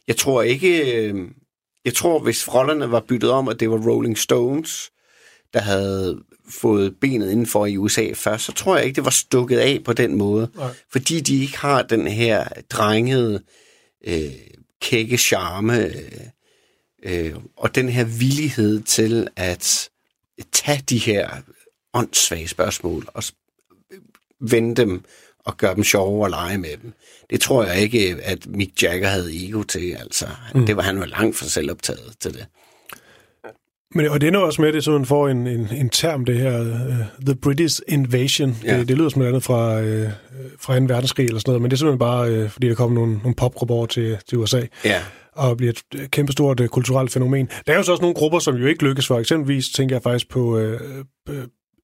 jeg 0.09 0.17
tror 0.17 0.43
ikke... 0.43 0.97
øh, 1.03 1.29
Jeg 1.85 1.95
tror, 1.95 2.19
hvis 2.19 2.55
rollerne 2.55 2.91
var 2.91 3.01
byttet 3.09 3.31
om, 3.31 3.49
at 3.49 3.61
det 3.61 3.71
var 3.71 3.79
Rolling 3.91 4.19
Stones, 4.19 4.91
der 5.53 5.61
havde 5.61 6.23
fået 6.51 6.97
benet 7.01 7.31
indenfor 7.31 7.67
i 7.67 7.77
USA 7.77 8.13
først, 8.15 8.45
så 8.45 8.53
tror 8.53 8.77
jeg 8.77 8.85
ikke, 8.87 8.97
det 8.97 9.05
var 9.05 9.11
stukket 9.11 9.59
af 9.59 9.81
på 9.85 9.93
den 9.93 10.15
måde. 10.15 10.51
Nej. 10.57 10.69
Fordi 10.93 11.21
de 11.21 11.41
ikke 11.43 11.59
har 11.59 11.83
den 11.83 12.07
her 12.07 12.49
drengede, 12.71 13.43
øh, 14.07 14.33
kække 14.83 15.17
charme, 15.19 15.87
øh, 15.87 15.95
øh, 17.03 17.35
og 17.57 17.75
den 17.75 17.89
her 17.89 18.05
villighed 18.05 18.83
til 18.83 19.29
at 19.37 19.91
tage 20.53 20.83
de 20.89 20.99
her 20.99 21.31
åndssvage 21.95 22.49
spørgsmål 22.49 23.07
og 23.15 23.23
vende 24.41 24.75
dem 24.75 25.05
og 25.45 25.57
gøre 25.57 25.75
dem 25.75 25.85
sjove 25.85 26.25
og 26.25 26.31
lege 26.31 26.59
med 26.59 26.77
dem. 26.83 26.93
Det 27.31 27.41
tror 27.41 27.65
jeg 27.65 27.81
ikke, 27.81 28.17
at 28.23 28.47
Mick 28.47 28.83
Jagger 28.83 29.09
havde 29.09 29.49
ego 29.49 29.63
til. 29.63 29.97
Altså, 30.01 30.27
mm. 30.55 30.67
Det 30.67 30.77
var 30.77 30.83
han 30.83 31.01
var 31.01 31.07
langt 31.07 31.37
for 31.37 31.45
selvoptaget 31.45 32.15
til 32.21 32.35
det. 32.35 32.47
Men, 33.95 34.09
og 34.09 34.21
det 34.21 34.27
ender 34.27 34.41
også 34.41 34.63
med, 34.63 34.69
at 34.69 34.75
det 34.75 34.85
sådan 34.85 35.07
får 35.07 35.29
en, 35.29 35.47
en, 35.47 35.69
en 35.73 35.91
term, 35.91 36.25
det 36.25 36.39
her 36.39 36.61
uh, 36.61 37.25
The 37.27 37.35
British 37.35 37.81
Invasion. 37.89 38.57
Ja. 38.65 38.79
Det, 38.79 38.89
det 38.89 38.97
lyder 38.97 39.09
som 39.09 39.19
noget 39.19 39.31
andet 39.31 39.45
fra, 39.45 39.81
uh, 39.81 40.11
fra 40.61 40.79
2. 40.79 40.85
verdenskrig 40.85 41.27
eller 41.27 41.39
sådan 41.39 41.51
noget, 41.51 41.63
men 41.63 41.71
det 41.71 41.77
er 41.77 41.79
simpelthen 41.79 41.99
bare, 41.99 42.45
uh, 42.45 42.51
fordi 42.51 42.69
der 42.69 42.75
kom 42.75 42.93
nogle, 42.93 43.19
nogle 43.19 43.35
over 43.69 43.87
til, 43.87 44.19
til 44.29 44.39
USA. 44.39 44.63
Ja. 44.85 45.03
Og 45.33 45.57
bliver 45.57 45.73
et 45.73 45.83
øh, 45.95 46.09
kæmpestort 46.09 46.61
uh, 46.61 46.67
kulturelt 46.67 47.13
fænomen. 47.13 47.49
Der 47.67 47.73
er 47.73 47.77
jo 47.77 47.83
så 47.83 47.93
også 47.93 48.03
nogle 48.03 48.15
grupper, 48.15 48.39
som 48.39 48.57
jo 48.57 48.67
ikke 48.67 48.85
lykkes 48.85 49.07
for. 49.07 49.19
Eksempelvis 49.19 49.69
tænker 49.69 49.95
jeg 49.97 50.03
faktisk 50.03 50.29
på 50.29 50.61
uh, 50.61 50.73
uh, 51.31 51.37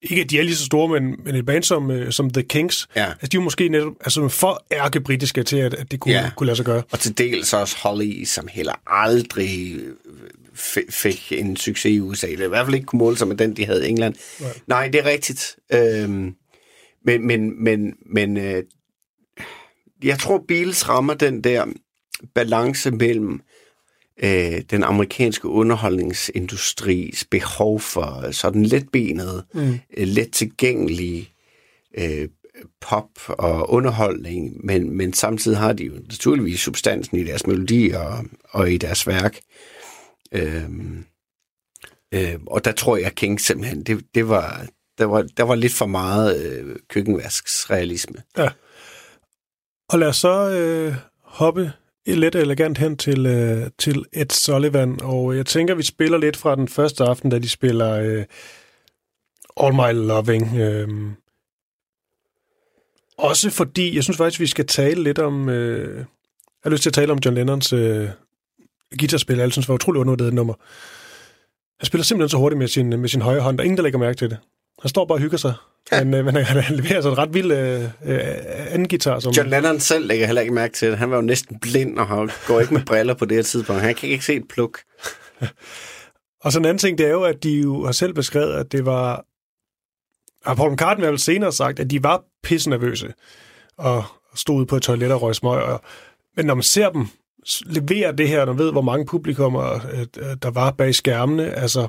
ikke 0.02 0.22
at 0.22 0.30
de 0.30 0.38
er 0.38 0.42
lige 0.42 0.56
så 0.56 0.64
store, 0.64 0.88
men, 1.00 1.14
men 1.24 1.34
et 1.34 1.46
band 1.46 1.62
som, 1.62 1.90
øh, 1.90 2.12
som 2.12 2.30
The 2.30 2.42
Kings, 2.42 2.88
Ja. 2.96 3.04
altså 3.06 3.26
de 3.26 3.36
er 3.36 3.40
jo 3.40 3.44
måske 3.44 3.68
netop 3.68 3.92
altså, 4.00 4.28
for 4.28 4.64
ærkebritiske 4.72 5.42
til, 5.42 5.56
at, 5.56 5.74
at 5.74 5.90
det 5.90 6.00
kunne, 6.00 6.14
Ja. 6.14 6.20
ja. 6.20 6.30
kunne 6.36 6.46
lade 6.46 6.56
sig 6.56 6.66
gøre. 6.66 6.82
Og 6.92 6.98
til 6.98 7.18
dels 7.18 7.52
også 7.52 7.76
Holly, 7.82 8.24
som 8.24 8.48
heller 8.52 8.72
aldrig 8.86 9.74
øh, 9.76 9.92
f- 10.56 10.90
fik 10.90 11.32
en 11.32 11.56
succes 11.56 11.92
i 11.92 12.00
USA. 12.00 12.26
Det 12.26 12.40
er 12.40 12.44
i 12.44 12.48
hvert 12.48 12.66
fald 12.66 12.74
ikke 12.74 12.86
kunne 12.86 12.98
måle 12.98 13.16
sig 13.16 13.28
med 13.28 13.36
den, 13.36 13.56
de 13.56 13.66
havde 13.66 13.86
i 13.86 13.90
England. 13.90 14.14
Nej, 14.40 14.50
Nej 14.66 14.88
det 14.88 15.00
er 15.00 15.04
rigtigt. 15.06 15.56
Øhm, 15.72 16.34
men 17.04 17.26
men, 17.26 17.64
men, 17.64 17.92
men 18.14 18.36
øh, 18.36 18.62
jeg 20.04 20.18
tror, 20.18 20.44
Beatles 20.48 20.88
rammer 20.88 21.14
den 21.14 21.44
der 21.44 21.64
balance 22.34 22.90
mellem 22.90 23.40
øh, 24.22 24.60
den 24.70 24.82
amerikanske 24.82 25.48
underholdningsindustris 25.48 27.24
behov 27.30 27.80
for 27.80 28.30
sådan 28.30 28.64
letbenet, 28.64 29.44
mm. 29.54 29.78
øh, 29.96 30.06
let 30.06 30.32
tilgængelige 30.32 31.30
øh, 31.98 32.28
pop 32.80 33.10
og 33.28 33.70
underholdning, 33.70 34.66
men, 34.66 34.90
men 34.96 35.12
samtidig 35.12 35.58
har 35.58 35.72
de 35.72 35.84
jo 35.84 35.92
naturligvis 35.92 36.60
substansen 36.60 37.18
i 37.18 37.24
deres 37.24 37.46
melodi 37.46 37.90
og, 37.90 38.24
og 38.50 38.72
i 38.72 38.76
deres 38.76 39.06
værk. 39.06 39.40
Øhm, 40.32 41.04
øh, 42.14 42.38
og 42.46 42.64
der 42.64 42.72
tror 42.72 42.96
jeg, 42.96 43.14
King 43.14 43.40
simpelthen, 43.40 43.82
det, 43.82 44.04
det 44.14 44.28
var, 44.28 44.66
der, 44.98 45.04
var, 45.04 45.22
der 45.22 45.42
var 45.42 45.54
lidt 45.54 45.72
for 45.72 45.86
meget 45.86 46.46
øh, 46.46 46.76
køkkenvasksrealisme. 46.88 48.22
Og 49.88 49.98
lad 49.98 50.08
os 50.08 50.16
så 50.16 50.50
øh, 50.50 50.94
hoppe 51.22 51.72
let 52.16 52.34
elegant 52.34 52.78
hen 52.78 52.96
til, 52.96 53.26
øh, 53.26 53.70
til 53.78 54.04
Ed 54.12 54.30
Sullivan, 54.30 54.98
og 55.02 55.36
jeg 55.36 55.46
tænker, 55.46 55.74
vi 55.74 55.82
spiller 55.82 56.18
lidt 56.18 56.36
fra 56.36 56.56
den 56.56 56.68
første 56.68 57.04
aften, 57.04 57.30
da 57.30 57.38
de 57.38 57.48
spiller 57.48 57.92
øh, 57.92 58.24
All 59.56 59.74
My 59.74 60.06
Loving. 60.06 60.56
Øh, 60.56 60.88
også 63.18 63.50
fordi, 63.50 63.94
jeg 63.94 64.02
synes 64.02 64.16
faktisk, 64.16 64.40
vi 64.40 64.46
skal 64.46 64.66
tale 64.66 65.02
lidt 65.02 65.18
om... 65.18 65.48
Øh, 65.48 65.96
jeg 65.96 66.70
har 66.70 66.70
lyst 66.70 66.82
til 66.82 66.90
at 66.90 66.94
tale 66.94 67.12
om 67.12 67.18
John 67.24 67.34
Lennons 67.34 67.72
øh, 67.72 68.08
guitarspil. 68.98 69.38
Jeg 69.38 69.52
synes, 69.52 69.66
det 69.66 69.68
var 69.68 69.74
utrolig 69.74 70.00
undervurderet 70.00 70.34
nummer. 70.34 70.54
Han 71.80 71.86
spiller 71.86 72.04
simpelthen 72.04 72.28
så 72.28 72.36
hurtigt 72.36 72.58
med 72.58 72.68
sin, 72.68 73.00
med 73.00 73.08
sin 73.08 73.22
højre 73.22 73.40
hånd. 73.40 73.58
Der 73.58 73.62
er 73.62 73.64
ingen, 73.64 73.76
der 73.76 73.82
lægger 73.82 73.98
mærke 73.98 74.16
til 74.16 74.30
det. 74.30 74.38
Han 74.82 74.88
står 74.88 75.04
bare 75.04 75.16
og 75.16 75.20
hygger 75.20 75.38
sig. 75.38 75.54
Ja. 75.92 76.04
Men, 76.04 76.14
øh, 76.14 76.24
men 76.24 76.34
han, 76.36 76.62
han 76.62 76.76
leverer 76.80 77.00
så 77.00 77.08
en 77.10 77.18
ret 77.18 77.34
vild 77.34 77.52
øh, 77.52 77.82
øh, 77.82 78.20
anden 78.70 78.88
guitar. 78.88 79.18
Som, 79.20 79.32
John 79.32 79.48
Lennon 79.50 79.80
selv 79.80 80.06
lægger 80.06 80.26
heller 80.26 80.42
ikke 80.42 80.54
mærke 80.54 80.74
til 80.74 80.90
det. 80.90 80.98
Han 80.98 81.10
var 81.10 81.16
jo 81.16 81.22
næsten 81.22 81.58
blind 81.60 81.98
og 81.98 82.06
har- 82.06 82.46
går 82.46 82.60
ikke 82.60 82.74
med 82.74 82.82
briller 82.84 83.14
på 83.14 83.24
det 83.24 83.36
her 83.36 83.42
tidspunkt. 83.42 83.82
Han 83.82 83.94
kan 83.94 84.08
ikke 84.08 84.24
se 84.24 84.34
et 84.34 84.48
pluk. 84.48 84.78
Og 86.44 86.52
så 86.52 86.58
en 86.58 86.64
anden 86.64 86.78
ting, 86.78 86.98
det 86.98 87.06
er 87.06 87.10
jo, 87.10 87.22
at 87.22 87.42
de 87.42 87.50
jo 87.60 87.84
har 87.84 87.92
selv 87.92 88.12
beskrevet, 88.14 88.52
at 88.52 88.72
det 88.72 88.86
var... 88.86 89.24
Og 90.44 90.56
Paul 90.56 90.72
McCartney 90.72 91.04
har 91.04 91.10
vel 91.10 91.18
senere 91.20 91.52
sagt, 91.52 91.80
at 91.80 91.90
de 91.90 92.02
var 92.02 92.22
pisse 92.42 92.70
nervøse 92.70 93.12
og 93.78 94.04
stod 94.34 94.66
på 94.66 94.76
et 94.76 94.82
toilet 94.82 95.12
og 95.12 95.22
røg 95.22 95.34
smøg. 95.34 95.62
Og, 95.62 95.80
men 96.36 96.46
når 96.46 96.54
man 96.54 96.62
ser 96.62 96.90
dem 96.90 97.06
levere 97.66 98.12
det 98.16 98.28
her, 98.28 98.40
og 98.40 98.46
man 98.48 98.58
ved, 98.58 98.72
hvor 98.72 98.80
mange 98.82 99.06
publikummer 99.06 99.72
øh, 99.92 100.00
øh, 100.18 100.36
der 100.42 100.50
var 100.50 100.70
bag 100.70 100.94
skærmene, 100.94 101.50
altså 101.50 101.86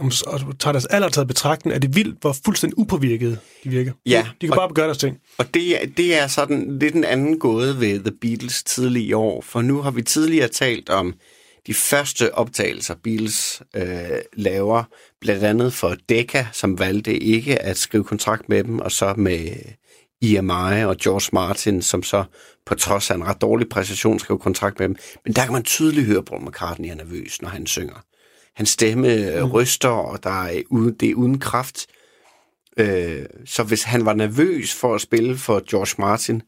og 0.00 0.58
tager 0.58 0.72
deres 0.72 0.86
alder 0.86 1.08
taget 1.08 1.28
betragtning, 1.28 1.74
er 1.74 1.78
det 1.78 1.96
vildt, 1.96 2.20
hvor 2.20 2.36
fuldstændig 2.44 2.78
upåvirket 2.78 3.38
de 3.64 3.68
virker. 3.68 3.92
Ja, 4.06 4.26
De 4.40 4.46
kan 4.46 4.50
og- 4.50 4.56
bare 4.56 4.74
gøre 4.74 4.86
deres 4.86 4.98
ting. 4.98 5.16
Og 5.38 5.54
det, 5.54 5.82
er- 5.82 5.86
det 5.96 6.14
er 6.22 6.26
sådan 6.26 6.78
lidt 6.78 6.94
den 6.94 7.04
anden 7.04 7.38
gåde 7.38 7.80
ved 7.80 8.00
The 8.00 8.12
Beatles 8.20 8.62
tidlige 8.62 9.16
år, 9.16 9.40
for 9.42 9.62
nu 9.62 9.82
har 9.82 9.90
vi 9.90 10.02
tidligere 10.02 10.48
talt 10.48 10.88
om 10.88 11.14
de 11.66 11.74
første 11.74 12.34
optagelser, 12.34 12.94
Beatles 13.04 13.62
øh, 13.76 13.84
laver, 14.36 14.84
blandt 15.20 15.44
andet 15.44 15.72
for 15.72 15.96
Decca, 16.08 16.46
som 16.52 16.78
valgte 16.78 17.18
ikke 17.18 17.62
at 17.62 17.78
skrive 17.78 18.04
kontrakt 18.04 18.48
med 18.48 18.64
dem, 18.64 18.78
og 18.78 18.92
så 18.92 19.14
med 19.16 19.48
EMI 20.22 20.84
og 20.84 20.96
George 20.96 21.28
Martin, 21.32 21.82
som 21.82 22.02
så 22.02 22.24
på 22.66 22.74
trods 22.74 23.10
af 23.10 23.14
en 23.14 23.24
ret 23.24 23.40
dårlig 23.40 23.68
præstation 23.68 24.18
skrev 24.18 24.38
kontrakt 24.38 24.78
med 24.78 24.88
dem. 24.88 24.96
Men 25.24 25.34
der 25.34 25.42
kan 25.44 25.52
man 25.52 25.62
tydeligt 25.62 26.06
høre, 26.06 26.18
at 26.18 26.24
Paul 26.24 26.46
McCartney 26.48 26.88
er 26.88 26.94
nervøs, 26.94 27.42
når 27.42 27.48
han 27.48 27.66
synger. 27.66 28.02
Hans 28.54 28.68
stemme 28.68 29.40
mm. 29.40 29.50
ryster, 29.50 29.88
og 29.88 30.22
der 30.22 30.42
er 30.44 30.62
uden, 30.70 30.94
det 30.94 31.10
er 31.10 31.14
uden 31.14 31.38
kraft. 31.38 31.86
Øh, 32.76 33.26
så 33.44 33.62
hvis 33.62 33.82
han 33.82 34.04
var 34.04 34.14
nervøs 34.14 34.74
for 34.74 34.94
at 34.94 35.00
spille 35.00 35.36
for 35.36 35.62
George 35.70 35.94
Martin, 35.98 36.42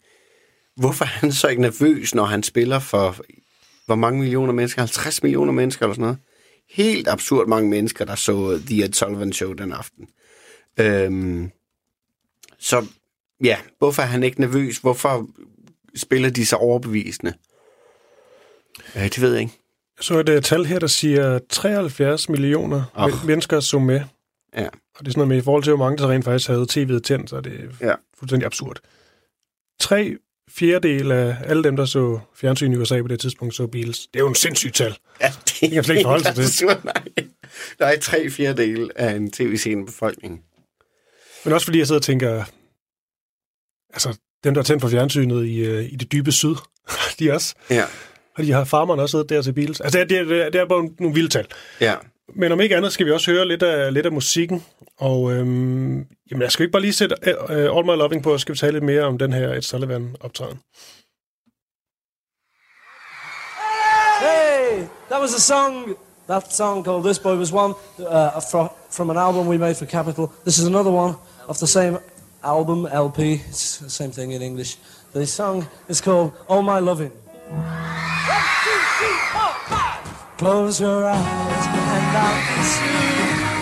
hvorfor 0.77 1.05
er 1.05 1.09
han 1.09 1.33
så 1.33 1.49
ikke 1.49 1.63
nervøs, 1.63 2.15
når 2.15 2.25
han 2.25 2.43
spiller 2.43 2.79
for 2.79 3.17
hvor 3.87 3.95
mange 3.95 4.21
millioner 4.21 4.53
mennesker? 4.53 4.83
50 4.83 5.23
millioner 5.23 5.53
mennesker 5.53 5.87
eller 5.87 5.95
sådan 5.95 6.03
noget? 6.03 6.19
Helt 6.71 7.09
absurd 7.09 7.49
mange 7.49 7.71
mennesker, 7.71 8.05
der 8.05 8.15
så 8.15 8.61
The 8.67 8.85
Ed 8.85 8.93
Sullivan 8.93 9.33
Show 9.33 9.53
den 9.53 9.73
aften. 9.73 10.09
Øhm, 10.81 11.51
så 12.59 12.87
ja, 13.43 13.59
hvorfor 13.79 14.03
er 14.03 14.07
han 14.07 14.23
ikke 14.23 14.41
nervøs? 14.41 14.79
Hvorfor 14.79 15.29
spiller 15.97 16.31
de 16.31 16.47
så 16.47 16.57
overbevisende? 16.57 17.35
Øh, 18.97 19.03
det 19.03 19.21
ved 19.21 19.33
jeg 19.33 19.41
ikke. 19.41 19.64
Så 20.01 20.19
er 20.19 20.23
det 20.23 20.35
et 20.37 20.45
tal 20.45 20.65
her, 20.65 20.79
der 20.79 20.87
siger 20.87 21.39
73 21.51 22.29
millioner 22.29 22.83
oh. 22.95 23.27
mennesker 23.27 23.61
så 23.61 23.79
med. 23.79 24.01
Ja. 24.57 24.67
Og 24.67 25.01
det 25.01 25.07
er 25.07 25.11
sådan 25.11 25.19
noget 25.19 25.29
med, 25.29 25.37
i 25.37 25.41
forhold 25.41 25.63
til, 25.63 25.71
hvor 25.75 25.85
mange 25.85 25.99
der 26.03 26.11
rent 26.11 26.25
faktisk 26.25 26.49
havde 26.49 26.67
tv'et 26.71 26.99
tændt, 27.01 27.31
så 27.31 27.37
er 27.37 27.41
det 27.41 27.71
Ja. 27.81 27.95
fuldstændig 28.19 28.47
absurd. 28.47 28.81
Tre 29.81 30.17
fjerdedel 30.51 31.13
af 31.13 31.37
alle 31.45 31.65
dem, 31.65 31.77
der 31.77 31.85
så 31.85 32.21
fjernsyn 32.35 32.73
i 32.73 32.77
USA 32.77 33.03
på 33.03 33.09
det 33.09 33.21
tidspunkt, 33.21 33.55
så 33.55 33.67
Beatles. 33.67 33.99
Det 33.99 34.21
er 34.21 34.25
jo 34.25 34.29
en 34.29 34.35
sindssyg 34.35 34.73
tal. 34.73 34.97
Ja, 35.21 35.33
det 35.45 35.55
kan 35.61 35.75
man 35.75 35.85
slet 35.85 35.97
ikke 35.97 36.05
forholde 36.07 36.25
sig 36.25 36.35
til. 36.35 36.43
absurd, 36.43 36.85
Nej. 36.95 37.27
Der 37.79 37.87
er 37.87 37.99
tre 38.01 38.31
fjerdedel 38.31 38.91
af 38.97 39.11
en 39.15 39.33
tv-scene 39.33 39.87
befolkning. 39.87 40.43
Men 41.45 41.53
også 41.55 41.65
fordi 41.67 41.79
jeg 41.79 41.87
sidder 41.87 41.99
og 41.99 42.05
tænker, 42.05 42.45
altså 43.93 44.19
dem, 44.45 44.55
der 44.55 44.61
er 44.61 44.65
tændt 44.65 44.83
for 44.83 44.89
fjernsynet 44.89 45.45
i, 45.47 45.59
øh, 45.59 45.85
i 45.93 45.97
det 45.97 46.13
dybe 46.13 46.33
syd, 46.33 46.55
de 47.19 47.33
også. 47.33 47.55
Ja. 47.71 47.85
Og 48.39 48.45
de 48.45 48.53
har 48.53 48.65
farmerne 48.65 49.03
også 49.03 49.11
siddet 49.11 49.29
der 49.29 49.43
til 49.43 49.53
Beatles. 49.53 49.81
Altså, 49.81 49.99
det 49.99 50.19
er, 50.19 50.25
det 50.25 50.43
er, 50.43 50.51
det 50.51 50.61
er 50.61 50.67
bare 50.67 50.89
nogle 51.01 51.15
vilde 51.15 51.29
tal. 51.29 51.47
Ja. 51.81 51.95
Men 52.37 52.53
om 52.53 52.61
ikke 52.61 52.77
andet 52.77 52.93
skal 52.93 53.07
vi 53.07 53.11
også 53.13 53.31
høre 53.31 53.49
lidt 53.49 53.63
af, 53.63 53.95
lidt 53.95 54.07
af 54.07 54.13
musikken. 54.13 54.65
Og 54.99 55.33
øhm, 55.33 55.97
jamen, 56.31 56.43
jeg 56.43 56.53
skal 56.53 56.63
ikke 56.63 56.73
bare 56.73 56.83
lige 56.83 56.93
sætte 56.93 57.17
uh, 57.27 57.77
All 57.77 57.87
My 57.87 57.97
Loving 57.97 58.23
på, 58.23 58.33
og 58.33 58.41
skal 58.41 58.53
vi 58.55 58.59
tale 58.59 58.73
lidt 58.73 58.85
mere 58.85 59.03
om 59.03 59.19
den 59.19 59.33
her 59.33 59.53
Ed 59.53 59.63
Sullivan 59.63 60.17
optræden. 60.21 60.59
Hey, 64.21 64.87
that 65.11 65.21
was 65.21 65.35
a 65.35 65.41
song. 65.41 65.97
That 66.29 66.55
song 66.55 66.85
called 66.85 67.05
"This 67.05 67.19
Boy 67.19 67.37
Was 67.37 67.53
One" 67.53 67.75
uh, 67.99 68.41
from 68.51 68.69
from 68.91 69.11
an 69.11 69.17
album 69.17 69.49
we 69.49 69.59
made 69.59 69.75
for 69.75 69.85
Capitol. 69.87 70.31
This 70.45 70.59
is 70.59 70.67
another 70.67 70.91
one 70.91 71.15
of 71.49 71.57
the 71.57 71.67
same 71.67 71.99
album 72.43 72.87
LP. 72.87 73.19
It's 73.49 73.79
the 73.79 73.91
same 73.91 74.11
thing 74.11 74.33
in 74.33 74.43
English. 74.43 74.77
The 75.13 75.27
song 75.27 75.67
is 75.89 76.01
called 76.01 76.33
"All 76.49 76.63
My 76.63 76.79
Loving." 76.81 77.24
Close 80.39 80.81
your 80.81 81.05
eyes 81.05 81.67
and 81.67 82.17
I'll 82.17 82.41
miss 82.57 82.73
you. 82.81 82.99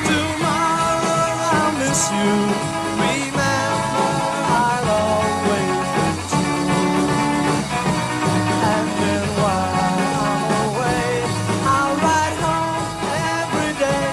Tomorrow 0.06 1.24
I'll 1.52 1.72
miss 1.78 2.02
you. 2.10 2.32
Remember, 3.02 4.14
I'll 4.58 4.88
always 5.02 5.90
while 9.42 10.50
away, 10.64 11.06
I'll 11.66 11.96
home 12.44 12.86
every 13.42 13.72
day, 13.78 14.06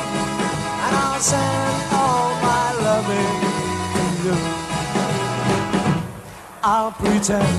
and 0.84 0.94
I'll 0.96 1.22
send 1.22 1.94
all 1.94 2.30
my 2.42 2.66
loving 2.88 3.40
to 3.94 4.04
you. 4.26 4.38
I'll 6.64 6.92
pretend 6.92 7.58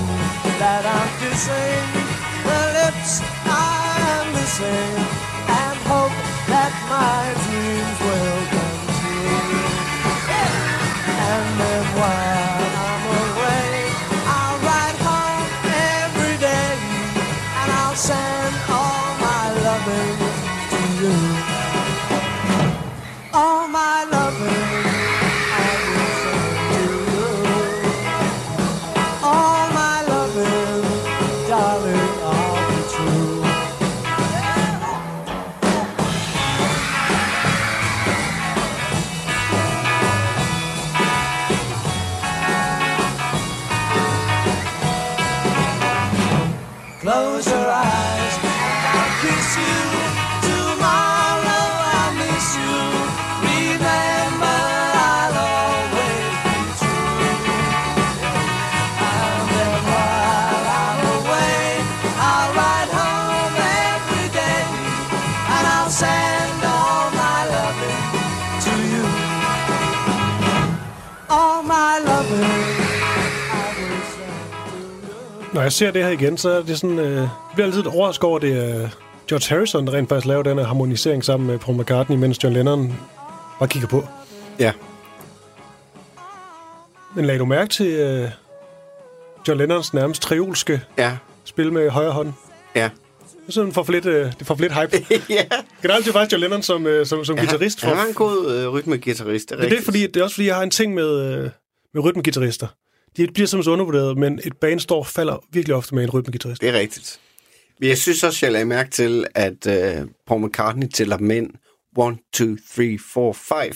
that 0.59 0.85
I'm 0.85 1.09
kissing 1.20 1.90
I 1.94 2.00
and 4.62 5.79
hope 5.88 6.16
that 6.53 6.73
my 6.90 7.23
dreams 7.44 8.10
ser 75.81 75.90
det 75.90 76.05
her 76.05 76.11
igen, 76.11 76.38
så 76.38 76.51
er 76.51 76.62
det 76.62 76.79
sådan, 76.79 76.99
øh, 76.99 77.12
jeg 77.16 77.29
bliver 77.55 77.66
altid 77.66 77.83
lidt 77.83 77.95
overrasket 77.95 78.25
over, 78.25 78.38
det 78.38 78.53
er 78.53 78.88
George 79.29 79.55
Harrison, 79.55 79.87
der 79.87 79.93
rent 79.93 80.09
faktisk 80.09 80.27
laver 80.27 80.43
den 80.43 80.59
her 80.59 80.64
harmonisering 80.64 81.25
sammen 81.25 81.47
med 81.47 81.59
Paul 81.59 81.81
McCartney, 81.81 82.16
mens 82.16 82.45
John 82.45 82.55
Lennon 82.55 82.95
bare 83.59 83.69
kigger 83.69 83.88
på. 83.88 84.05
Ja. 84.59 84.73
Men 87.14 87.25
lagde 87.25 87.38
du 87.38 87.45
mærke 87.45 87.71
til 87.71 87.87
øh, 87.87 88.29
John 89.49 89.59
Lennons 89.59 89.95
nærmest 89.95 90.23
triolske 90.23 90.81
Ja. 90.99 91.16
spil 91.45 91.73
med 91.73 91.90
højre 91.90 92.12
hånd? 92.12 92.33
Ja. 92.75 92.90
Det, 93.47 93.55
sådan 93.55 93.73
for 93.73 93.83
for 93.83 93.93
lidt, 93.93 94.07
øh, 94.07 94.33
det 94.38 94.47
får 94.47 94.55
for 94.55 94.62
lidt 94.62 94.73
hype. 94.73 94.97
ja. 95.38 95.45
Generelt 95.83 96.09
er 96.09 96.12
faktisk 96.12 96.33
John 96.33 96.40
Lennon 96.40 96.62
som, 96.62 96.87
øh, 96.87 97.07
som, 97.07 97.25
som 97.25 97.37
guitarist. 97.37 97.81
For, 97.81 97.88
Han 97.88 97.99
er 97.99 98.09
en 98.09 98.14
god 98.14 98.55
øh, 98.55 98.69
rytmegitarrist, 98.69 99.51
det 99.51 99.64
er 99.64 99.69
det 99.69 99.79
er, 99.79 99.83
fordi, 99.83 100.07
det 100.07 100.16
er 100.16 100.25
også 100.25 100.35
fordi, 100.35 100.47
jeg 100.47 100.57
har 100.57 100.62
en 100.62 100.71
ting 100.71 100.95
med, 100.95 101.35
øh, 101.35 101.51
med 101.95 102.05
rytmegitarrister. 102.05 102.66
De 103.16 103.27
bliver 103.35 103.46
simpelthen 103.46 103.73
undervurderet, 103.73 104.18
men 104.18 104.40
et 104.44 104.57
band 104.57 104.81
står 104.81 105.05
falder 105.05 105.44
virkelig 105.53 105.77
ofte 105.77 105.94
med 105.94 106.05
en 106.05 106.11
rytmegitarrist. 106.11 106.62
Det 106.62 106.68
er 106.68 106.79
rigtigt. 106.79 107.20
Men 107.81 107.88
jeg 107.88 107.99
synes 107.99 108.25
også, 108.25 108.46
jeg 108.46 108.53
lagde 108.53 108.66
mærke 108.66 108.90
til, 108.90 109.27
at 109.35 109.66
øh, 109.66 110.07
Paul 110.27 110.46
McCartney 110.46 110.88
tæller 110.88 111.18
mænd 111.18 111.51
1, 111.99 112.18
2, 112.33 112.57
3, 112.75 112.99
4, 113.14 113.35
5. 113.35 113.73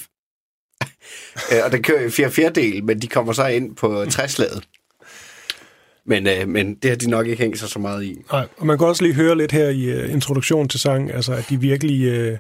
Øh, 1.53 1.65
og 1.65 1.73
det 1.73 1.85
kører 1.85 2.07
i 2.07 2.11
4 2.11 2.31
fjerdedel, 2.31 2.85
men 2.85 3.03
de 3.03 3.09
kommer 3.09 3.33
så 3.33 3.47
ind 3.47 3.77
på 3.77 4.05
træslaget. 4.11 4.65
Men, 6.07 6.27
øh, 6.27 6.49
men 6.49 6.75
det 6.75 6.91
har 6.91 6.97
de 6.97 7.11
nok 7.11 7.27
ikke 7.27 7.43
hængt 7.43 7.59
sig 7.59 7.69
så 7.69 7.79
meget 7.79 8.05
i. 8.05 8.23
Nej, 8.33 8.47
og 8.57 8.67
man 8.67 8.79
kan 8.79 8.87
også 8.87 9.03
lige 9.03 9.15
høre 9.15 9.39
lidt 9.39 9.53
her 9.53 9.69
i 9.69 10.05
uh, 10.05 10.13
introduktionen 10.13 10.69
til 10.69 10.81
sangen, 10.81 11.11
altså 11.11 11.33
at 11.33 11.47
de 11.49 11.61
virkelig, 11.61 12.31
uh, 12.33 12.39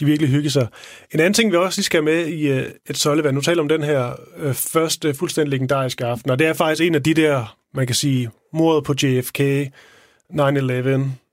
de 0.00 0.04
virkelig 0.04 0.30
hygger 0.30 0.50
sig. 0.50 0.66
En 1.14 1.20
anden 1.20 1.34
ting, 1.34 1.52
vi 1.52 1.56
også 1.56 1.78
lige 1.78 1.84
skal 1.84 1.96
have 1.96 2.04
med 2.04 2.26
i 2.26 2.52
uh, 2.52 2.62
et 2.90 2.96
Sullivan, 2.96 3.34
nu 3.34 3.40
taler 3.40 3.62
om 3.62 3.68
den 3.68 3.82
her 3.82 4.14
uh, 4.44 4.54
første 4.54 5.14
fuldstændig 5.14 5.50
legendariske 5.50 6.04
aften, 6.04 6.30
og 6.30 6.38
det 6.38 6.46
er 6.46 6.52
faktisk 6.52 6.86
en 6.86 6.94
af 6.94 7.02
de 7.02 7.14
der, 7.14 7.56
man 7.74 7.86
kan 7.86 7.96
sige, 7.96 8.30
mordet 8.52 8.84
på 8.84 8.94
JFK, 9.02 9.40
9-11, 9.40 10.40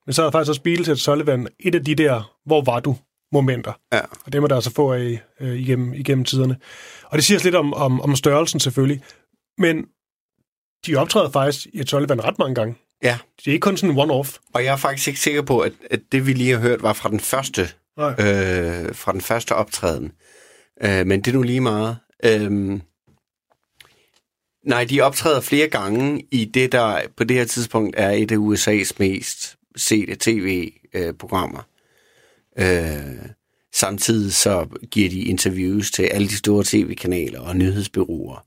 men 0.05 0.13
så 0.13 0.21
er 0.21 0.25
der 0.25 0.31
faktisk 0.31 0.49
også 0.49 0.61
Beatles 0.61 0.89
et 0.89 0.99
Sullivan, 0.99 1.47
et 1.59 1.75
af 1.75 1.85
de 1.85 1.95
der, 1.95 2.33
hvor 2.45 2.61
var 2.61 2.79
du 2.79 2.97
momenter. 3.31 3.73
Ja. 3.93 4.01
Og 4.25 4.33
det 4.33 4.41
må 4.41 4.47
der 4.47 4.55
altså 4.55 4.71
få 4.73 4.93
af 4.93 5.21
øh, 5.39 5.59
igennem, 5.59 5.93
igennem 5.93 6.25
tiderne. 6.25 6.57
Og 7.03 7.15
det 7.17 7.23
siger 7.25 7.37
os 7.37 7.43
lidt 7.43 7.55
om, 7.55 7.73
om, 7.73 8.01
om 8.01 8.15
størrelsen 8.15 8.59
selvfølgelig. 8.59 9.01
Men 9.57 9.85
de 10.87 10.95
optræder 10.95 11.29
faktisk 11.29 11.67
i 11.73 11.79
et 11.79 11.89
Sullivan 11.89 12.23
ret 12.23 12.39
mange 12.39 12.55
gange. 12.55 12.75
Ja, 13.03 13.17
Det 13.37 13.47
er 13.47 13.51
ikke 13.51 13.63
kun 13.63 13.77
sådan 13.77 13.97
en 13.97 14.01
one-off. 14.01 14.37
og 14.53 14.63
jeg 14.63 14.73
er 14.73 14.77
faktisk 14.77 15.07
ikke 15.07 15.19
sikker 15.19 15.41
på, 15.41 15.59
at, 15.59 15.73
at 15.91 15.99
det 16.11 16.27
vi 16.27 16.33
lige 16.33 16.51
har 16.53 16.59
hørt 16.59 16.83
var 16.83 16.93
fra 16.93 17.09
den 17.09 17.19
første, 17.19 17.69
Nej. 17.97 18.11
øh, 18.11 18.95
fra 18.95 19.11
den 19.11 19.21
første 19.21 19.55
optræden. 19.55 20.11
Øh, 20.83 21.07
men 21.07 21.21
det 21.21 21.31
er 21.31 21.35
nu 21.35 21.43
lige 21.43 21.61
meget. 21.61 21.97
Øh, 22.23 22.79
nej, 24.65 24.83
de 24.83 25.01
optræder 25.01 25.41
flere 25.41 25.67
gange 25.67 26.25
i 26.31 26.45
det, 26.45 26.71
der 26.71 27.01
på 27.17 27.23
det 27.23 27.37
her 27.37 27.45
tidspunkt 27.45 27.95
er 27.97 28.11
et 28.11 28.31
af 28.31 28.35
USA's 28.35 28.91
mest 28.99 29.57
sete 29.75 30.15
tv-programmer. 30.19 31.67
Øh, 32.59 33.29
samtidig 33.73 34.33
så 34.33 34.67
giver 34.91 35.09
de 35.09 35.21
interviews 35.21 35.91
til 35.91 36.03
alle 36.03 36.27
de 36.27 36.37
store 36.37 36.63
tv-kanaler 36.67 37.39
og 37.39 37.55
nyhedsbyråer. 37.55 38.45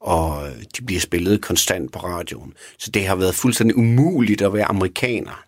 Og 0.00 0.48
de 0.78 0.84
bliver 0.84 1.00
spillet 1.00 1.42
konstant 1.42 1.92
på 1.92 1.98
radioen. 1.98 2.52
Så 2.78 2.90
det 2.90 3.06
har 3.06 3.16
været 3.16 3.34
fuldstændig 3.34 3.76
umuligt 3.76 4.42
at 4.42 4.52
være 4.52 4.64
amerikaner 4.64 5.44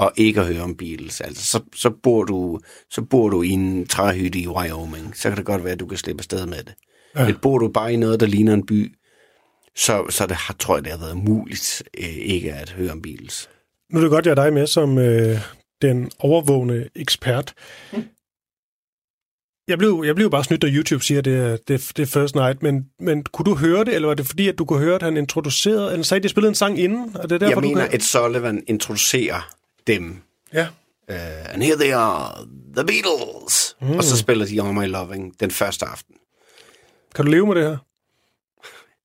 og 0.00 0.12
ikke 0.16 0.40
at 0.40 0.46
høre 0.46 0.62
om 0.62 0.76
Beatles. 0.76 1.20
Altså, 1.20 1.46
så, 1.46 1.60
så, 1.74 1.90
bor 1.90 2.24
du, 2.24 2.60
så 2.90 3.02
bor 3.02 3.28
du 3.28 3.42
i 3.42 3.48
en 3.48 3.86
træhytte 3.86 4.38
i 4.38 4.48
Wyoming. 4.48 5.16
Så 5.16 5.28
kan 5.28 5.36
det 5.36 5.44
godt 5.44 5.64
være, 5.64 5.72
at 5.72 5.80
du 5.80 5.86
kan 5.86 5.98
slippe 5.98 6.20
afsted 6.20 6.46
med 6.46 6.58
det. 6.58 6.74
Ja. 7.16 7.26
Men 7.26 7.36
bor 7.42 7.58
du 7.58 7.68
bare 7.68 7.92
i 7.92 7.96
noget, 7.96 8.20
der 8.20 8.26
ligner 8.26 8.54
en 8.54 8.66
by, 8.66 8.94
så, 9.76 10.06
så 10.10 10.26
det 10.26 10.36
har, 10.36 10.54
tror 10.54 10.76
jeg, 10.76 10.84
det 10.84 10.92
har 10.92 10.98
været 10.98 11.16
muligt 11.16 11.82
øh, 11.98 12.16
ikke 12.16 12.52
at 12.52 12.70
høre 12.70 12.92
om 12.92 13.02
Beatles. 13.02 13.50
Nu 13.92 13.98
er 13.98 14.02
det 14.02 14.10
godt, 14.10 14.26
jeg 14.26 14.30
er 14.30 14.34
dig 14.34 14.52
med 14.52 14.66
som 14.66 14.98
øh, 14.98 15.38
den 15.82 16.10
overvågende 16.18 16.88
ekspert. 16.96 17.54
Jeg 19.68 19.78
blev, 19.78 20.02
jeg 20.06 20.14
blev 20.14 20.30
bare 20.30 20.44
snydt, 20.44 20.62
da 20.62 20.66
YouTube 20.66 21.04
siger, 21.04 21.18
at 21.18 21.24
det 21.24 21.36
er, 21.36 21.56
det, 21.68 21.92
det 21.96 22.02
er 22.02 22.06
First 22.06 22.34
Night, 22.34 22.62
men, 22.62 22.86
men 23.00 23.24
kunne 23.24 23.44
du 23.44 23.54
høre 23.54 23.84
det, 23.84 23.94
eller 23.94 24.08
var 24.08 24.14
det 24.14 24.26
fordi, 24.26 24.48
at 24.48 24.58
du 24.58 24.64
kunne 24.64 24.78
høre, 24.84 24.94
at 24.94 25.02
han 25.02 25.16
introducerede, 25.16 25.92
eller 25.92 26.04
sagde, 26.04 26.18
at 26.18 26.22
de 26.22 26.28
spillede 26.28 26.48
en 26.48 26.54
sang 26.54 26.78
inden, 26.78 27.16
og 27.16 27.30
det 27.30 27.34
er 27.34 27.38
derfor, 27.38 27.50
jeg 27.50 27.56
du 27.56 27.68
mener, 27.68 27.86
kan... 27.86 27.94
at 27.94 28.02
Sullivan 28.02 28.64
introducerer 28.66 29.59
dem. 29.92 30.22
Ja, 30.52 30.66
Uh, 31.10 31.52
and 31.54 31.62
here 31.62 31.76
they 31.76 31.92
are, 31.92 32.46
the 32.76 32.84
Beatles. 32.84 33.76
Mm. 33.80 33.90
Og 33.90 34.04
så 34.04 34.16
spiller 34.16 34.46
de 34.46 34.62
All 34.62 34.74
My 34.74 34.86
Loving 34.86 35.40
den 35.40 35.50
første 35.50 35.86
aften. 35.86 36.14
kan 37.14 37.24
du 37.24 37.30
leve 37.30 37.46
med 37.46 37.54
det 37.54 37.64
her? 37.64 37.76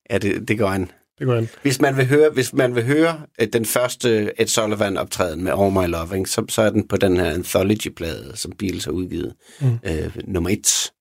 Ja, 0.10 0.17
det, 0.17 0.48
det 0.48 0.58
går 0.58 0.67
an. 0.67 0.91
Det 1.19 1.28
går 1.28 1.36
an. 1.36 1.50
Hvis 1.62 1.82
man 1.82 1.98
vil 1.98 2.06
høre, 2.06 2.30
hvis 2.30 2.54
man 2.54 2.76
vil 2.76 2.86
høre 2.86 3.21
øh, 3.41 3.48
den 3.54 3.65
første 3.65 4.41
Ed 4.41 4.48
Sullivan 4.48 4.98
optræden 4.98 5.43
med 5.43 5.52
All 5.52 5.71
My 5.71 5.91
Loving, 5.91 6.28
så, 6.28 6.45
så 6.50 6.62
er 6.62 6.69
den 6.69 6.88
på 6.88 6.98
den 6.98 7.17
her 7.17 7.34
anthology-plade, 7.34 8.32
som 8.36 8.52
Beatles 8.52 8.86
har 8.86 8.91
udgivet. 8.91 9.36
Mm. 9.62 9.80
Øh, 9.84 10.15
nummer 10.24 10.50
et. 10.50 10.91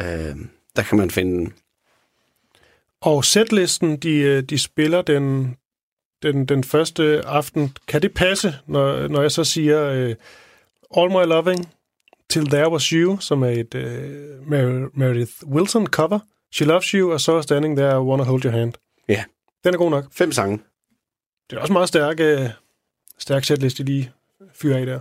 Øh, 0.00 0.36
der 0.76 0.82
kan 0.82 0.98
man 0.98 1.10
finde 1.10 1.38
den. 1.38 1.52
Og 3.00 3.24
setlisten, 3.24 3.96
de, 3.96 4.10
øh, 4.10 4.42
de 4.42 4.58
spiller 4.58 5.02
den, 5.02 5.56
den, 6.22 6.44
den 6.46 6.64
første 6.64 7.22
aften. 7.26 7.76
Kan 7.88 8.02
det 8.02 8.14
passe, 8.14 8.54
når, 8.66 9.08
når 9.08 9.22
jeg 9.22 9.32
så 9.32 9.44
siger 9.44 10.08
uh, 10.08 10.14
All 11.02 11.10
My 11.10 11.28
Loving, 11.28 11.68
Till 12.30 12.46
There 12.46 12.70
Was 12.72 12.84
You, 12.84 13.18
som 13.20 13.42
er 13.42 13.48
et 13.48 13.74
uh, 13.74 14.48
Mer- 14.50 14.98
Meredith 14.98 15.32
Wilson 15.46 15.86
cover, 15.86 16.18
She 16.54 16.64
Loves 16.66 16.86
You, 16.88 17.12
og 17.12 17.20
så 17.20 17.42
Standing 17.42 17.76
There, 17.76 17.92
I 17.96 17.98
Wanna 18.00 18.24
Hold 18.24 18.44
Your 18.44 18.52
Hand. 18.52 18.72
Ja, 19.08 19.24
Den 19.64 19.74
er 19.74 19.78
god 19.78 19.90
nok. 19.90 20.04
fem 20.12 20.32
sange. 20.32 20.58
Det 21.50 21.56
er 21.56 21.60
også 21.60 21.72
meget 21.72 21.88
stærk, 21.88 22.20
uh, 22.40 22.46
stærk 23.18 23.44
setliste, 23.44 23.82
lige 23.84 24.12
fyrer 24.54 24.78
af 24.78 24.86
der. 24.86 25.00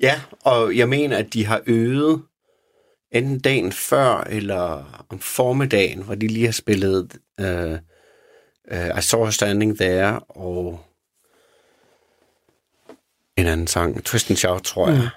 Ja, 0.00 0.20
og 0.44 0.76
jeg 0.76 0.88
mener, 0.88 1.16
at 1.16 1.32
de 1.32 1.46
har 1.46 1.60
øvet 1.66 2.22
enten 3.12 3.38
dagen 3.40 3.72
før 3.72 4.20
eller 4.30 4.84
om 5.08 5.18
formiddagen, 5.18 6.02
hvor 6.02 6.14
de 6.14 6.26
lige 6.26 6.44
har 6.44 6.52
spillet 6.52 7.18
uh, 7.40 7.78
uh, 8.72 8.98
I 8.98 9.02
Saw 9.02 9.24
Her 9.24 9.30
Standing 9.30 9.78
There 9.78 10.18
og 10.18 10.84
en 13.36 13.46
anden 13.46 13.66
sang, 13.66 14.04
Twist 14.04 14.30
and 14.30 14.36
Shout, 14.36 14.62
tror 14.62 14.88
jeg. 14.88 14.98
Mm. 14.98 15.08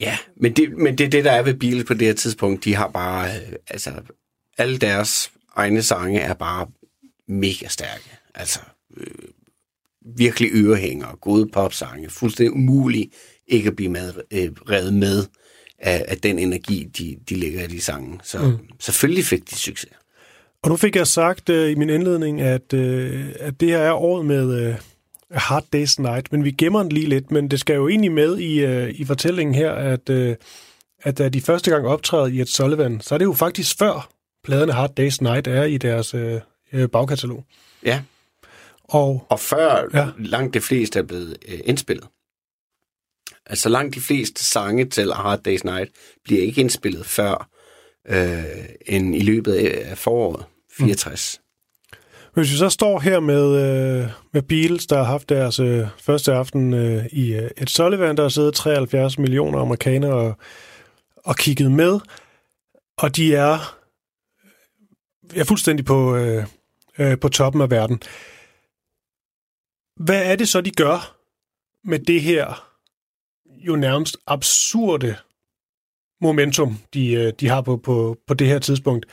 Ja, 0.00 0.18
men 0.36 0.52
det, 0.52 0.72
men 0.72 0.98
det 0.98 1.06
er 1.06 1.10
det, 1.10 1.24
der 1.24 1.32
er 1.32 1.42
ved 1.42 1.54
Beatles 1.54 1.84
på 1.84 1.94
det 1.94 2.06
her 2.06 2.14
tidspunkt. 2.14 2.64
De 2.64 2.74
har 2.74 2.88
bare, 2.88 3.36
øh, 3.36 3.52
altså, 3.68 3.92
alle 4.58 4.78
deres 4.78 5.32
egne 5.56 5.82
sange 5.82 6.20
er 6.20 6.34
bare 6.34 6.66
mega 7.28 7.68
stærke. 7.68 8.18
Altså, 8.34 8.60
øh, 8.96 9.28
virkelig 10.16 10.50
ørehænger, 10.52 11.16
gode 11.20 11.48
popsange, 11.48 12.10
fuldstændig 12.10 12.52
umuligt 12.52 13.14
ikke 13.46 13.68
at 13.68 13.76
blive 13.76 13.90
med, 13.90 14.14
øh, 14.30 14.52
revet 14.70 14.94
med 14.94 15.26
af, 15.78 16.04
af 16.08 16.18
den 16.18 16.38
energi, 16.38 16.84
de, 16.84 17.16
de 17.28 17.34
lægger 17.34 17.64
i 17.64 17.66
de 17.66 17.80
sange. 17.80 18.20
Så 18.22 18.38
mm. 18.38 18.58
selvfølgelig 18.80 19.24
fik 19.24 19.50
de 19.50 19.54
succes. 19.54 19.92
Og 20.64 20.70
nu 20.70 20.76
fik 20.76 20.96
jeg 20.96 21.06
sagt 21.06 21.48
uh, 21.48 21.70
i 21.70 21.74
min 21.74 21.90
indledning, 21.90 22.40
at, 22.40 22.72
uh, 22.72 22.80
at 23.40 23.60
det 23.60 23.68
her 23.68 23.78
er 23.78 23.92
året 23.92 24.26
med 24.26 24.74
A 25.30 25.38
Hard 25.38 25.64
Day's 25.76 25.94
Night, 26.02 26.32
men 26.32 26.44
vi 26.44 26.50
gemmer 26.50 26.82
den 26.82 26.92
lige 26.92 27.08
lidt, 27.08 27.30
men 27.30 27.50
det 27.50 27.60
skal 27.60 27.74
jo 27.74 27.88
egentlig 27.88 28.12
med 28.12 28.38
i, 28.38 28.64
uh, 28.66 28.88
i 28.88 29.04
fortællingen 29.04 29.54
her, 29.54 29.72
at, 29.72 30.08
uh, 30.10 30.34
at 31.02 31.18
da 31.18 31.28
de 31.28 31.40
første 31.40 31.70
gang 31.70 31.86
optræder 31.86 32.26
i 32.26 32.40
et 32.40 32.48
Sullivan, 32.48 33.00
så 33.00 33.14
er 33.14 33.18
det 33.18 33.24
jo 33.24 33.32
faktisk 33.32 33.78
før 33.78 34.08
pladerne 34.44 34.72
Hard 34.72 35.00
Day's 35.00 35.16
Night 35.20 35.46
er 35.46 35.64
i 35.64 35.76
deres 35.78 36.14
uh, 36.14 36.32
uh, 36.72 36.84
bagkatalog. 36.92 37.44
Ja, 37.84 38.02
Og 38.84 39.26
og 39.28 39.40
før 39.40 39.88
Ja. 39.94 39.98
ja. 39.98 40.08
langt 40.18 40.54
de 40.54 40.60
fleste 40.60 40.98
er 40.98 41.02
blevet 41.02 41.36
øh, 41.48 41.58
indspillet. 41.64 42.06
Altså 43.46 43.68
langt 43.68 43.94
de 43.94 44.00
fleste 44.00 44.44
sange 44.44 44.84
til 44.84 45.10
A 45.10 45.14
Hard 45.14 45.48
Day's 45.48 45.64
Night 45.64 45.90
bliver 46.24 46.42
ikke 46.42 46.60
indspillet 46.60 47.06
før 47.06 47.48
øh, 48.08 48.44
end 48.86 49.16
i 49.16 49.20
løbet 49.20 49.52
af 49.54 49.98
foråret 49.98 50.44
64. 50.78 51.40
Mm. 51.40 51.98
hvis 52.34 52.52
vi 52.52 52.56
så 52.56 52.68
står 52.68 53.00
her 53.00 53.20
med, 53.20 53.44
øh, 53.44 54.10
med 54.32 54.42
Beatles, 54.42 54.86
der 54.86 54.96
har 54.96 55.04
haft 55.04 55.28
deres 55.28 55.60
øh, 55.60 55.86
første 55.98 56.32
aften 56.32 56.74
øh, 56.74 57.06
i 57.06 57.34
øh, 57.34 57.50
et 57.58 57.70
Sullivan, 57.70 58.16
der 58.16 58.22
har 58.22 58.28
siddet 58.28 58.54
73 58.54 59.18
millioner 59.18 59.60
amerikanere 59.60 60.14
og, 60.14 60.36
og 61.16 61.36
kigget 61.36 61.72
med, 61.72 62.00
og 62.96 63.16
de 63.16 63.34
er, 63.34 63.76
er 65.34 65.44
fuldstændig 65.44 65.86
på, 65.86 66.16
øh, 66.16 66.46
øh, 66.98 67.18
på 67.18 67.28
toppen 67.28 67.62
af 67.62 67.70
verden. 67.70 68.02
Hvad 69.96 70.32
er 70.32 70.36
det 70.36 70.48
så, 70.48 70.60
de 70.60 70.70
gør 70.70 71.16
med 71.84 71.98
det 71.98 72.22
her 72.22 72.68
jo 73.48 73.76
nærmest 73.76 74.16
absurde 74.26 75.16
momentum, 76.20 76.78
de, 76.94 77.12
øh, 77.12 77.32
de 77.40 77.48
har 77.48 77.60
på, 77.60 77.76
på, 77.76 78.18
på 78.26 78.34
det 78.34 78.46
her 78.46 78.58
tidspunkt? 78.58 79.06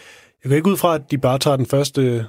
Jeg 0.44 0.50
går 0.50 0.56
ikke 0.56 0.70
ud 0.70 0.78
fra, 0.78 0.96
at 0.96 1.02
de 1.12 1.18
bare 1.18 1.40
tager 1.40 1.58
den 1.58 1.66
første 1.66 2.26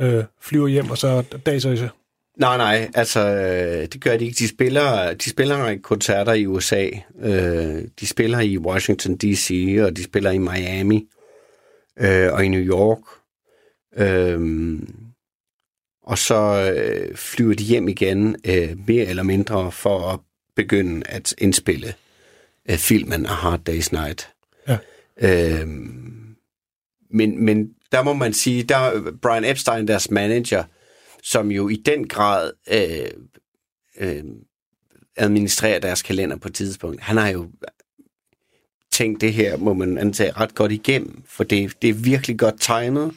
øh, 0.00 0.24
flyver 0.40 0.68
hjem, 0.68 0.90
og 0.90 0.98
så 0.98 1.24
sig. 1.60 1.88
Nej, 2.36 2.56
nej, 2.56 2.90
altså 2.94 3.20
øh, 3.20 3.88
det 3.92 4.00
gør 4.00 4.16
de 4.16 4.24
ikke. 4.24 4.36
De 4.38 4.48
spiller, 4.48 5.14
de 5.14 5.30
spiller 5.30 5.56
en 5.56 5.64
række 5.64 5.82
koncerter 5.82 6.32
i 6.32 6.46
USA. 6.46 6.88
Øh, 7.20 7.82
de 8.00 8.06
spiller 8.06 8.40
i 8.40 8.58
Washington 8.58 9.16
D.C., 9.16 9.78
og 9.80 9.96
de 9.96 10.04
spiller 10.04 10.30
i 10.30 10.38
Miami 10.38 11.08
øh, 12.00 12.32
og 12.32 12.44
i 12.44 12.48
New 12.48 12.60
York. 12.60 13.00
Øh, 13.96 14.78
og 16.02 16.18
så 16.18 16.72
øh, 16.76 17.16
flyver 17.16 17.54
de 17.54 17.64
hjem 17.64 17.88
igen, 17.88 18.36
øh, 18.44 18.76
mere 18.86 19.06
eller 19.06 19.22
mindre, 19.22 19.72
for 19.72 20.10
at 20.10 20.20
begynde 20.56 21.06
at 21.06 21.34
indspille 21.38 21.94
øh, 22.70 22.76
filmen 22.76 23.26
A 23.26 23.32
Hard 23.32 23.68
Day's 23.68 23.88
Night. 23.92 24.30
Ja. 24.68 24.78
Øh, 25.20 25.68
men, 27.14 27.44
men 27.44 27.68
der 27.92 28.02
må 28.02 28.12
man 28.12 28.32
sige, 28.32 28.62
der 28.62 29.12
Brian 29.22 29.44
Epstein, 29.44 29.88
deres 29.88 30.10
manager, 30.10 30.64
som 31.22 31.50
jo 31.50 31.68
i 31.68 31.76
den 31.76 32.08
grad 32.08 32.52
øh, 32.70 33.10
øh, 33.98 34.24
administrerer 35.16 35.78
deres 35.78 36.02
kalender 36.02 36.36
på 36.36 36.48
et 36.48 36.54
tidspunkt, 36.54 37.00
han 37.00 37.16
har 37.16 37.28
jo 37.28 37.50
tænkt 38.92 39.20
det 39.20 39.32
her, 39.32 39.56
må 39.56 39.74
man 39.74 39.98
antage, 39.98 40.32
ret 40.32 40.54
godt 40.54 40.72
igennem, 40.72 41.22
for 41.26 41.44
det, 41.44 41.82
det 41.82 41.90
er 41.90 41.94
virkelig 41.94 42.38
godt 42.38 42.60
timet 42.60 43.14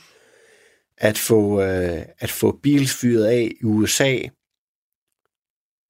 at 0.97 1.17
få, 1.17 1.61
øh, 1.61 2.01
at 2.19 2.31
få 2.31 2.59
bilsfyret 2.63 3.25
af 3.25 3.51
i 3.61 3.63
USA, 3.63 4.17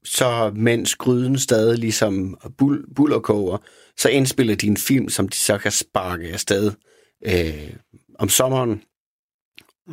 så 0.05 0.51
mens 0.55 0.95
gryden 0.95 1.39
stadig 1.39 1.77
ligesom 1.77 2.37
bull, 2.57 2.93
bullerkoger, 2.95 3.57
så 3.97 4.09
indspiller 4.09 4.55
de 4.55 4.67
en 4.67 4.77
film, 4.77 5.09
som 5.09 5.29
de 5.29 5.37
så 5.37 5.57
kan 5.57 5.71
sparke 5.71 6.27
afsted 6.27 6.71
øh, 7.25 7.73
om 8.19 8.29
sommeren, 8.29 8.83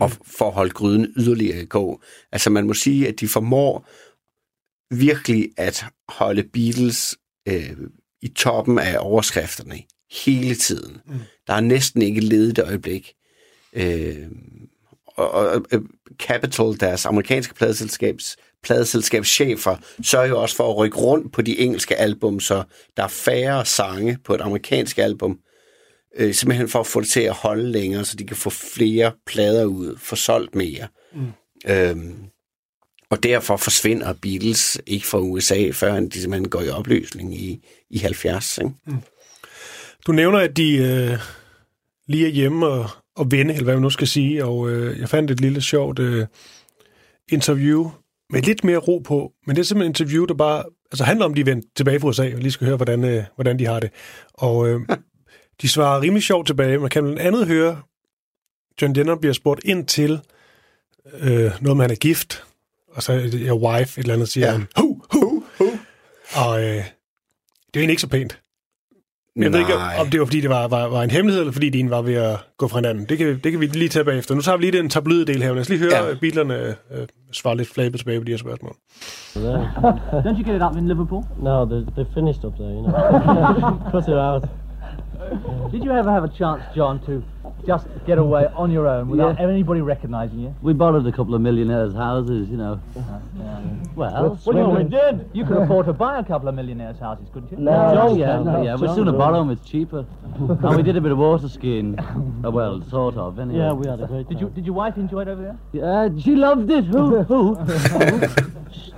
og 0.00 0.10
for 0.10 0.48
at 0.48 0.52
holde 0.52 0.70
gryden 0.70 1.12
yderligere 1.16 1.62
i 1.62 1.64
kog. 1.64 2.02
Altså 2.32 2.50
man 2.50 2.66
må 2.66 2.74
sige, 2.74 3.08
at 3.08 3.20
de 3.20 3.28
formår 3.28 3.88
virkelig 4.94 5.50
at 5.56 5.84
holde 6.08 6.42
Beatles 6.42 7.16
øh, 7.48 7.76
i 8.22 8.28
toppen 8.28 8.78
af 8.78 8.96
overskrifterne 9.00 9.78
hele 10.24 10.54
tiden. 10.54 11.00
Mm. 11.06 11.14
Der 11.46 11.54
er 11.54 11.60
næsten 11.60 12.02
ikke 12.02 12.20
ledet 12.20 12.58
et 12.58 12.64
øjeblik. 12.64 13.14
Øh, 13.72 14.26
og, 15.06 15.30
og 15.30 15.64
øh, 15.72 15.80
Capitol, 16.18 16.80
deres 16.80 17.06
amerikanske 17.06 17.54
pladeselskabs, 17.54 18.36
pladeselskabschefer, 18.62 19.76
sørger 20.02 20.26
jo 20.26 20.42
også 20.42 20.56
for 20.56 20.70
at 20.70 20.76
rykke 20.76 20.98
rundt 20.98 21.32
på 21.32 21.42
de 21.42 21.58
engelske 21.58 21.96
album, 21.96 22.40
så 22.40 22.64
der 22.96 23.02
er 23.02 23.08
færre 23.08 23.66
sange 23.66 24.18
på 24.24 24.34
et 24.34 24.40
amerikansk 24.40 24.98
album, 24.98 25.30
øh, 25.30 25.53
simpelthen 26.18 26.68
for 26.68 26.80
at 26.80 26.86
få 26.86 27.00
det 27.00 27.08
til 27.08 27.20
at 27.20 27.32
holde 27.32 27.72
længere, 27.72 28.04
så 28.04 28.16
de 28.16 28.24
kan 28.24 28.36
få 28.36 28.50
flere 28.50 29.12
plader 29.26 29.64
ud, 29.64 29.96
få 29.98 30.16
solgt 30.16 30.54
mere. 30.54 30.88
Mm. 31.14 31.32
Øhm, 31.66 32.16
og 33.10 33.22
derfor 33.22 33.56
forsvinder 33.56 34.12
Beatles 34.22 34.80
ikke 34.86 35.06
fra 35.06 35.18
USA, 35.18 35.70
før 35.72 36.00
de 36.00 36.20
simpelthen 36.20 36.48
går 36.48 36.60
i 36.60 36.68
opløsning 36.68 37.34
i, 37.34 37.66
i 37.90 37.98
70. 37.98 38.58
Ikke? 38.58 38.70
Mm. 38.86 38.96
Du 40.06 40.12
nævner, 40.12 40.38
at 40.38 40.56
de 40.56 40.76
øh, 40.76 41.18
lige 42.08 42.26
er 42.26 42.30
hjemme 42.30 42.66
og, 42.66 42.90
og 43.16 43.30
vende, 43.30 43.52
eller 43.54 43.64
hvad 43.64 43.74
man 43.74 43.82
nu 43.82 43.90
skal 43.90 44.06
sige, 44.06 44.44
og 44.44 44.70
øh, 44.70 45.00
jeg 45.00 45.08
fandt 45.08 45.30
et 45.30 45.40
lille 45.40 45.62
sjovt 45.62 45.98
øh, 45.98 46.26
interview 47.32 47.90
med 48.30 48.42
lidt 48.42 48.64
mere 48.64 48.78
ro 48.78 48.98
på, 48.98 49.32
men 49.46 49.56
det 49.56 49.62
er 49.62 49.66
simpelthen 49.66 49.90
et 49.90 50.00
interview, 50.00 50.24
der 50.24 50.34
bare 50.34 50.64
altså 50.92 51.04
handler 51.04 51.24
om, 51.24 51.32
at 51.32 51.36
de 51.36 51.40
er 51.40 51.44
vendt 51.44 51.66
tilbage 51.76 52.00
fra 52.00 52.08
USA, 52.08 52.34
og 52.34 52.40
lige 52.40 52.50
skal 52.50 52.66
høre, 52.66 52.76
hvordan, 52.76 53.04
øh, 53.04 53.24
hvordan 53.34 53.58
de 53.58 53.66
har 53.66 53.80
det. 53.80 53.90
Og 54.34 54.68
øh, 54.68 54.80
de 55.62 55.68
svarer 55.68 56.00
rimelig 56.00 56.22
sjovt 56.22 56.46
tilbage. 56.46 56.78
Man 56.78 56.90
kan 56.90 57.02
blandt 57.02 57.20
andet 57.20 57.46
høre, 57.46 57.82
John 58.82 58.92
Lennon 58.92 59.20
bliver 59.20 59.32
spurgt 59.32 59.60
ind 59.64 59.86
til 59.86 60.20
øh, 61.20 61.50
noget 61.60 61.76
med, 61.76 61.84
han 61.84 61.90
er 61.90 61.94
gift, 61.94 62.44
og 62.92 63.02
så 63.02 63.12
er 63.12 63.54
wife, 63.54 64.00
et 64.00 64.02
eller 64.02 64.14
andet, 64.14 64.28
siger 64.28 64.46
ja. 64.46 64.52
han, 64.52 64.66
hu, 64.78 65.02
hu, 65.12 65.44
hu. 65.58 65.64
Og 66.36 66.62
øh, 66.62 66.66
det 66.66 66.76
er 66.76 66.82
jo 67.76 67.80
egentlig 67.80 67.92
ikke 67.92 68.02
så 68.02 68.08
pænt. 68.08 68.40
Jeg 69.36 69.52
ved 69.52 69.58
ikke, 69.58 69.74
om 70.00 70.10
det 70.10 70.20
var, 70.20 70.26
fordi 70.26 70.40
det 70.40 70.50
var, 70.50 70.68
var, 70.68 70.86
var 70.86 71.02
en 71.02 71.10
hemmelighed, 71.10 71.40
eller 71.40 71.52
fordi 71.52 71.70
de 71.70 71.78
egentlig 71.78 71.90
var 71.90 72.02
ved 72.02 72.14
at 72.14 72.38
gå 72.58 72.68
fra 72.68 72.78
hinanden. 72.78 73.06
Det 73.08 73.18
kan, 73.18 73.26
det 73.44 73.52
kan 73.52 73.60
vi 73.60 73.66
lige 73.66 73.88
tage 73.88 74.04
bagefter. 74.04 74.34
Nu 74.34 74.40
tager 74.40 74.56
vi 74.56 74.64
lige 74.64 74.78
den 74.78 74.90
tabloide 74.90 75.24
del 75.24 75.42
her. 75.42 75.52
Lad 75.52 75.60
os 75.60 75.68
lige 75.68 75.78
høre 75.78 76.04
ja. 76.04 76.14
Beatlerne 76.20 76.54
øh, 76.90 77.06
svare 77.32 77.56
lidt 77.56 77.68
flabet 77.68 78.00
tilbage 78.00 78.20
på 78.20 78.24
de 78.24 78.30
her 78.30 78.38
spørgsmål. 78.38 78.76
Don't 80.26 80.38
you 80.38 80.44
get 80.44 80.56
it 80.56 80.62
up 80.62 80.76
in 80.76 80.88
Liverpool? 80.88 81.24
No, 81.42 81.64
they, 81.64 81.80
they 81.96 82.04
finished 82.14 82.44
up 82.44 82.54
there, 82.54 82.70
you 82.70 82.82
know. 82.82 82.92
Cut 83.92 84.08
it 84.08 84.18
out. 84.28 84.44
Did 85.70 85.84
you 85.84 85.92
ever 85.92 86.10
have 86.10 86.24
a 86.24 86.28
chance, 86.28 86.62
John, 86.74 87.00
to 87.06 87.22
just 87.66 87.86
get 88.06 88.18
away 88.18 88.46
on 88.54 88.70
your 88.70 88.86
own 88.86 89.08
without 89.08 89.38
Yeah. 89.38 89.48
anybody 89.48 89.80
recognising 89.80 90.40
you? 90.40 90.54
We 90.62 90.72
borrowed 90.72 91.06
a 91.06 91.12
couple 91.12 91.34
of 91.34 91.40
millionaires' 91.40 91.94
houses, 91.94 92.48
you 92.48 92.56
know. 92.56 92.80
Well, 93.96 94.38
Well, 94.44 94.56
you 94.56 94.68
we 94.68 94.84
did. 94.84 95.28
You 95.32 95.44
could 95.44 95.56
afford 95.62 95.86
to 95.86 95.92
buy 95.92 96.18
a 96.18 96.24
couple 96.24 96.48
of 96.48 96.54
millionaires' 96.54 96.98
houses, 96.98 97.28
couldn't 97.32 97.52
you? 97.52 97.58
No, 97.58 97.72
oh, 97.72 98.16
yeah, 98.16 98.62
yeah. 98.62 98.76
We'd 98.76 98.90
sooner 98.94 99.12
borrow 99.12 99.38
them, 99.40 99.50
it's 99.50 99.64
cheaper. 99.68 100.04
and 100.34 100.76
we 100.76 100.82
did 100.82 100.96
a 100.96 101.00
bit 101.00 101.12
of 101.12 101.18
water 101.18 101.48
skiing. 101.48 101.98
Uh, 101.98 102.50
well, 102.50 102.82
sort 102.90 103.16
of, 103.16 103.38
anyway. 103.38 103.58
Yeah, 103.60 103.72
we 103.72 103.86
had 103.88 104.00
a 104.00 104.06
great 104.06 104.28
Did 104.28 104.40
you 104.40 104.50
Did 104.50 104.66
your 104.66 104.74
wife 104.74 104.96
enjoy 104.96 105.22
it 105.22 105.28
over 105.28 105.42
there? 105.42 105.58
Yeah, 105.72 106.08
she 106.20 106.34
loved 106.34 106.70
it. 106.70 106.84
Who? 106.84 107.22
Who? 107.22 107.56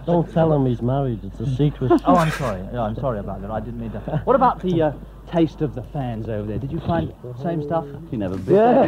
Don't 0.06 0.32
tell 0.32 0.52
him 0.52 0.66
he's 0.66 0.82
married. 0.82 1.20
It's 1.24 1.40
a 1.40 1.56
secret. 1.56 1.92
Oh, 2.06 2.14
I'm 2.14 2.30
sorry. 2.32 2.62
Yeah, 2.72 2.82
I'm 2.82 2.94
sorry 2.96 3.18
about 3.18 3.42
that. 3.42 3.50
I 3.50 3.60
didn't 3.60 3.80
mean 3.80 3.90
to. 3.92 3.98
What 4.24 4.36
about 4.36 4.60
the 4.62 4.82
uh, 4.82 4.92
taste 5.30 5.60
of 5.62 5.74
the 5.74 5.82
fans 5.82 6.28
over 6.28 6.46
there? 6.46 6.58
Did 6.58 6.72
you 6.72 6.80
find 6.80 7.12
same 7.42 7.62
stuff? 7.62 7.86
He 8.10 8.16
never 8.16 8.36
been. 8.36 8.54
Yeah. 8.54 8.86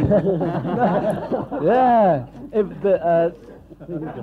yeah. 1.71 2.25
If 2.51 2.67
the, 2.81 2.93
uh, 3.05 3.31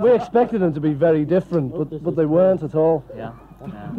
we 0.03 0.13
expected 0.13 0.61
them 0.61 0.73
to 0.75 0.81
be 0.81 0.93
very 0.93 1.25
different, 1.25 1.73
but, 1.79 2.03
but 2.05 2.17
they 2.17 2.27
weren't 2.27 2.63
at 2.63 2.75
all. 2.75 3.05
Yeah. 3.17 3.33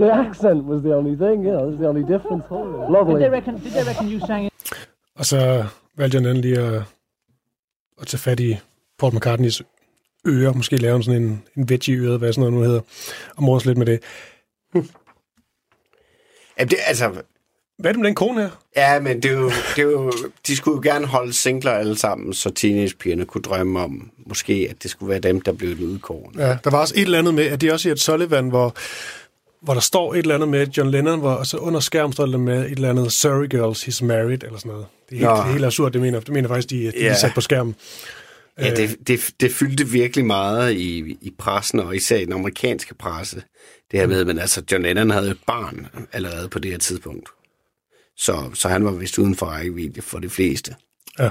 the 0.00 0.10
accent 0.12 0.64
was 0.64 0.82
the 0.82 0.94
only 0.94 1.16
thing, 1.16 1.44
you 1.44 1.52
know, 1.52 1.64
it 1.64 1.70
was 1.70 1.78
the 1.78 1.88
only 1.88 2.02
difference. 2.02 2.44
Did 2.48 2.90
Lovely. 2.90 3.20
they 3.20 3.28
reckon? 3.28 3.58
Did 3.58 3.72
they 3.72 3.84
reckon 3.84 4.08
you 4.08 4.20
sang 4.26 4.46
it? 4.46 4.52
Og 5.14 5.26
så 5.26 5.64
valgte 5.96 6.18
jeg 6.18 6.24
den 6.24 6.36
lige 6.36 6.58
at, 6.60 6.82
at 8.00 8.06
tage 8.06 8.18
fat 8.18 8.40
i 8.40 8.56
Paul 8.98 9.14
McCartneys 9.14 9.62
ører, 10.26 10.52
måske 10.52 10.76
lave 10.76 11.02
sådan 11.02 11.22
en, 11.22 11.42
en 11.56 11.68
veggie 11.68 11.94
i 11.94 11.98
øret, 11.98 12.18
hvad 12.18 12.32
sådan 12.32 12.40
noget 12.40 12.54
nu 12.54 12.66
hedder, 12.68 12.80
og 13.36 13.42
morse 13.42 13.66
lidt 13.66 13.78
med 13.78 13.86
det. 13.86 14.00
Ja, 16.60 16.64
det, 16.64 16.78
altså, 16.86 17.08
Hvad 17.78 17.90
er 17.90 17.92
det 17.92 18.00
med 18.00 18.06
den 18.06 18.14
kone 18.14 18.40
her? 18.42 18.50
ja, 18.76 19.00
men 19.00 19.22
det 19.22 19.30
er, 19.30 19.34
jo, 19.34 19.48
det 19.50 19.78
er 19.78 19.82
jo, 19.82 20.12
de 20.46 20.56
skulle 20.56 20.74
jo 20.76 20.92
gerne 20.94 21.06
holde 21.06 21.32
singler 21.32 21.70
alle 21.72 21.98
sammen, 21.98 22.34
så 22.34 22.50
teenagepigerne 22.50 23.24
kunne 23.24 23.42
drømme 23.42 23.80
om, 23.80 24.10
måske, 24.26 24.66
at 24.70 24.82
det 24.82 24.90
skulle 24.90 25.10
være 25.10 25.18
dem, 25.20 25.40
der 25.40 25.52
blev 25.52 25.70
det 25.70 25.80
udkårende. 25.84 26.46
Ja, 26.46 26.56
der 26.64 26.70
var 26.70 26.78
også 26.80 26.94
et 26.96 27.02
eller 27.02 27.18
andet 27.18 27.34
med, 27.34 27.44
at 27.44 27.60
det 27.60 27.68
er 27.68 27.72
også 27.72 27.88
i 27.88 27.92
et 27.92 28.00
Sullivan, 28.00 28.48
hvor, 28.48 28.74
hvor 29.62 29.74
der 29.74 29.80
står 29.80 30.14
et 30.14 30.18
eller 30.18 30.34
andet 30.34 30.48
med 30.48 30.66
John 30.66 30.90
Lennon, 30.90 31.18
hvor, 31.18 31.42
så 31.42 31.56
under 31.56 31.80
skærmen 31.80 32.12
står 32.12 32.26
der 32.26 32.38
med 32.38 32.64
et 32.64 32.70
eller 32.70 32.90
andet, 32.90 33.12
Sorry 33.12 33.48
girls, 33.50 33.84
he's 33.88 34.04
married, 34.04 34.42
eller 34.44 34.58
sådan 34.58 34.70
noget. 34.72 34.86
Det 35.10 35.14
er 35.14 35.18
helt, 35.18 35.28
Nå. 35.28 35.36
det 35.36 35.40
er 35.48 35.52
helt 35.52 35.64
absurd, 35.64 35.92
det 35.92 36.00
mener, 36.00 36.20
det 36.20 36.28
mener 36.28 36.48
faktisk, 36.48 36.70
de, 36.70 36.76
de 36.76 36.92
Ja. 36.96 37.06
er 37.10 37.14
sat 37.14 37.32
på 37.34 37.40
skærmen. 37.40 37.74
Ja, 38.58 38.74
det, 38.74 38.96
det, 39.06 39.20
det 39.40 39.52
fyldte 39.52 39.88
virkelig 39.88 40.24
meget 40.24 40.72
i, 40.72 41.16
i 41.20 41.32
pressen, 41.38 41.80
og 41.80 41.96
især 41.96 42.16
i 42.16 42.24
den 42.24 42.32
amerikanske 42.32 42.94
presse, 42.94 43.42
det 43.90 44.00
her 44.00 44.06
med, 44.06 44.24
men 44.24 44.38
altså, 44.38 44.62
John 44.72 44.82
Lennon 44.82 45.10
havde 45.10 45.30
et 45.30 45.40
barn 45.46 45.88
allerede 46.12 46.48
på 46.48 46.58
det 46.58 46.70
her 46.70 46.78
tidspunkt. 46.78 47.28
Så, 48.16 48.50
så 48.54 48.68
han 48.68 48.84
var 48.84 48.90
vist 48.90 49.18
uden 49.18 49.34
for 49.34 49.46
rækkevidde 49.46 50.02
for 50.02 50.18
de 50.18 50.30
fleste. 50.30 50.76
Ja. 51.18 51.30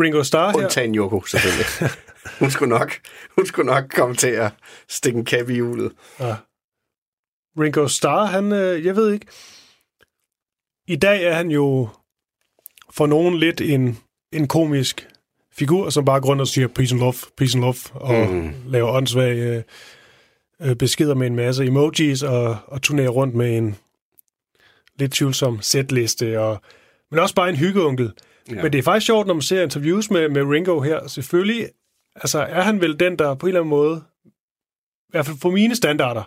Ringo 0.00 0.22
Starr 0.22 0.50
her. 0.50 0.58
Undtagen 0.58 0.94
Yoko, 0.94 1.24
selvfølgelig. 1.24 1.66
hun, 2.40 2.50
skulle 2.50 2.68
nok, 2.68 2.92
hun 3.36 3.46
skulle 3.46 3.66
nok 3.66 3.84
komme 3.88 4.14
til 4.14 4.28
at 4.28 4.52
stikke 4.88 5.18
en 5.18 5.24
kæp 5.24 5.50
i 5.50 5.54
hjulet. 5.54 5.92
Ja. 6.20 6.36
Ringo 7.60 7.88
Starr, 7.88 8.26
han, 8.26 8.52
øh, 8.52 8.84
jeg 8.84 8.96
ved 8.96 9.12
ikke, 9.12 9.26
i 10.88 10.96
dag 10.96 11.24
er 11.24 11.34
han 11.34 11.50
jo 11.50 11.88
for 12.90 13.06
nogen 13.06 13.38
lidt 13.38 13.60
en, 13.60 13.98
en 14.32 14.48
komisk 14.48 15.08
figur, 15.52 15.90
som 15.90 16.04
bare 16.04 16.20
grunder 16.20 16.44
og 16.44 16.48
siger 16.48 16.68
peace 16.68 16.94
and 16.94 17.00
love, 17.00 17.14
peace 17.36 17.56
and 17.58 17.64
love, 17.64 17.76
og 17.92 18.34
mm. 18.34 18.54
laver 18.66 18.90
åndssvage 18.90 19.56
øh, 19.56 19.62
øh, 20.62 20.76
beskeder 20.76 21.14
med 21.14 21.26
en 21.26 21.36
masse 21.36 21.64
emojis, 21.64 22.22
og, 22.22 22.56
og 22.66 22.82
turnerer 22.82 23.08
rundt 23.08 23.34
med 23.34 23.56
en 23.56 23.76
lidt 24.98 25.12
tvivlsom 25.12 25.58
setliste, 25.62 26.40
og, 26.40 26.62
men 27.10 27.20
også 27.20 27.34
bare 27.34 27.48
en 27.48 27.56
hyggeonkel. 27.56 28.12
Ja. 28.48 28.54
Ja. 28.54 28.62
Men 28.62 28.72
det 28.72 28.78
er 28.78 28.82
faktisk 28.82 29.06
sjovt, 29.06 29.26
når 29.26 29.34
man 29.34 29.42
ser 29.42 29.62
interviews 29.62 30.10
med, 30.10 30.28
med 30.28 30.42
Ringo 30.42 30.80
her. 30.80 31.08
Selvfølgelig 31.08 31.68
altså, 32.16 32.38
er 32.38 32.62
han 32.62 32.80
vel 32.80 33.00
den, 33.00 33.18
der 33.18 33.34
på 33.34 33.46
en 33.46 33.48
eller 33.48 33.60
anden 33.60 33.70
måde, 33.70 34.02
i 35.08 35.10
hvert 35.10 35.26
fald 35.26 35.36
for 35.40 35.50
mine 35.50 35.76
standarder, 35.76 36.22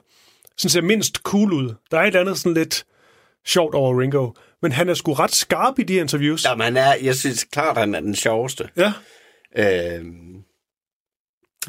sådan 0.58 0.70
ser 0.70 0.82
mindst 0.82 1.18
cool 1.18 1.54
ud. 1.54 1.74
Der 1.92 1.98
er 1.98 2.02
et 2.02 2.08
eller 2.08 2.20
andet 2.20 2.38
sådan 2.38 2.54
lidt 2.54 2.86
sjovt 3.46 3.76
over 3.76 4.02
Ringo. 4.02 4.32
Men 4.62 4.72
han 4.72 4.90
er 4.90 4.94
sgu 4.94 5.14
ret 5.14 5.36
skarp 5.36 5.80
i 5.80 5.84
de 5.84 5.96
interviews. 5.96 6.46
Jamen, 6.46 6.64
han 6.64 6.78
er, 6.78 6.94
jeg 7.02 7.16
synes 7.16 7.44
klart, 7.44 7.78
han 7.78 7.96
er 7.96 8.00
den 8.00 8.16
sjoveste. 8.16 8.70
Ja. 8.78 8.94
Øhm, 9.58 10.44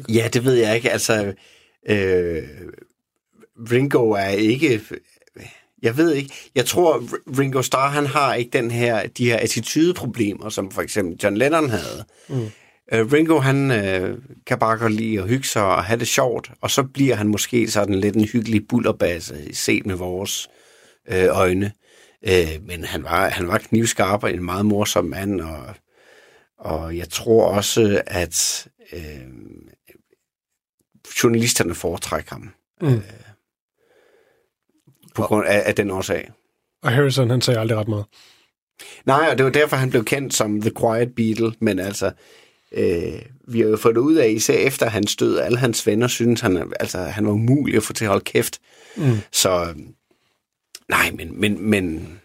ja, 0.09 0.29
det 0.33 0.45
ved 0.45 0.53
jeg 0.53 0.75
ikke. 0.75 0.91
Altså, 0.91 1.33
øh, 1.89 2.43
Ringo 3.71 4.11
er 4.11 4.27
ikke... 4.27 4.81
Jeg 5.81 5.97
ved 5.97 6.13
ikke. 6.13 6.33
Jeg 6.55 6.65
tror, 6.65 7.03
Ringo 7.39 7.61
Starr, 7.61 7.89
han 7.89 8.05
har 8.05 8.33
ikke 8.33 8.57
den 8.57 8.71
her, 8.71 9.07
de 9.07 9.25
her 9.25 9.37
attitudeproblemer, 9.37 10.49
som 10.49 10.71
for 10.71 10.81
eksempel 10.81 11.19
John 11.23 11.37
Lennon 11.37 11.69
havde. 11.69 12.05
Mm. 12.29 12.49
Øh, 12.93 13.11
Ringo, 13.11 13.39
han 13.39 13.71
øh, 13.71 14.17
kan 14.45 14.59
bare 14.59 14.77
godt 14.77 14.93
lide 14.93 15.19
at 15.19 15.27
hygge 15.27 15.47
sig 15.47 15.63
og 15.63 15.83
have 15.83 15.99
det 15.99 16.07
sjovt, 16.07 16.51
og 16.61 16.71
så 16.71 16.83
bliver 16.83 17.15
han 17.15 17.27
måske 17.27 17.71
sådan 17.71 17.95
lidt 17.95 18.15
en 18.15 18.25
hyggelig 18.25 18.67
bullerbasse, 18.67 19.35
set 19.53 19.85
med 19.85 19.95
vores 19.95 20.49
øh, 21.09 21.27
øjne. 21.37 21.71
Øh, 22.27 22.59
men 22.67 22.83
han 22.83 23.03
var, 23.03 23.29
han 23.29 23.47
var 23.47 23.57
knivskarp 23.57 24.23
og 24.23 24.33
en 24.33 24.43
meget 24.43 24.65
morsom 24.65 25.05
mand, 25.05 25.41
og, 25.41 25.75
og 26.59 26.97
jeg 26.97 27.09
tror 27.09 27.45
også, 27.45 28.01
at 28.07 28.67
øh, 28.93 29.27
journalisterne 31.23 31.75
foretrækker 31.75 32.35
ham. 32.35 32.49
Mm. 32.81 33.01
På 35.15 35.21
grund 35.21 35.47
af, 35.47 35.63
af 35.65 35.75
den 35.75 35.91
årsag. 35.91 36.31
Og 36.83 36.91
Harrison, 36.91 37.29
han 37.29 37.41
sagde 37.41 37.59
aldrig 37.59 37.77
ret 37.77 37.87
meget. 37.87 38.05
Nej, 39.05 39.27
og 39.31 39.37
det 39.37 39.45
var 39.45 39.51
derfor, 39.51 39.75
han 39.75 39.89
blev 39.89 40.05
kendt 40.05 40.33
som 40.33 40.61
The 40.61 40.71
Quiet 40.79 41.15
Beatle, 41.15 41.53
men 41.59 41.79
altså, 41.79 42.11
øh, 42.71 43.21
vi 43.47 43.59
har 43.59 43.67
jo 43.67 43.77
fået 43.77 43.95
det 43.95 44.01
ud 44.01 44.15
af, 44.15 44.29
især 44.29 44.53
efter 44.53 44.89
hans 44.89 45.15
død, 45.15 45.39
alle 45.39 45.57
hans 45.57 45.87
venner 45.87 46.07
synes, 46.07 46.41
han, 46.41 46.73
altså, 46.79 46.97
han 46.97 47.25
var 47.25 47.31
umulig 47.31 47.75
at 47.75 47.83
få 47.83 47.93
til 47.93 48.05
at 48.05 48.09
holde 48.09 48.23
kæft. 48.23 48.59
Mm. 48.97 49.17
Så 49.31 49.73
nej, 50.89 51.11
men, 51.11 51.39
men, 51.39 51.69
men 51.69 52.19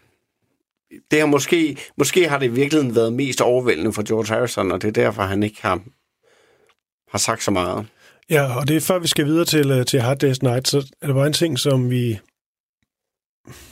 det 1.11 1.19
har 1.19 1.25
måske, 1.25 1.77
måske 1.97 2.29
har 2.29 2.39
det 2.39 2.45
i 2.45 2.49
virkeligheden 2.49 2.95
været 2.95 3.13
mest 3.13 3.41
overvældende 3.41 3.93
for 3.93 4.03
George 4.07 4.33
Harrison, 4.33 4.71
og 4.71 4.81
det 4.81 4.87
er 4.87 5.03
derfor, 5.03 5.23
han 5.23 5.43
ikke 5.43 5.61
har, 5.61 5.81
har 7.11 7.17
sagt 7.17 7.43
så 7.43 7.51
meget. 7.51 7.87
Ja, 8.29 8.55
og 8.59 8.67
det 8.67 8.75
er 8.75 8.81
før 8.81 8.99
vi 8.99 9.07
skal 9.07 9.25
videre 9.25 9.45
til, 9.45 9.71
øh, 9.71 9.85
til 9.85 10.01
Hard 10.01 10.23
Day's 10.23 10.37
Night, 10.41 10.67
så 10.67 10.91
er 11.01 11.07
der 11.07 11.13
bare 11.13 11.27
en 11.27 11.33
ting, 11.33 11.59
som 11.59 11.89
vi 11.89 12.19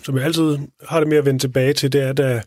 som 0.03 0.16
jeg 0.18 0.26
altid 0.26 0.58
har 0.88 0.99
det 0.99 1.10
med 1.10 1.18
at 1.18 1.26
vende 1.26 1.39
tilbage 1.39 1.74
til, 1.74 1.91
det 1.93 2.01
er, 2.01 2.14
da, 2.14 2.41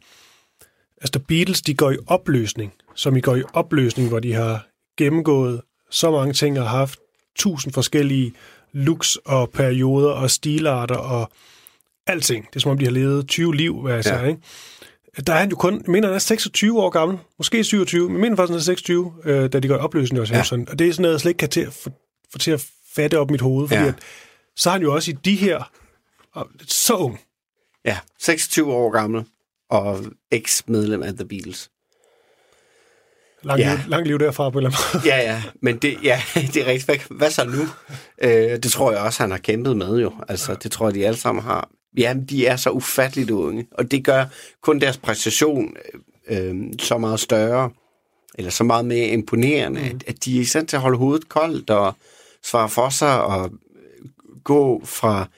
altså, 1.00 1.10
da 1.14 1.18
Beatles 1.18 1.62
de 1.62 1.74
går 1.74 1.90
i 1.90 1.96
opløsning, 2.06 2.72
som 2.94 3.16
i 3.16 3.20
går 3.20 3.36
i 3.36 3.42
opløsning, 3.52 4.08
hvor 4.08 4.18
de 4.20 4.32
har 4.32 4.66
gennemgået 4.98 5.60
så 5.90 6.10
mange 6.10 6.32
ting 6.32 6.60
og 6.60 6.68
haft 6.68 6.98
tusind 7.36 7.72
forskellige 7.72 8.32
looks 8.72 9.16
og 9.16 9.50
perioder 9.50 10.10
og 10.10 10.30
stilarter 10.30 10.96
og 10.96 11.30
alting. 12.06 12.46
Det 12.46 12.56
er 12.56 12.60
som 12.60 12.70
om, 12.70 12.78
de 12.78 12.84
har 12.84 12.92
levet 12.92 13.28
20 13.28 13.54
liv, 13.56 13.80
hvad 13.82 13.94
jeg 13.94 14.04
Ja. 14.06 14.10
siger, 14.18 14.26
ikke? 14.28 14.40
Der 15.26 15.32
er 15.32 15.38
han 15.38 15.50
jo 15.50 15.56
kun, 15.56 15.74
jeg 15.74 15.90
mener, 15.90 16.08
han 16.08 16.14
er 16.14 16.18
26 16.18 16.80
år 16.82 16.90
gammel, 16.90 17.18
måske 17.38 17.64
27, 17.64 18.02
men 18.08 18.12
jeg 18.12 18.20
mener 18.20 18.36
faktisk, 18.36 18.50
han 18.52 18.58
er 18.58 18.62
26, 18.62 19.14
øh, 19.24 19.52
da 19.52 19.60
de 19.60 19.68
går 19.68 19.76
opløsning 19.76 20.20
også. 20.20 20.34
Ja. 20.34 20.42
Ja. 20.52 20.64
Og 20.70 20.78
det 20.78 20.88
er 20.88 20.92
sådan 20.92 21.02
noget, 21.02 21.12
jeg 21.12 21.20
slet 21.20 21.30
ikke 21.30 21.38
kan 21.38 21.48
til 21.48 21.60
at 21.60 21.72
få, 21.72 21.90
få 22.32 22.38
til 22.38 22.50
at 22.50 22.66
fatte 22.94 23.18
op 23.18 23.30
mit 23.30 23.40
hoved, 23.40 23.68
fordi 23.68 23.78
Ja. 23.80 23.82
ja. 23.86 23.88
at, 23.88 23.98
så 24.56 24.68
er 24.70 24.72
han 24.72 24.82
jo 24.82 24.94
også 24.94 25.10
i 25.10 25.14
de 25.14 25.34
her, 25.36 25.70
og 26.34 26.48
så 26.66 26.94
ung. 26.94 27.20
Ja, 27.84 27.98
26 28.20 28.72
år 28.72 28.90
gammel, 28.90 29.24
og 29.70 30.04
eks-medlem 30.30 31.02
af 31.02 31.14
The 31.14 31.24
Beatles. 31.28 31.70
Lang, 33.42 33.60
Ja. 33.60 33.68
ja. 33.70 33.76
liv, 33.76 33.84
lang 33.88 34.06
liv 34.06 34.18
derfra 34.18 34.50
på 34.50 34.58
en 34.58 34.64
eller 34.66 34.78
anden 34.78 35.00
måde. 35.04 35.14
Ja, 35.16 35.32
ja, 35.32 35.42
men 35.62 35.76
det, 35.78 35.98
ja, 36.02 36.22
det 36.34 36.56
er 36.56 36.66
rigtigt. 36.66 36.84
Hvad, 36.84 37.16
hvad 37.16 37.30
så 37.30 37.44
nu? 37.44 37.62
Øh, 38.22 38.30
det 38.62 38.72
tror 38.72 38.92
jeg 38.92 39.00
også, 39.00 39.22
han 39.22 39.30
har 39.30 39.38
kæmpet 39.38 39.76
med 39.76 39.98
jo. 40.00 40.12
Altså, 40.28 40.54
det 40.54 40.72
tror 40.72 40.86
jeg, 40.86 40.94
de 40.94 41.06
alle 41.06 41.18
sammen 41.18 41.44
har. 41.44 41.70
Jamen, 41.96 42.24
de 42.24 42.46
er 42.46 42.56
så 42.56 42.70
ufatteligt 42.70 43.30
unge, 43.30 43.66
og 43.70 43.90
det 43.90 44.04
gør 44.04 44.24
kun 44.62 44.80
deres 44.80 44.96
præstation 44.96 45.76
øh, 45.92 46.00
øh, 46.48 46.54
så 46.78 46.98
meget 46.98 47.20
større, 47.20 47.70
eller 48.34 48.50
så 48.50 48.64
meget 48.64 48.84
mere 48.84 49.08
imponerende, 49.08 49.80
mm. 49.80 49.86
at, 49.86 50.04
at 50.06 50.24
de 50.24 50.36
er 50.36 50.40
i 50.40 50.44
stand 50.44 50.66
til 50.66 50.76
at 50.76 50.82
holde 50.82 50.98
hovedet 50.98 51.28
koldt 51.28 51.70
og 51.70 51.94
svare 52.42 52.68
for 52.68 52.88
sig 52.88 53.22
og 53.22 53.50
gå 54.44 54.82
fra 54.84 55.28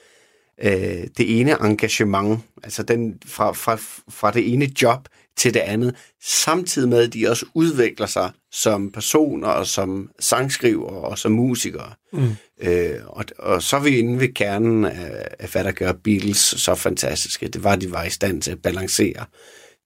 øh, 0.63 1.07
det 1.17 1.39
ene 1.39 1.57
engagement, 1.61 2.39
altså 2.63 2.83
den, 2.83 3.21
fra, 3.25 3.51
fra, 3.51 3.75
fra 4.09 4.31
det 4.31 4.53
ene 4.53 4.81
job 4.81 5.07
til 5.37 5.53
det 5.53 5.59
andet, 5.59 5.95
samtidig 6.23 6.89
med, 6.89 6.99
at 7.07 7.13
de 7.13 7.29
også 7.29 7.45
udvikler 7.53 8.05
sig 8.05 8.31
som 8.51 8.91
personer 8.91 9.47
og 9.47 9.67
som 9.67 10.09
sangskriver 10.19 10.89
og 10.89 11.17
som 11.17 11.31
musikere. 11.31 11.91
Mm. 12.13 12.29
Øh, 12.61 12.95
og, 13.07 13.25
og 13.39 13.63
så 13.63 13.75
er 13.75 13.81
vi 13.81 13.97
inde 13.97 14.19
ved 14.19 14.33
kernen 14.33 14.85
af, 14.85 15.27
af, 15.39 15.49
hvad 15.51 15.63
der 15.63 15.71
gør 15.71 15.91
Beatles 16.03 16.37
så 16.37 16.75
fantastiske. 16.75 17.47
Det 17.47 17.63
var, 17.63 17.71
at 17.71 17.81
de 17.81 17.91
var 17.91 18.03
i 18.03 18.09
stand 18.09 18.41
til 18.41 18.51
at 18.51 18.61
balancere 18.61 19.25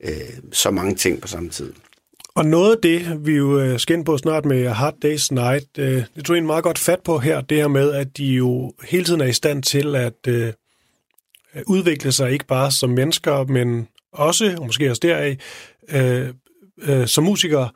øh, 0.03 0.11
så 0.51 0.71
mange 0.71 0.95
ting 0.95 1.21
på 1.21 1.27
samme 1.27 1.49
tid. 1.49 1.73
Og 2.35 2.45
noget 2.45 2.75
af 2.75 2.81
det, 2.83 3.25
vi 3.25 3.31
jo 3.31 3.59
øh, 3.59 3.79
skal 3.79 3.97
ind 3.97 4.05
på 4.05 4.17
snart 4.17 4.45
med 4.45 4.69
Hard 4.69 4.95
Day's 5.05 5.27
Night, 5.31 5.67
øh, 5.77 6.03
det 6.15 6.25
tog 6.25 6.37
en 6.37 6.45
meget 6.45 6.63
godt 6.63 6.79
fat 6.79 6.99
på 7.05 7.17
her, 7.17 7.41
det 7.41 7.57
her 7.57 7.67
med, 7.67 7.91
at 7.91 8.17
de 8.17 8.25
jo 8.25 8.73
hele 8.83 9.05
tiden 9.05 9.21
er 9.21 9.25
i 9.25 9.33
stand 9.33 9.63
til 9.63 9.95
at 9.95 10.27
øh, 10.27 10.53
at 11.53 11.63
udvikle 11.67 12.11
sig, 12.11 12.31
ikke 12.31 12.45
bare 12.45 12.71
som 12.71 12.89
mennesker, 12.89 13.43
men 13.43 13.87
også, 14.17 14.55
og 14.59 14.65
måske 14.65 14.89
også 14.89 14.99
deraf, 14.99 15.37
øh, 15.89 16.33
øh, 16.77 17.07
som 17.07 17.23
musikere. 17.23 17.69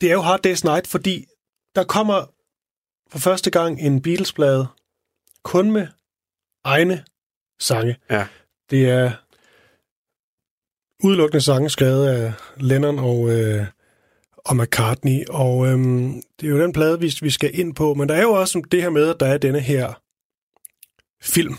Det 0.00 0.08
er 0.08 0.12
jo 0.12 0.20
Hard 0.20 0.46
Day's 0.46 0.60
Night, 0.64 0.86
fordi 0.86 1.26
der 1.74 1.84
kommer 1.84 2.24
for 3.10 3.18
første 3.18 3.50
gang 3.50 3.80
en 3.80 4.02
Beatles-plade 4.02 4.66
kun 5.42 5.70
med 5.70 5.86
egne 6.64 7.04
sange. 7.60 7.96
Ja. 8.10 8.26
Det 8.70 8.90
er 8.90 9.12
udelukkende 11.04 11.40
sange 11.40 11.70
skrevet 11.70 12.08
af 12.08 12.32
Lennon 12.56 12.98
og, 12.98 13.30
øh, 13.30 13.66
og 14.36 14.56
McCartney, 14.56 15.24
og 15.28 15.66
øhm, 15.66 16.22
det 16.40 16.46
er 16.46 16.50
jo 16.50 16.62
den 16.62 16.72
plade, 16.72 17.00
vi, 17.00 17.14
vi 17.22 17.30
skal 17.30 17.58
ind 17.58 17.74
på, 17.74 17.94
men 17.94 18.08
der 18.08 18.14
er 18.14 18.22
jo 18.22 18.32
også 18.32 18.62
det 18.70 18.82
her 18.82 18.90
med, 18.90 19.08
at 19.08 19.20
der 19.20 19.26
er 19.26 19.38
denne 19.38 19.60
her 19.60 20.02
film. 21.22 21.56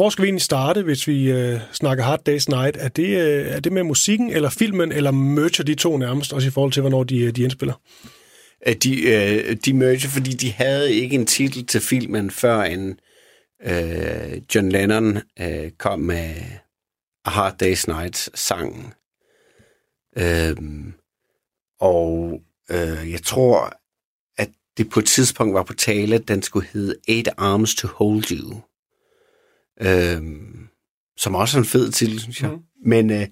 Hvor 0.00 0.10
skal 0.10 0.22
vi 0.22 0.26
egentlig 0.26 0.42
starte, 0.42 0.82
hvis 0.82 1.08
vi 1.08 1.30
øh, 1.30 1.60
snakker 1.72 2.04
Hard 2.04 2.28
Day's 2.28 2.44
Night? 2.48 2.76
Er 2.76 2.88
det, 2.88 3.20
øh, 3.20 3.46
er 3.46 3.60
det 3.60 3.72
med 3.72 3.82
musikken, 3.82 4.30
eller 4.30 4.50
filmen, 4.50 4.92
eller 4.92 5.10
merger 5.10 5.64
de 5.64 5.74
to 5.74 5.96
nærmest, 5.96 6.32
også 6.32 6.48
i 6.48 6.50
forhold 6.50 6.72
til, 6.72 6.80
hvornår 6.80 7.04
de, 7.04 7.20
øh, 7.20 7.36
de 7.36 7.42
indspiller? 7.42 7.74
At 8.60 8.82
de, 8.82 9.02
øh, 9.02 9.56
de 9.64 9.72
merger, 9.74 10.08
fordi 10.08 10.30
de 10.30 10.52
havde 10.52 10.94
ikke 10.94 11.14
en 11.14 11.26
titel 11.26 11.66
til 11.66 11.80
filmen, 11.80 12.30
før 12.30 12.62
en 12.62 13.00
øh, 13.64 14.40
John 14.54 14.68
Lennon 14.68 15.18
øh, 15.40 15.70
kom 15.78 16.00
med 16.00 16.34
A 17.24 17.30
Hard 17.30 17.62
Day's 17.62 17.84
Night 17.86 18.30
sangen. 18.34 18.92
Øhm, 20.18 20.92
og 21.80 22.40
øh, 22.70 23.12
jeg 23.12 23.22
tror, 23.22 23.72
at 24.38 24.48
det 24.76 24.90
på 24.90 25.00
et 25.00 25.06
tidspunkt 25.06 25.54
var 25.54 25.62
på 25.62 25.74
tale, 25.74 26.14
at 26.14 26.28
den 26.28 26.42
skulle 26.42 26.68
hedde 26.72 26.96
Eight 27.08 27.28
Arms 27.36 27.74
to 27.74 27.88
Hold 27.88 28.30
You. 28.30 28.60
Øhm, 29.80 30.68
som 31.16 31.34
også 31.34 31.58
er 31.58 31.62
en 31.62 31.68
fed 31.68 31.90
titel, 31.90 32.20
synes 32.20 32.42
jeg. 32.42 32.50
Mm. 32.50 32.58
Men, 32.84 33.10
øh, 33.10 33.26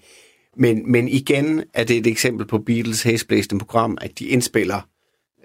men, 0.57 0.93
men 0.93 1.09
igen 1.09 1.65
er 1.75 1.85
det 1.85 1.97
et 1.97 2.07
eksempel 2.07 2.47
på 2.47 2.59
Beatles 2.59 3.03
hæsblæsende 3.03 3.59
program, 3.65 3.99
at 4.01 4.19
de 4.19 4.27
indspiller 4.27 4.81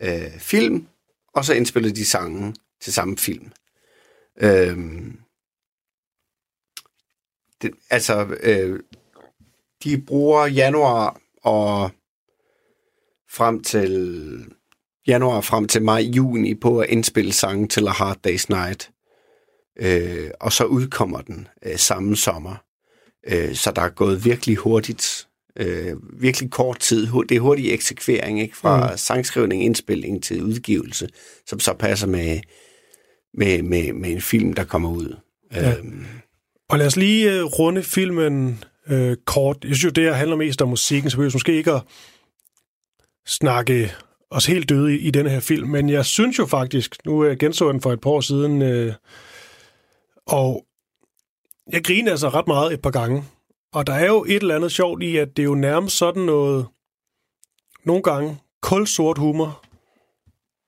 øh, 0.01 0.39
film, 0.39 0.88
og 1.34 1.45
så 1.45 1.54
indspiller 1.54 1.93
de 1.93 2.06
sangen 2.06 2.56
til 2.82 2.93
samme 2.93 3.18
film. 3.18 3.51
Øhm, 4.38 5.20
det, 7.62 7.72
altså, 7.89 8.38
øh, 8.43 8.80
de 9.84 10.01
bruger 10.01 10.47
januar 10.47 11.22
og 11.43 11.91
frem 13.30 13.64
til 13.64 14.45
januar 15.08 15.41
frem 15.41 15.68
til 15.68 15.82
maj, 15.82 15.99
juni 15.99 16.56
på 16.56 16.80
at 16.80 16.89
indspille 16.89 17.34
sangen 17.34 17.68
til 17.68 17.88
A 17.88 17.91
Hard 17.91 18.28
Day's 18.28 18.45
Night. 18.49 18.93
Øh, 19.80 20.30
og 20.39 20.53
så 20.53 20.63
udkommer 20.63 21.21
den 21.21 21.47
øh, 21.65 21.78
samme 21.78 22.15
sommer. 22.15 22.55
Øh, 23.28 23.55
så 23.55 23.71
der 23.71 23.82
er 23.82 23.89
gået 23.89 24.26
virkelig 24.26 24.55
hurtigt, 24.55 25.28
øh, 25.59 25.93
virkelig 26.21 26.51
kort 26.51 26.80
tid. 26.80 27.07
Det 27.30 27.36
er 27.36 27.39
hurtig 27.39 27.74
eksekvering, 27.74 28.41
ikke? 28.41 28.57
Fra 28.57 28.91
Mm. 28.91 28.97
sangskrivning, 28.97 29.63
indspilning 29.63 30.24
til 30.24 30.43
udgivelse, 30.43 31.09
som 31.47 31.59
så 31.59 31.74
passer 31.74 32.07
med, 32.07 32.39
med, 33.34 33.61
med, 33.61 33.93
med 33.93 34.09
en 34.11 34.21
film, 34.21 34.53
der 34.53 34.63
kommer 34.63 34.89
ud. 34.89 35.15
Ja. 35.53 35.78
Øhm, 35.78 36.05
Og 36.69 36.78
lad 36.78 36.88
os 36.88 36.95
lige 36.95 37.32
øh, 37.34 37.43
runde 37.43 37.84
filmen 37.84 38.63
øh, 38.88 39.17
kort. 39.26 39.57
Jeg 39.63 39.76
synes 39.76 39.84
jo, 39.84 39.89
det 39.89 40.03
her 40.03 40.13
handler 40.13 40.36
mest 40.36 40.61
om 40.61 40.69
musikken, 40.69 41.09
så 41.11 41.17
vi 41.17 41.30
måske 41.34 41.53
ikke 41.53 41.71
at 41.71 41.82
snakke 43.28 43.91
os 44.32 44.45
helt 44.45 44.69
døde 44.69 44.95
i, 44.95 44.99
i 44.99 45.11
den 45.11 45.28
her 45.28 45.39
film, 45.39 45.69
men 45.69 45.89
jeg 45.89 46.05
synes 46.05 46.39
jo 46.39 46.45
faktisk, 46.45 46.95
nu 47.05 47.26
øh, 47.26 47.38
genså 47.38 47.71
den 47.71 47.82
for 47.82 47.93
et 47.93 48.01
par 48.01 48.09
år 48.09 48.21
siden, 48.21 48.61
øh, 48.61 48.93
og 50.28 50.65
jeg 51.71 51.84
griner 51.84 52.11
altså 52.11 52.30
ret 52.30 52.47
meget 52.47 52.74
et 52.74 52.82
par 52.82 52.91
gange. 52.91 53.24
Og 53.74 53.88
der 53.88 53.93
er 53.93 54.05
jo 54.05 54.24
et 54.24 54.36
eller 54.36 54.55
andet 54.55 54.71
sjovt 54.71 55.03
i, 55.03 55.17
at 55.17 55.38
det 55.38 55.43
er 55.43 55.47
jo 55.47 55.55
nærmest 55.55 55.97
sådan 55.97 56.24
noget, 56.24 56.67
nogle 57.84 58.03
gange, 58.03 58.38
kulsort 58.61 59.17
humor. 59.17 59.63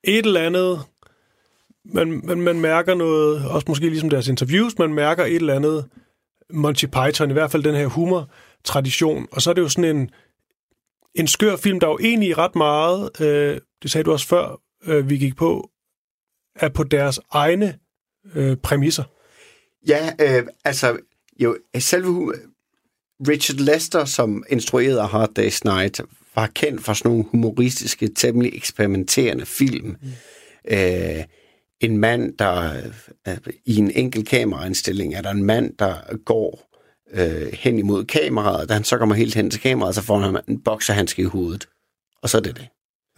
Et 0.03 0.25
eller 0.25 0.41
andet, 0.41 0.79
man, 1.85 2.21
man, 2.25 2.41
man 2.41 2.61
mærker 2.61 2.95
noget, 2.95 3.49
også 3.49 3.65
måske 3.67 3.89
ligesom 3.89 4.09
deres 4.09 4.27
interviews, 4.27 4.77
man 4.77 4.93
mærker 4.93 5.25
et 5.25 5.35
eller 5.35 5.55
andet 5.55 5.89
Monty 6.53 6.85
Python, 6.85 7.29
i 7.29 7.33
hvert 7.33 7.51
fald 7.51 7.63
den 7.63 7.75
her 7.75 7.87
humor-tradition. 7.87 9.27
Og 9.31 9.41
så 9.41 9.49
er 9.49 9.53
det 9.53 9.61
jo 9.61 9.69
sådan 9.69 9.97
en, 9.97 10.09
en 11.15 11.27
skør 11.27 11.55
film, 11.55 11.79
der 11.79 11.87
jo 11.87 11.97
egentlig 12.01 12.37
ret 12.37 12.55
meget, 12.55 13.21
øh, 13.21 13.61
det 13.81 13.91
sagde 13.91 14.03
du 14.03 14.11
også 14.11 14.27
før, 14.27 14.61
øh, 14.85 15.09
vi 15.09 15.17
gik 15.17 15.35
på, 15.35 15.69
er 16.55 16.69
på 16.69 16.83
deres 16.83 17.19
egne 17.31 17.79
øh, 18.35 18.57
præmisser. 18.57 19.03
Ja, 19.87 20.11
øh, 20.21 20.47
altså, 20.65 20.97
jo, 21.39 21.57
selve 21.79 22.33
Richard 23.27 23.59
Lester, 23.59 24.05
som 24.05 24.43
instruerede 24.49 25.01
Hard 25.01 25.39
Day's 25.39 25.59
Night, 25.63 26.01
var 26.35 26.47
kendt 26.47 26.83
for 26.83 26.93
sådan 26.93 27.11
nogle 27.11 27.25
humoristiske, 27.31 28.07
temmelig 28.07 28.55
eksperimenterende 28.55 29.45
film. 29.45 29.95
Mm. 30.01 30.09
Øh, 30.71 31.23
en 31.79 31.97
mand, 31.97 32.37
der 32.37 32.81
øh, 33.27 33.37
i 33.65 33.77
en 33.77 33.91
enkelt 33.91 34.27
kameraindstilling, 34.27 35.13
er 35.13 35.21
der 35.21 35.31
en 35.31 35.43
mand, 35.43 35.77
der 35.79 36.17
går 36.25 36.71
øh, 37.13 37.53
hen 37.53 37.79
imod 37.79 38.05
kameraet. 38.05 38.69
Da 38.69 38.73
han 38.73 38.83
så 38.83 38.97
kommer 38.97 39.15
helt 39.15 39.35
hen 39.35 39.49
til 39.49 39.61
kameraet, 39.61 39.95
så 39.95 40.01
får 40.01 40.19
han 40.19 40.39
en 40.47 40.61
bokserhandske 40.61 41.21
i 41.21 41.25
hovedet. 41.25 41.67
Og 42.21 42.29
så 42.29 42.37
er 42.37 42.41
det 42.41 42.55
det. 42.55 42.67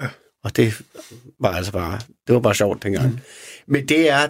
Ja. 0.02 0.08
Og 0.44 0.56
det 0.56 0.82
var 1.40 1.52
altså 1.52 1.72
bare, 1.72 2.00
det 2.28 2.36
var 2.36 2.40
bare 2.40 2.56
sjovt 2.56 2.84
dengang. 2.84 3.12
Mm. 3.12 3.20
Men 3.68 3.88
det 3.88 4.10
er, 4.10 4.28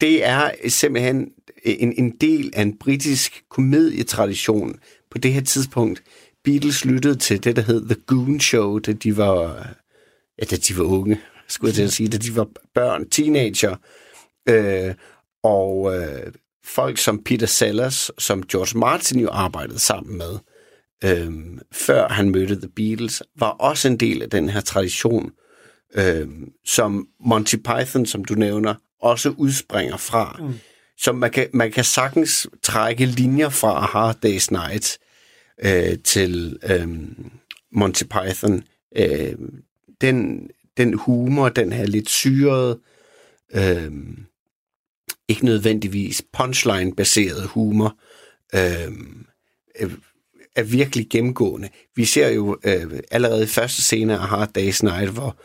det 0.00 0.24
er 0.24 0.50
simpelthen 0.68 1.30
en, 1.64 1.92
en 1.98 2.10
del 2.10 2.50
af 2.54 2.62
en 2.62 2.78
britisk 2.78 3.44
komedietradition 3.50 4.78
på 5.10 5.18
det 5.18 5.32
her 5.32 5.40
tidspunkt. 5.40 6.02
Beatles 6.44 6.84
lyttede 6.84 7.14
til 7.14 7.44
det, 7.44 7.56
der 7.56 7.62
hed 7.62 7.88
The 7.88 7.96
Goon 8.06 8.40
Show, 8.40 8.78
da 8.78 8.92
de 8.92 9.16
var, 9.16 9.68
ja, 10.38 10.44
da 10.44 10.56
de 10.56 10.78
var 10.78 10.84
unge, 10.84 11.20
skulle 11.48 11.68
jeg 11.68 11.74
til 11.74 11.82
at 11.82 11.92
sige, 11.92 12.08
da 12.08 12.16
de 12.16 12.36
var 12.36 12.48
børn, 12.74 13.08
teenager. 13.08 13.76
Øh, 14.48 14.94
og 15.42 15.96
øh, 15.96 16.32
folk 16.64 16.98
som 16.98 17.22
Peter 17.24 17.46
Sellers, 17.46 18.10
som 18.18 18.42
George 18.42 18.78
Martin 18.78 19.20
jo 19.20 19.28
arbejdede 19.28 19.78
sammen 19.78 20.18
med, 20.18 20.38
øh, 21.04 21.32
før 21.72 22.08
han 22.08 22.30
mødte 22.30 22.56
The 22.60 22.68
Beatles, 22.76 23.22
var 23.38 23.50
også 23.50 23.88
en 23.88 23.96
del 23.96 24.22
af 24.22 24.30
den 24.30 24.48
her 24.48 24.60
tradition, 24.60 25.30
øh, 25.94 26.28
som 26.64 27.08
Monty 27.20 27.56
Python, 27.56 28.06
som 28.06 28.24
du 28.24 28.34
nævner, 28.34 28.74
også 29.02 29.30
udspringer 29.30 29.96
fra. 29.96 30.36
Mm. 30.40 30.54
Så 30.98 31.12
man 31.12 31.30
kan, 31.30 31.48
man 31.52 31.72
kan 31.72 31.84
sagtens 31.84 32.46
trække 32.62 33.06
linjer 33.06 33.48
fra 33.48 33.86
Hard 33.86 34.16
Day's 34.24 34.48
Night 34.50 34.98
øh, 35.64 35.98
til 36.04 36.58
øh, 36.70 36.88
Monty 37.72 38.02
Python. 38.04 38.62
Øh, 38.96 39.34
den, 40.00 40.48
den 40.76 40.94
humor, 40.94 41.48
den 41.48 41.72
her 41.72 41.86
lidt 41.86 42.10
syrede, 42.10 42.78
øh, 43.54 43.92
ikke 45.28 45.44
nødvendigvis 45.44 46.22
punchline-baseret 46.32 47.46
humor, 47.46 47.96
øh, 48.54 48.92
øh, 49.80 49.92
er 50.56 50.62
virkelig 50.62 51.06
gennemgående. 51.10 51.68
Vi 51.96 52.04
ser 52.04 52.28
jo 52.28 52.58
øh, 52.64 53.00
allerede 53.10 53.42
i 53.42 53.46
første 53.46 53.82
scene 53.82 54.18
af 54.18 54.28
Hard 54.28 54.58
Day's 54.58 54.80
Night, 54.82 55.10
hvor, 55.10 55.36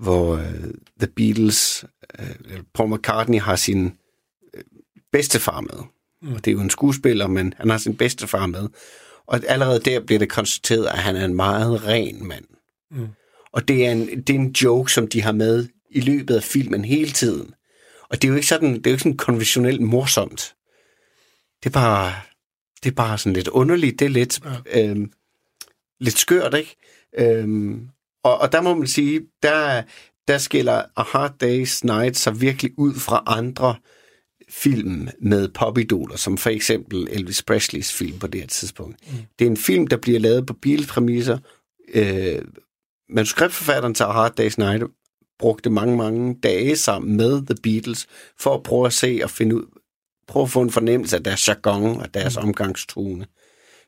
hvor 0.00 0.36
øh, 0.36 0.74
The 1.00 1.08
Beatles, 1.16 1.84
øh, 2.18 2.60
Paul 2.74 2.94
McCartney 2.94 3.40
har 3.40 3.56
sin 3.56 3.92
øh, 4.54 4.62
bedstefar 5.12 5.60
med. 5.60 5.84
Mm. 6.22 6.32
Og 6.32 6.44
det 6.44 6.50
er 6.50 6.52
jo 6.52 6.60
en 6.60 6.70
skuespiller, 6.70 7.26
men 7.26 7.54
han 7.56 7.70
har 7.70 7.78
sin 7.78 7.96
bedstefar 7.96 8.46
med. 8.46 8.68
Og 9.26 9.40
allerede 9.48 9.80
der 9.80 10.00
bliver 10.00 10.18
det 10.18 10.28
konstateret, 10.28 10.86
at 10.86 10.98
han 10.98 11.16
er 11.16 11.24
en 11.24 11.34
meget 11.34 11.86
ren 11.86 12.26
mand. 12.26 12.44
Mm. 12.90 13.08
Og 13.52 13.68
det 13.68 13.86
er, 13.86 13.92
en, 13.92 14.22
det 14.22 14.30
er 14.30 14.38
en 14.38 14.50
joke, 14.50 14.92
som 14.92 15.08
de 15.08 15.22
har 15.22 15.32
med 15.32 15.68
i 15.90 16.00
løbet 16.00 16.36
af 16.36 16.42
filmen 16.42 16.84
hele 16.84 17.10
tiden. 17.10 17.54
Og 18.10 18.22
det 18.22 18.28
er 18.28 18.28
jo 18.28 18.34
ikke 18.34 18.46
sådan, 18.46 18.74
det 18.74 18.86
er 18.86 18.90
jo 18.90 18.94
ikke 18.94 19.02
sådan 19.02 19.16
konventionelt 19.16 19.80
morsomt. 19.80 20.54
Det 21.62 21.66
er 21.66 21.72
bare, 21.72 22.12
det 22.82 22.90
er 22.90 22.94
bare 22.94 23.18
sådan 23.18 23.32
lidt 23.32 23.48
underligt. 23.48 23.98
Det 23.98 24.04
er 24.04 24.08
lidt, 24.08 24.40
ja. 24.44 24.88
øhm, 24.88 25.12
lidt 26.00 26.18
skørt, 26.18 26.54
ikke? 26.54 26.76
Øhm, 27.18 27.88
og, 28.28 28.38
og 28.38 28.52
der 28.52 28.60
må 28.60 28.74
man 28.74 28.86
sige, 28.86 29.20
der, 29.42 29.82
der 30.28 30.38
skiller 30.38 30.82
A 30.96 31.02
Hard 31.02 31.42
Day's 31.42 31.80
Night 31.82 32.16
sig 32.16 32.40
virkelig 32.40 32.72
ud 32.78 32.94
fra 32.94 33.22
andre 33.26 33.74
film 34.50 35.08
med 35.20 35.48
popidoler, 35.48 36.16
som 36.16 36.38
for 36.38 36.50
eksempel 36.50 37.08
Elvis 37.10 37.42
Presleys 37.42 37.92
film 37.92 38.18
på 38.18 38.26
det 38.26 38.40
her 38.40 38.48
tidspunkt. 38.48 38.96
Mm. 39.06 39.18
Det 39.38 39.46
er 39.46 39.50
en 39.50 39.56
film, 39.56 39.86
der 39.86 39.96
bliver 39.96 40.20
lavet 40.20 40.46
på 40.46 40.52
bilpræmisser. 40.52 41.38
Øh, 41.94 42.42
manuskriptforfatteren 43.10 43.94
til 43.94 44.04
A 44.04 44.10
Hard 44.10 44.40
Day's 44.40 44.54
Night 44.58 44.84
brugte 45.38 45.70
mange, 45.70 45.96
mange 45.96 46.36
dage 46.42 46.76
sammen 46.76 47.16
med 47.16 47.46
The 47.46 47.56
Beatles 47.62 48.06
for 48.40 48.54
at 48.54 48.62
prøve 48.62 48.86
at 48.86 48.92
se 48.92 49.20
og 49.22 49.30
finde 49.30 49.56
ud, 49.56 49.64
prøve 50.28 50.42
at 50.42 50.50
få 50.50 50.60
en 50.60 50.70
fornemmelse 50.70 51.16
af 51.16 51.24
deres 51.24 51.48
jargon 51.48 52.00
og 52.00 52.14
deres 52.14 52.36
mm. 52.36 52.42
omgangstone. 52.42 53.26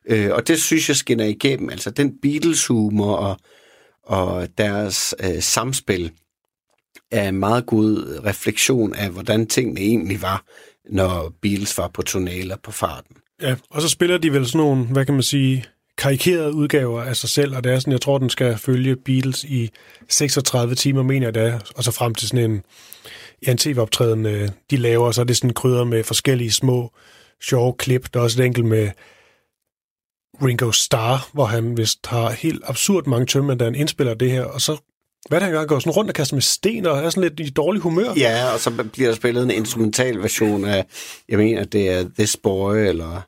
Øh, 0.06 0.30
og 0.32 0.48
det 0.48 0.62
synes 0.62 0.88
jeg 0.88 0.96
skinner 0.96 1.24
igennem. 1.24 1.70
Altså 1.70 1.90
den 1.90 2.18
Beatles-humor 2.22 3.16
og, 3.16 3.36
og 4.10 4.48
deres 4.58 5.14
øh, 5.24 5.42
samspil 5.42 6.12
er 7.10 7.28
en 7.28 7.36
meget 7.36 7.66
god 7.66 8.20
refleksion 8.24 8.94
af, 8.94 9.10
hvordan 9.10 9.46
tingene 9.46 9.80
egentlig 9.80 10.22
var, 10.22 10.44
når 10.90 11.32
Beatles 11.42 11.78
var 11.78 11.88
på 11.88 12.02
turné 12.08 12.30
eller 12.30 12.56
på 12.62 12.72
farten. 12.72 13.16
Ja, 13.42 13.54
og 13.70 13.82
så 13.82 13.88
spiller 13.88 14.18
de 14.18 14.32
vel 14.32 14.46
sådan 14.46 14.58
nogle, 14.58 14.84
hvad 14.84 15.04
kan 15.04 15.14
man 15.14 15.22
sige, 15.22 15.64
karikerede 15.98 16.54
udgaver 16.54 17.02
af 17.02 17.16
sig 17.16 17.28
selv, 17.28 17.56
og 17.56 17.64
det 17.64 17.72
er 17.72 17.78
sådan, 17.78 17.92
jeg 17.92 18.00
tror, 18.00 18.18
den 18.18 18.30
skal 18.30 18.58
følge 18.58 18.96
Beatles 18.96 19.44
i 19.44 19.70
36 20.08 20.74
timer, 20.74 21.02
mener 21.02 21.26
jeg 21.26 21.34
det 21.34 21.42
er, 21.42 21.58
og 21.76 21.84
så 21.84 21.90
frem 21.90 22.14
til 22.14 22.28
sådan 22.28 22.50
en, 22.50 22.62
ja, 23.46 23.50
en 23.50 23.58
tv-optræden, 23.58 24.26
øh, 24.26 24.48
de 24.70 24.76
laver, 24.76 25.06
og 25.06 25.14
så 25.14 25.20
er 25.20 25.24
det 25.24 25.36
sådan 25.36 25.54
krydder 25.54 25.84
med 25.84 26.04
forskellige 26.04 26.52
små, 26.52 26.92
sjove 27.42 27.74
klip. 27.78 28.08
Der 28.14 28.20
er 28.20 28.24
også 28.24 28.42
et 28.42 28.46
enkelt 28.46 28.66
med 28.66 28.90
Ringo 30.42 30.72
Starr, 30.72 31.30
hvor 31.32 31.44
han 31.44 31.76
vist 31.76 32.06
har 32.06 32.30
helt 32.30 32.62
absurd 32.64 33.06
mange 33.06 33.26
tømmer, 33.26 33.54
da 33.54 33.64
han 33.64 33.74
indspiller 33.74 34.14
det 34.14 34.30
her, 34.30 34.44
og 34.44 34.60
så 34.60 34.76
hvad 35.28 35.38
er 35.38 35.40
det, 35.40 35.44
han 35.44 35.52
gør? 35.52 35.58
Han 35.58 35.68
går 35.68 35.78
sådan 35.78 35.92
rundt 35.92 36.10
og 36.10 36.14
kaster 36.14 36.36
med 36.36 36.42
sten 36.42 36.86
og 36.86 36.98
er 36.98 37.10
sådan 37.10 37.22
lidt 37.22 37.40
i 37.40 37.50
dårlig 37.50 37.82
humør. 37.82 38.12
Ja, 38.16 38.52
og 38.52 38.60
så 38.60 38.84
bliver 38.92 39.08
der 39.08 39.16
spillet 39.16 39.42
en 39.42 39.50
instrumental 39.50 40.18
version 40.18 40.64
af, 40.64 40.86
jeg 41.28 41.38
mener, 41.38 41.64
det 41.64 41.90
er 41.90 42.08
This 42.18 42.36
Boy, 42.36 42.76
eller, 42.76 43.26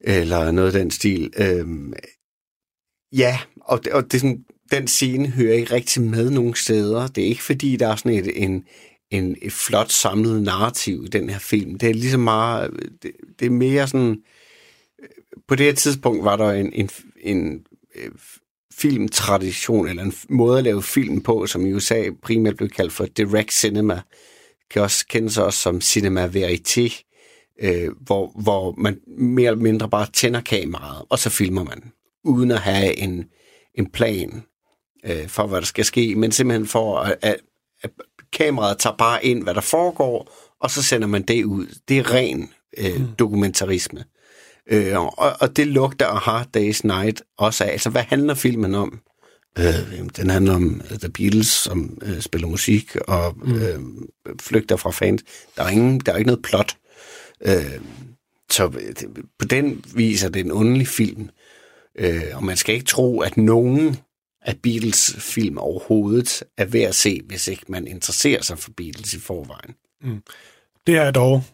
eller 0.00 0.50
noget 0.50 0.74
af 0.74 0.80
den 0.80 0.90
stil. 0.90 1.30
Øhm, 1.36 1.92
ja, 3.12 3.38
og, 3.60 3.84
det, 3.84 3.92
og 3.92 4.04
det 4.04 4.14
er 4.14 4.18
sådan, 4.18 4.44
den 4.70 4.88
scene 4.88 5.28
hører 5.28 5.54
ikke 5.54 5.74
rigtig 5.74 6.02
med 6.02 6.30
nogen 6.30 6.54
steder. 6.54 7.06
Det 7.06 7.24
er 7.24 7.28
ikke 7.28 7.42
fordi, 7.42 7.76
der 7.76 7.88
er 7.88 7.96
sådan 7.96 8.12
et, 8.12 8.42
en, 8.42 8.64
en, 9.10 9.36
et 9.42 9.52
flot 9.52 9.90
samlet 9.90 10.42
narrativ 10.42 11.02
i 11.06 11.08
den 11.08 11.30
her 11.30 11.38
film. 11.38 11.78
Det 11.78 11.90
er 11.90 11.94
ligesom 11.94 12.20
meget, 12.20 12.70
det, 13.02 13.12
det 13.38 13.46
er 13.46 13.50
mere 13.50 13.86
sådan, 13.86 14.16
på 15.48 15.54
det 15.54 15.66
her 15.66 15.72
tidspunkt 15.72 16.24
var 16.24 16.36
der 16.36 16.50
en, 16.50 16.72
en, 16.72 16.90
en 17.20 17.66
filmtradition, 18.74 19.88
eller 19.88 20.02
en 20.02 20.12
måde 20.28 20.58
at 20.58 20.64
lave 20.64 20.82
film 20.82 21.20
på, 21.20 21.46
som 21.46 21.66
i 21.66 21.72
USA 21.72 22.10
primært 22.22 22.56
blev 22.56 22.68
kaldt 22.68 22.92
for 22.92 23.04
direct 23.04 23.52
cinema, 23.52 24.00
kan 24.70 24.82
også 24.82 25.06
kendes 25.06 25.38
også 25.38 25.58
som 25.58 25.80
cinema 25.80 26.26
verité, 26.26 27.02
øh, 27.62 27.90
hvor, 28.00 28.32
hvor 28.42 28.74
man 28.78 29.00
mere 29.06 29.50
eller 29.50 29.62
mindre 29.62 29.90
bare 29.90 30.06
tænder 30.12 30.40
kameraet, 30.40 31.04
og 31.08 31.18
så 31.18 31.30
filmer 31.30 31.64
man, 31.64 31.92
uden 32.24 32.50
at 32.50 32.60
have 32.60 32.98
en, 32.98 33.24
en 33.74 33.90
plan 33.90 34.42
øh, 35.06 35.28
for, 35.28 35.46
hvad 35.46 35.60
der 35.60 35.66
skal 35.66 35.84
ske, 35.84 36.14
men 36.14 36.32
simpelthen 36.32 36.66
for, 36.66 36.98
at, 36.98 37.16
at, 37.22 37.36
at 37.82 37.90
kameraet 38.32 38.78
tager 38.78 38.96
bare 38.96 39.24
ind, 39.24 39.42
hvad 39.42 39.54
der 39.54 39.60
foregår, 39.60 40.32
og 40.60 40.70
så 40.70 40.82
sender 40.82 41.08
man 41.08 41.22
det 41.22 41.44
ud. 41.44 41.66
Det 41.88 41.98
er 41.98 42.14
ren 42.14 42.52
øh, 42.78 43.00
mm. 43.00 43.06
dokumentarisme. 43.18 44.04
Øh, 44.70 45.00
og, 45.00 45.36
og 45.40 45.56
det 45.56 45.66
lugter 45.66 46.06
A 46.06 46.18
Hard 46.18 46.56
Day's 46.56 46.80
Night 46.84 47.22
også 47.36 47.64
af. 47.64 47.68
Altså, 47.68 47.90
hvad 47.90 48.02
handler 48.02 48.34
filmen 48.34 48.74
om? 48.74 49.00
Øh, 49.58 50.08
den 50.16 50.30
handler 50.30 50.54
om 50.54 50.82
uh, 50.90 50.98
The 50.98 51.08
Beatles, 51.08 51.46
som 51.46 51.98
øh, 52.02 52.20
spiller 52.20 52.48
musik 52.48 52.96
og 52.96 53.34
mm. 53.36 53.62
øh, 53.62 53.80
flygter 54.40 54.76
fra 54.76 54.90
fans. 54.90 55.22
Der 55.56 55.62
er, 55.62 55.68
ingen, 55.68 56.00
der 56.00 56.12
er 56.12 56.16
ikke 56.16 56.26
noget 56.26 56.42
plot. 56.42 56.76
Øh, 57.40 57.80
så 58.50 58.68
det, 58.68 59.06
på 59.38 59.44
den 59.44 59.84
vis 59.94 60.24
er 60.24 60.28
det 60.28 60.40
en 60.40 60.52
underlig 60.52 60.88
film. 60.88 61.28
Øh, 61.98 62.22
og 62.34 62.44
man 62.44 62.56
skal 62.56 62.74
ikke 62.74 62.86
tro, 62.86 63.20
at 63.20 63.36
nogen 63.36 63.96
af 64.42 64.56
Beatles 64.62 65.16
film 65.18 65.58
overhovedet 65.58 66.42
er 66.56 66.64
værd 66.64 66.88
at 66.88 66.94
se, 66.94 67.20
hvis 67.26 67.48
ikke 67.48 67.64
man 67.68 67.86
interesserer 67.86 68.42
sig 68.42 68.58
for 68.58 68.70
Beatles 68.76 69.14
i 69.14 69.20
forvejen. 69.20 69.74
Mm. 70.02 70.22
Det 70.86 70.96
er 70.96 71.10
dog, 71.10 71.44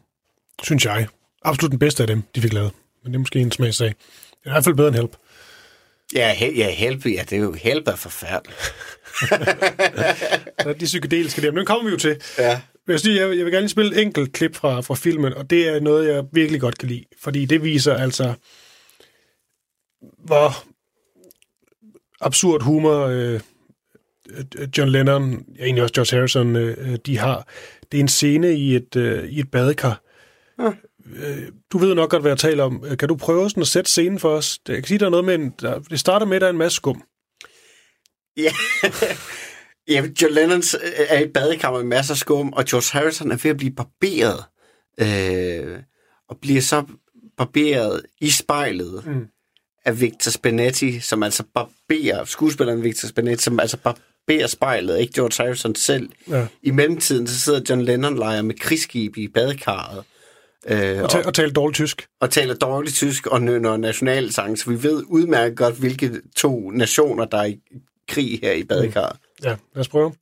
synes 0.62 0.84
jeg, 0.84 1.08
absolut 1.42 1.70
den 1.70 1.78
bedste 1.78 2.02
af 2.02 2.06
dem, 2.06 2.22
de 2.34 2.40
fik 2.40 2.52
lavet. 2.52 2.72
Men 3.02 3.12
det 3.12 3.14
er 3.14 3.18
måske 3.18 3.38
en 3.38 3.52
smagsag. 3.52 3.88
Det 3.88 3.94
er 4.44 4.50
i 4.50 4.52
hvert 4.52 4.64
fald 4.64 4.74
bedre 4.74 4.88
end 4.88 4.96
Help. 4.96 5.16
Ja, 6.14 6.32
he- 6.34 6.56
ja, 6.58 6.70
help, 6.70 7.06
ja, 7.06 7.24
det 7.30 7.32
er 7.32 7.36
jo 7.42 7.52
help 7.52 7.88
er 7.88 7.96
forfærdeligt. 7.96 8.58
Så 10.62 10.72
de 10.80 10.84
psykedeliske 10.84 11.42
der, 11.42 11.50
men 11.50 11.56
den 11.58 11.66
kommer 11.66 11.84
vi 11.84 11.90
jo 11.90 11.96
til. 11.98 12.16
Ja. 12.38 12.60
Jeg, 12.88 13.00
sige, 13.00 13.20
jeg, 13.26 13.36
jeg 13.36 13.44
vil 13.44 13.52
gerne 13.52 13.68
spille 13.68 13.96
et 13.96 14.02
enkelt 14.02 14.32
klip 14.32 14.56
fra, 14.56 14.80
fra 14.80 14.94
filmen, 14.94 15.34
og 15.34 15.50
det 15.50 15.68
er 15.68 15.80
noget, 15.80 16.08
jeg 16.08 16.24
virkelig 16.32 16.60
godt 16.60 16.78
kan 16.78 16.88
lide. 16.88 17.04
Fordi 17.22 17.44
det 17.44 17.62
viser 17.62 17.94
altså, 17.94 18.34
hvor 20.24 20.64
absurd 22.20 22.62
humor 22.62 23.06
øh, 23.06 23.40
øh, 24.30 24.44
John 24.78 24.90
Lennon, 24.90 25.44
ja, 25.58 25.64
egentlig 25.64 25.82
også 25.82 25.94
George 25.94 26.16
Harrison, 26.16 26.56
øh, 26.56 26.96
de 27.06 27.18
har. 27.18 27.48
Det 27.92 27.98
er 27.98 28.02
en 28.02 28.08
scene 28.08 28.54
i 28.54 28.76
et, 28.76 28.96
øh, 28.96 29.24
i 29.28 29.40
et 29.40 29.50
badekar. 29.50 30.02
Ja. 30.58 30.70
Øh, 31.16 31.42
du 31.72 31.78
ved 31.78 31.94
nok 31.94 32.10
godt, 32.10 32.22
hvad 32.22 32.30
jeg 32.30 32.38
taler 32.38 32.64
om. 32.64 32.84
Kan 32.98 33.08
du 33.08 33.16
prøve 33.16 33.50
sådan 33.50 33.60
at 33.60 33.66
sætte 33.66 33.90
scenen 33.90 34.18
for 34.18 34.28
os? 34.36 34.58
Jeg 34.68 34.76
kan 34.76 34.84
sige, 34.84 34.98
der 34.98 35.06
er 35.06 35.10
noget 35.10 35.24
med 35.24 35.34
en... 35.34 35.54
Der, 35.60 35.78
det 35.78 36.00
starter 36.00 36.26
med, 36.26 36.36
at 36.36 36.40
der 36.40 36.46
er 36.46 36.50
en 36.52 36.58
masse 36.58 36.76
skum. 36.76 37.02
Ja. 38.36 38.52
ja, 39.94 40.02
John 40.22 40.34
Lennon 40.34 40.62
er 41.08 41.20
i 41.20 41.28
badekammer 41.28 41.78
med 41.80 41.88
masser 41.88 42.14
af 42.14 42.18
skum, 42.18 42.52
og 42.52 42.64
George 42.64 42.98
Harrison 42.98 43.30
er 43.30 43.36
ved 43.36 43.50
at 43.50 43.56
blive 43.56 43.72
barberet. 43.72 44.44
Øh, 45.00 45.78
og 46.28 46.38
bliver 46.42 46.60
så 46.60 46.84
barberet 47.36 48.02
i 48.20 48.30
spejlet 48.30 49.02
Mm. 49.06 49.26
af 49.84 50.00
Victor 50.00 50.30
Spinetti, 50.30 51.00
som 51.00 51.22
altså 51.22 51.42
barberer, 51.54 52.24
skuespilleren 52.24 52.82
Victor 52.84 53.08
Spinetti, 53.08 53.42
som 53.44 53.60
altså 53.60 53.76
barberer 53.76 54.46
spejlet, 54.46 55.00
ikke 55.00 55.12
George 55.12 55.44
Harrison 55.44 55.74
selv. 55.74 56.10
Ja. 56.28 56.46
I 56.62 56.70
mellemtiden 56.70 57.26
så 57.26 57.40
sidder 57.40 57.60
John 57.70 57.82
Lennon 57.82 58.16
leger 58.18 58.42
med 58.42 58.54
krigsskib 58.54 59.16
i 59.16 59.28
badekarret, 59.28 60.04
Øh, 60.66 61.02
Og, 61.02 61.10
ta- 61.10 61.22
og 61.26 61.34
tale 61.34 61.52
dårligt 61.52 61.74
tysk. 61.74 62.06
og 62.20 62.30
taler 62.30 62.54
dårligt 62.54 62.94
tysk 62.96 63.26
og 63.26 63.42
nynner 63.42 63.76
nationalsang, 63.76 64.58
så 64.58 64.70
vi 64.70 64.82
ved 64.82 65.02
udmærket 65.06 65.58
godt, 65.58 65.74
hvilke 65.74 66.20
to 66.36 66.70
nationer, 66.70 67.24
der 67.24 67.38
er 67.38 67.44
i 67.44 67.60
krig 68.08 68.38
her 68.42 68.52
i 68.52 68.64
badekar. 68.64 69.16
Ja, 69.42 69.48
lad 69.74 69.80
os 69.80 69.88
prøve. 69.88 70.12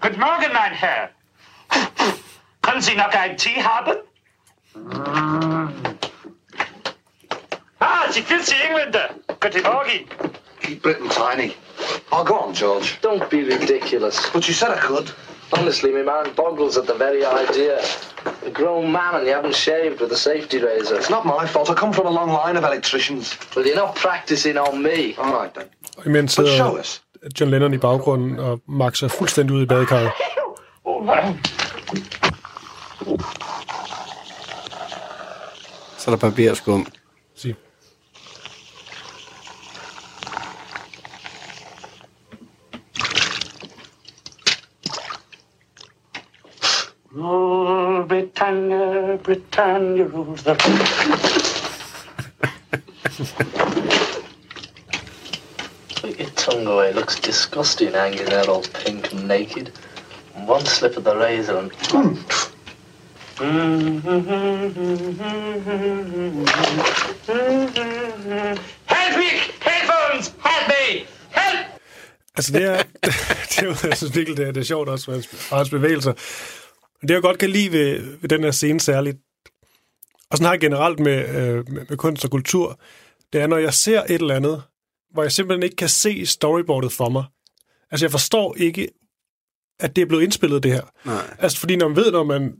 Guten 0.00 0.20
Morgen, 0.20 0.52
mein 0.52 0.72
Herr. 0.72 1.08
Können 2.62 2.80
Sie 2.82 2.94
noch 2.96 3.08
einen 3.10 3.36
Tee 3.36 3.62
haben? 3.62 3.96
Ah, 7.78 8.10
Sie 8.10 8.22
filthy 8.22 8.54
Engländer. 8.68 9.08
Guten 9.40 9.62
Morgen. 9.62 10.06
Keep 10.60 10.82
Britain 10.82 11.08
tiny. 11.08 11.52
Oh, 12.12 12.24
go 12.24 12.38
on, 12.38 12.54
George. 12.54 12.98
Don't 13.00 13.28
be 13.30 13.42
ridiculous. 13.44 14.30
But 14.32 14.48
you 14.48 14.54
said 14.54 14.70
I 14.70 14.78
could. 14.78 15.10
Honestly, 15.52 15.92
my 15.92 16.02
man 16.02 16.34
boggles 16.34 16.76
at 16.76 16.86
the 16.86 16.94
very 16.94 17.24
idea. 17.24 17.80
A 18.44 18.50
grown 18.50 18.90
man 18.92 19.14
and 19.14 19.26
you 19.26 19.32
haven't 19.32 19.54
shaved 19.54 20.00
with 20.00 20.12
a 20.12 20.16
safety 20.16 20.58
razor. 20.58 20.96
It's 20.96 21.10
not 21.10 21.24
my 21.24 21.46
fault. 21.46 21.70
I 21.70 21.74
come 21.74 21.92
from 21.92 22.06
a 22.06 22.10
long 22.10 22.30
line 22.30 22.56
of 22.56 22.64
electricians. 22.64 23.38
Well, 23.54 23.64
you're 23.66 23.76
not 23.76 23.94
practicing 23.94 24.56
on 24.58 24.82
me. 24.82 25.14
All 25.18 25.32
right, 25.40 25.54
then. 25.54 25.64
Og 25.98 26.06
imens 26.06 26.36
But 26.36 26.48
show 26.48 26.80
us. 26.80 27.02
John 27.40 27.50
Lennon 27.50 27.74
i 27.74 27.78
baggrunden 27.78 28.38
og 28.38 28.60
Max 28.68 29.02
er 29.02 29.08
fuldstændig 29.08 29.54
ude 29.54 29.62
i 29.62 29.66
badekarret. 29.66 30.10
Så 35.98 36.10
er 36.10 36.16
der 36.16 36.16
barberskum. 36.16 36.86
Sig. 37.34 37.54
Oh, 47.18 48.04
Britannia, 48.06 49.18
Britannia 49.22 50.04
rules 50.04 50.42
the... 50.42 50.54
Put 55.94 56.18
your 56.18 56.28
tongue 56.30 56.66
away. 56.66 56.90
It 56.90 56.96
looks 56.96 57.18
disgusting 57.18 57.92
hanging 57.92 58.26
there 58.26 58.50
all 58.50 58.62
pink 58.62 59.14
and 59.14 59.26
naked. 59.26 59.72
And 60.34 60.46
one 60.46 60.66
slip 60.66 60.98
of 60.98 61.04
the 61.04 61.16
razor 61.16 61.56
and... 61.56 61.72
Help 68.86 69.16
me! 69.16 69.40
Headphones! 69.60 70.34
Help 70.42 70.68
me! 70.68 71.06
Help! 71.30 71.66
Altså, 72.36 72.52
det 72.52 72.64
er, 72.64 72.82
det 73.48 73.58
er 73.58 73.64
jo, 73.64 73.74
jeg 73.84 73.96
synes 73.96 74.16
virkelig, 74.16 74.36
det 74.36 74.48
er, 74.48 74.52
det 74.52 74.60
er 74.60 74.64
sjovt 74.64 74.88
også, 74.88 75.10
med 75.10 75.22
hans 75.50 75.70
bevægelser. 75.70 76.12
Men 77.06 77.08
det, 77.08 77.14
jeg 77.14 77.22
godt 77.22 77.38
kan 77.38 77.50
lide 77.50 77.72
ved, 77.72 78.18
ved 78.20 78.28
den 78.28 78.44
her 78.44 78.50
scene 78.50 78.80
særligt, 78.80 79.16
og 80.30 80.36
sådan 80.36 80.44
har 80.44 80.52
jeg 80.52 80.60
generelt 80.60 81.00
med, 81.00 81.28
øh, 81.28 81.68
med, 81.68 81.86
med 81.88 81.96
kunst 81.96 82.24
og 82.24 82.30
kultur, 82.30 82.80
det 83.32 83.40
er, 83.40 83.46
når 83.46 83.56
jeg 83.56 83.74
ser 83.74 84.02
et 84.02 84.10
eller 84.10 84.34
andet, 84.34 84.62
hvor 85.12 85.22
jeg 85.22 85.32
simpelthen 85.32 85.62
ikke 85.62 85.76
kan 85.76 85.88
se 85.88 86.26
storyboardet 86.26 86.92
for 86.92 87.08
mig. 87.08 87.24
Altså, 87.90 88.06
jeg 88.06 88.10
forstår 88.10 88.54
ikke, 88.56 88.88
at 89.80 89.96
det 89.96 90.02
er 90.02 90.06
blevet 90.06 90.22
indspillet, 90.22 90.62
det 90.62 90.72
her. 90.72 90.82
Nej. 91.04 91.36
Altså, 91.38 91.58
fordi 91.58 91.76
når 91.76 91.88
man 91.88 91.96
ved, 91.96 92.12
når 92.12 92.24
man 92.24 92.54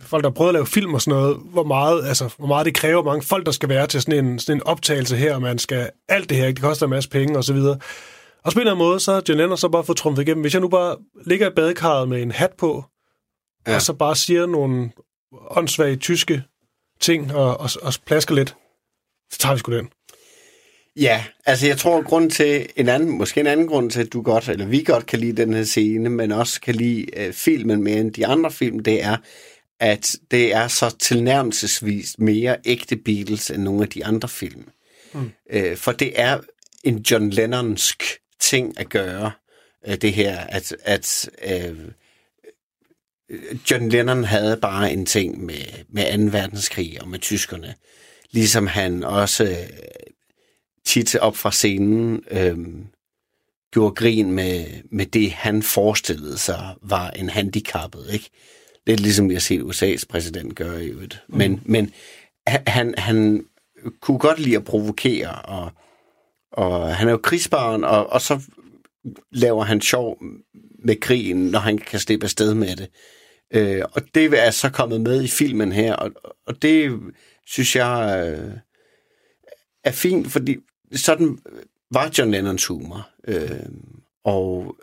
folk, 0.00 0.24
der 0.24 0.30
har 0.30 0.34
prøvet 0.34 0.48
at 0.48 0.54
lave 0.54 0.66
film 0.66 0.94
og 0.94 1.02
sådan 1.02 1.20
noget, 1.20 1.36
hvor 1.44 1.64
meget, 1.64 2.06
altså, 2.06 2.34
hvor 2.38 2.46
meget 2.46 2.66
det 2.66 2.74
kræver, 2.74 3.02
hvor 3.02 3.10
mange 3.10 3.26
folk, 3.26 3.46
der 3.46 3.52
skal 3.52 3.68
være 3.68 3.86
til 3.86 4.02
sådan 4.02 4.24
en, 4.26 4.38
sådan 4.38 4.58
en 4.58 4.62
optagelse 4.66 5.16
her, 5.16 5.34
og 5.34 5.42
man 5.42 5.58
skal 5.58 5.90
alt 6.08 6.28
det 6.28 6.36
her, 6.36 6.46
ikke? 6.46 6.56
det 6.56 6.64
koster 6.64 6.86
en 6.86 6.90
masse 6.90 7.10
penge 7.10 7.36
og 7.36 7.44
så 7.44 7.52
videre. 7.52 7.78
Og 8.44 8.52
så 8.52 8.56
på 8.56 8.60
en 8.60 8.60
eller 8.60 8.72
anden 8.72 8.86
måde, 8.86 9.00
så 9.00 9.12
har 9.12 9.22
John 9.28 9.38
Lennon 9.38 9.58
så 9.58 9.68
bare 9.68 9.84
fået 9.84 9.98
trumfet 9.98 10.22
igennem. 10.22 10.42
Hvis 10.42 10.54
jeg 10.54 10.60
nu 10.60 10.68
bare 10.68 10.96
ligger 11.26 11.50
i 11.50 11.54
badekarret 11.56 12.08
med 12.08 12.22
en 12.22 12.30
hat 12.30 12.50
på, 12.58 12.84
ja. 13.66 13.74
og 13.74 13.82
så 13.82 13.92
bare 13.92 14.16
siger 14.16 14.46
nogle 14.46 14.90
åndssvage 15.50 15.96
tyske 15.96 16.42
ting 17.00 17.34
og, 17.34 17.60
og, 17.60 17.70
og 17.82 17.92
plasker 18.06 18.34
lidt, 18.34 18.56
så 19.30 19.38
tager 19.38 19.54
vi 19.54 19.58
sgu 19.58 19.72
den. 19.72 19.88
Ja, 20.96 21.24
altså 21.46 21.66
jeg 21.66 21.78
tror, 21.78 22.02
grund 22.02 22.30
til 22.30 22.68
en 22.76 22.88
anden, 22.88 23.18
måske 23.18 23.40
en 23.40 23.46
anden 23.46 23.66
grund 23.66 23.90
til, 23.90 24.00
at 24.00 24.12
du 24.12 24.22
godt, 24.22 24.48
eller 24.48 24.66
vi 24.66 24.82
godt 24.82 25.06
kan 25.06 25.18
lide 25.18 25.42
den 25.42 25.54
her 25.54 25.64
scene, 25.64 26.10
men 26.10 26.32
også 26.32 26.60
kan 26.60 26.74
lide 26.74 27.06
øh, 27.16 27.32
filmen 27.32 27.82
mere 27.82 28.00
end 28.00 28.12
de 28.12 28.26
andre 28.26 28.50
film, 28.50 28.78
det 28.78 29.02
er, 29.02 29.16
at 29.80 30.16
det 30.30 30.54
er 30.54 30.68
så 30.68 30.96
tilnærmelsesvis 30.98 32.18
mere 32.18 32.56
ægte 32.64 32.96
Beatles 32.96 33.50
end 33.50 33.62
nogle 33.62 33.82
af 33.82 33.88
de 33.88 34.04
andre 34.04 34.28
film. 34.28 34.68
Mm. 35.12 35.30
Øh, 35.50 35.76
for 35.76 35.92
det 35.92 36.12
er 36.20 36.40
en 36.84 36.98
John 36.98 37.30
Lennonsk 37.30 38.04
ting 38.40 38.80
at 38.80 38.88
gøre, 38.88 39.32
øh, 39.86 39.96
det 39.96 40.12
her, 40.12 40.38
at, 40.38 40.76
at 40.84 41.30
øh, 41.44 41.76
John 43.70 43.88
Lennon 43.88 44.24
havde 44.24 44.56
bare 44.56 44.92
en 44.92 45.06
ting 45.06 45.44
med, 45.44 45.84
med 45.88 46.30
2. 46.30 46.38
verdenskrig 46.38 47.02
og 47.02 47.08
med 47.08 47.18
tyskerne. 47.18 47.74
Ligesom 48.30 48.66
han 48.66 49.04
også 49.04 49.44
øh, 49.44 49.68
tit 50.84 51.16
op 51.16 51.36
fra 51.36 51.50
scenen 51.50 52.24
øh, 52.30 52.58
gjorde 53.72 53.94
grin 53.94 54.32
med, 54.32 54.64
med 54.90 55.06
det, 55.06 55.32
han 55.32 55.62
forestillede 55.62 56.38
sig 56.38 56.74
var 56.82 57.10
en 57.10 57.28
handicappet. 57.28 58.06
Ikke? 58.12 58.30
Lidt 58.86 59.00
ligesom 59.00 59.30
jeg 59.30 59.34
har 59.34 59.40
set 59.40 59.60
USA's 59.62 60.04
præsident 60.08 60.56
gøre 60.56 60.84
i 60.84 60.88
øvrigt. 60.88 61.22
Men, 61.28 61.52
mm. 61.52 61.60
men 61.64 61.92
han, 62.46 62.94
han 62.98 63.46
kunne 64.00 64.18
godt 64.18 64.38
lide 64.38 64.56
at 64.56 64.64
provokere, 64.64 65.32
og, 65.32 65.72
og 66.52 66.96
han 66.96 67.08
er 67.08 67.12
jo 67.12 67.20
krigsbarn, 67.22 67.84
og, 67.84 68.12
og 68.12 68.20
så 68.20 68.40
laver 69.30 69.64
han 69.64 69.80
sjov 69.80 70.22
med 70.84 71.00
krigen, 71.00 71.36
når 71.36 71.58
han 71.58 71.78
kan 71.78 72.00
slippe 72.00 72.24
afsted 72.24 72.54
med 72.54 72.76
det. 72.76 72.88
Øh, 73.50 73.82
og 73.92 74.02
det 74.14 74.46
er 74.46 74.50
så 74.50 74.70
kommet 74.70 75.00
med 75.00 75.22
i 75.22 75.28
filmen 75.28 75.72
her, 75.72 75.94
og, 75.94 76.10
og 76.46 76.62
det 76.62 77.00
synes 77.46 77.76
jeg 77.76 78.24
øh, 78.28 78.50
er 79.84 79.92
fint, 79.92 80.32
fordi 80.32 80.56
sådan 80.92 81.38
var 81.90 82.12
John 82.18 82.30
Lennons 82.30 82.66
humor. 82.66 83.08
Øh, 83.28 83.66
og 84.24 84.76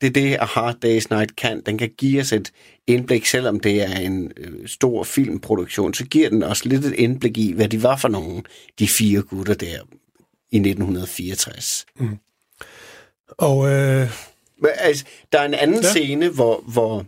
det 0.00 0.06
er 0.06 0.10
det, 0.10 0.36
A 0.40 0.44
Hard 0.44 0.84
Day's 0.84 1.06
Night 1.10 1.36
kan. 1.36 1.62
Den 1.66 1.78
kan 1.78 1.90
give 1.98 2.20
os 2.20 2.32
et 2.32 2.52
indblik, 2.86 3.26
selvom 3.26 3.60
det 3.60 3.82
er 3.82 3.98
en 3.98 4.32
øh, 4.36 4.68
stor 4.68 5.04
filmproduktion, 5.04 5.94
så 5.94 6.04
giver 6.04 6.28
den 6.28 6.42
også 6.42 6.68
lidt 6.68 6.84
et 6.84 6.94
indblik 6.94 7.38
i, 7.38 7.52
hvad 7.52 7.68
de 7.68 7.82
var 7.82 7.96
for 7.96 8.08
nogen, 8.08 8.46
de 8.78 8.88
fire 8.88 9.22
gutter 9.22 9.54
der 9.54 9.78
i 10.50 10.56
1964. 10.56 11.86
Mm. 11.96 12.18
Og 13.28 13.70
øh, 13.70 14.10
men, 14.62 14.70
altså, 14.76 15.04
der 15.32 15.38
er 15.40 15.44
en 15.44 15.54
anden 15.54 15.82
Ja. 15.82 15.90
scene, 15.90 16.28
hvor, 16.28 16.64
hvor 16.72 17.04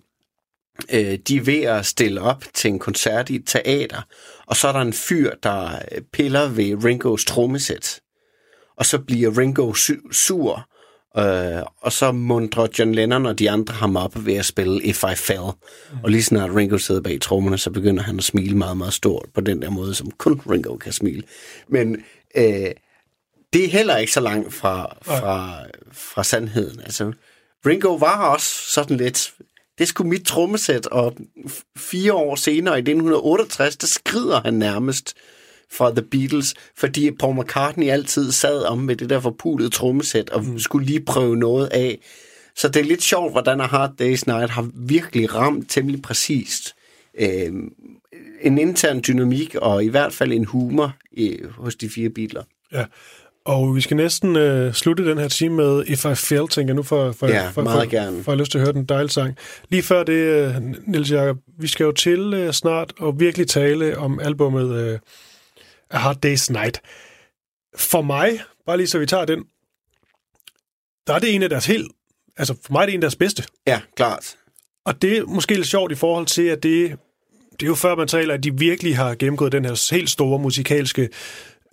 øh, 0.93 1.19
de 1.29 1.37
er 1.37 1.41
ved 1.41 1.63
at 1.63 1.87
stille 1.87 2.21
op 2.21 2.45
til 2.55 2.69
en 2.69 2.79
koncert 2.79 3.31
i 3.31 3.37
et 3.37 3.43
teater, 3.47 4.03
og 4.47 4.57
så 4.57 4.69
er 4.69 4.73
der 4.73 4.81
en 4.81 4.93
fyr, 4.93 5.31
der 5.43 5.65
øh, 5.93 6.03
piller 6.13 6.49
ved 6.49 6.85
Ringos 6.85 7.25
trommesæt. 7.25 8.01
Og 8.77 8.87
så 8.87 8.99
bliver 8.99 9.39
Ringo 9.39 9.73
su- 9.73 10.13
sur, 10.13 10.69
øh, 11.19 11.63
og 11.81 11.93
så 11.93 12.13
mundrer 12.13 12.67
John 12.79 12.95
Lennon 12.95 13.27
og 13.27 13.39
de 13.39 13.51
andre 13.51 13.75
ham 13.75 13.97
op 13.97 14.27
ved 14.27 14.35
at 14.35 14.45
spille 14.47 14.83
If 14.83 15.05
I 15.13 15.15
Fell. 15.17 15.41
Mm. 15.93 15.99
Og 16.05 16.11
lige 16.11 16.23
snart 16.23 16.51
Ringo 16.57 16.79
sidder 16.79 17.01
bag 17.01 17.21
trommerne, 17.21 17.59
så 17.59 17.71
begynder 17.71 18.03
han 18.03 18.19
at 18.19 18.25
smile 18.25 18.57
meget, 18.57 18.77
meget 18.77 18.93
stort 18.95 19.27
på 19.35 19.41
den 19.41 19.63
der 19.63 19.71
måde, 19.71 19.95
som 19.95 20.11
kun 20.11 20.41
Ringo 20.51 20.77
kan 20.77 20.93
smile. 20.93 21.23
Men 21.69 21.97
øh, 22.37 22.71
det 23.53 23.65
er 23.65 23.69
heller 23.69 23.97
ikke 23.97 24.13
så 24.13 24.21
langt 24.21 24.55
fra, 24.55 24.97
fra, 25.03 25.55
fra 25.93 26.25
sandheden. 26.25 26.81
Altså, 26.81 27.13
Ringo 27.67 27.95
var 27.95 28.29
også 28.33 28.73
sådan 28.73 28.97
lidt... 28.97 29.35
Det 29.79 29.89
skulle 29.89 30.11
mit 30.11 30.27
trommesæt, 30.27 30.87
og 30.87 31.17
fire 31.77 32.13
år 32.13 32.35
senere, 32.35 32.75
i 32.75 32.79
1968, 32.79 33.77
der 33.77 33.87
skrider 33.87 34.41
han 34.41 34.55
nærmest 34.55 35.15
fra 35.73 35.91
The 35.91 36.03
Beatles, 36.03 36.55
fordi 36.77 37.11
Paul 37.11 37.41
McCartney 37.41 37.89
altid 37.89 38.33
sad 38.33 38.63
om 38.63 38.79
med 38.79 38.97
det 38.97 39.11
der 39.11 39.21
forpulede 39.21 39.71
trommesæt, 39.71 40.31
og 40.31 40.45
mm. 40.45 40.59
skulle 40.59 40.87
lige 40.87 41.05
prøve 41.05 41.37
noget 41.37 41.67
af. 41.67 41.99
Så 42.57 42.69
det 42.69 42.81
er 42.81 42.85
lidt 42.85 43.03
sjovt, 43.03 43.33
hvordan 43.33 43.61
A 43.61 43.67
Hard 43.67 43.91
Day's 43.91 44.23
Night 44.27 44.51
har 44.51 44.69
virkelig 44.75 45.35
ramt 45.35 45.71
temmelig 45.71 46.03
præcist 46.03 46.75
øh, 47.21 47.53
en 48.41 48.59
intern 48.59 49.03
dynamik, 49.07 49.55
og 49.55 49.85
i 49.85 49.89
hvert 49.89 50.13
fald 50.13 50.33
en 50.33 50.45
humor 50.45 50.97
øh, 51.19 51.51
hos 51.51 51.77
de 51.77 51.91
fire 51.91 52.11
Beatles. 52.11 52.45
Ja, 52.73 52.85
og 53.45 53.77
vi 53.77 53.81
skal 53.81 53.97
næsten 53.97 54.37
øh, 54.37 54.73
slutte 54.73 55.11
den 55.11 55.19
her 55.19 55.29
time 55.29 55.55
med 55.55 55.85
If 55.87 56.05
I 56.05 56.15
Fail, 56.15 56.49
tænker 56.49 56.73
jeg 56.73 56.77
nu, 56.77 56.83
for, 56.83 57.13
for, 57.13 57.27
Ja, 57.27 57.49
for, 57.49 57.63
meget 57.63 57.85
for, 57.85 57.91
gerne. 57.91 58.25
for, 58.25 58.33
at 58.33 58.39
lyst 58.39 58.51
til 58.51 58.59
at 58.59 58.65
høre 58.65 58.73
den 58.73 58.85
dejlige 58.85 59.11
sang. 59.11 59.37
Lige 59.69 59.83
før 59.83 60.03
det, 60.03 60.13
øh, 60.13 60.55
Niels 60.87 61.11
Jacob, 61.11 61.37
vi 61.59 61.67
skal 61.69 61.85
jo 61.85 61.93
til 61.93 62.35
øh, 62.35 62.53
snart 62.53 62.93
og 62.99 63.21
virkelig 63.21 63.49
tale 63.49 63.99
om 63.99 64.21
albummet 64.21 64.75
øh, 64.75 64.99
A 65.91 65.99
Hard 65.99 66.27
Day's 66.27 66.53
Night. 66.53 66.81
For 67.77 68.03
mig, 68.03 68.41
bare 68.67 68.77
lige 68.77 68.87
så 68.87 68.99
vi 68.99 69.07
tager 69.07 69.25
den, 69.25 69.45
der 71.07 71.15
er 71.15 71.19
det 71.19 71.35
en 71.35 71.43
af 71.43 71.49
deres 71.49 71.67
helt, 71.67 71.93
altså 72.37 72.55
for 72.67 72.73
mig 72.73 72.81
er 72.83 72.87
det 72.87 72.95
en 72.95 72.99
af 72.99 73.01
deres 73.01 73.17
bedste. 73.17 73.45
Ja, 73.67 73.81
klart. 73.97 74.37
Og 74.85 75.03
det 75.03 75.19
er 75.19 75.25
måske 75.25 75.55
lidt 75.55 75.67
sjovt 75.67 75.93
i 75.93 75.95
forhold 75.95 76.27
til, 76.27 76.43
at 76.43 76.63
det, 76.63 76.91
det 77.53 77.63
er 77.63 77.67
jo 77.67 77.75
før 77.75 77.95
man 77.95 78.09
taler, 78.09 78.35
at 78.35 78.45
de 78.45 78.59
virkelig 78.59 78.97
har 78.97 79.15
gennemgået 79.15 79.53
den 79.53 79.65
her 79.65 79.95
helt 79.95 80.11
store 80.11 80.39
musikalske 80.39 81.09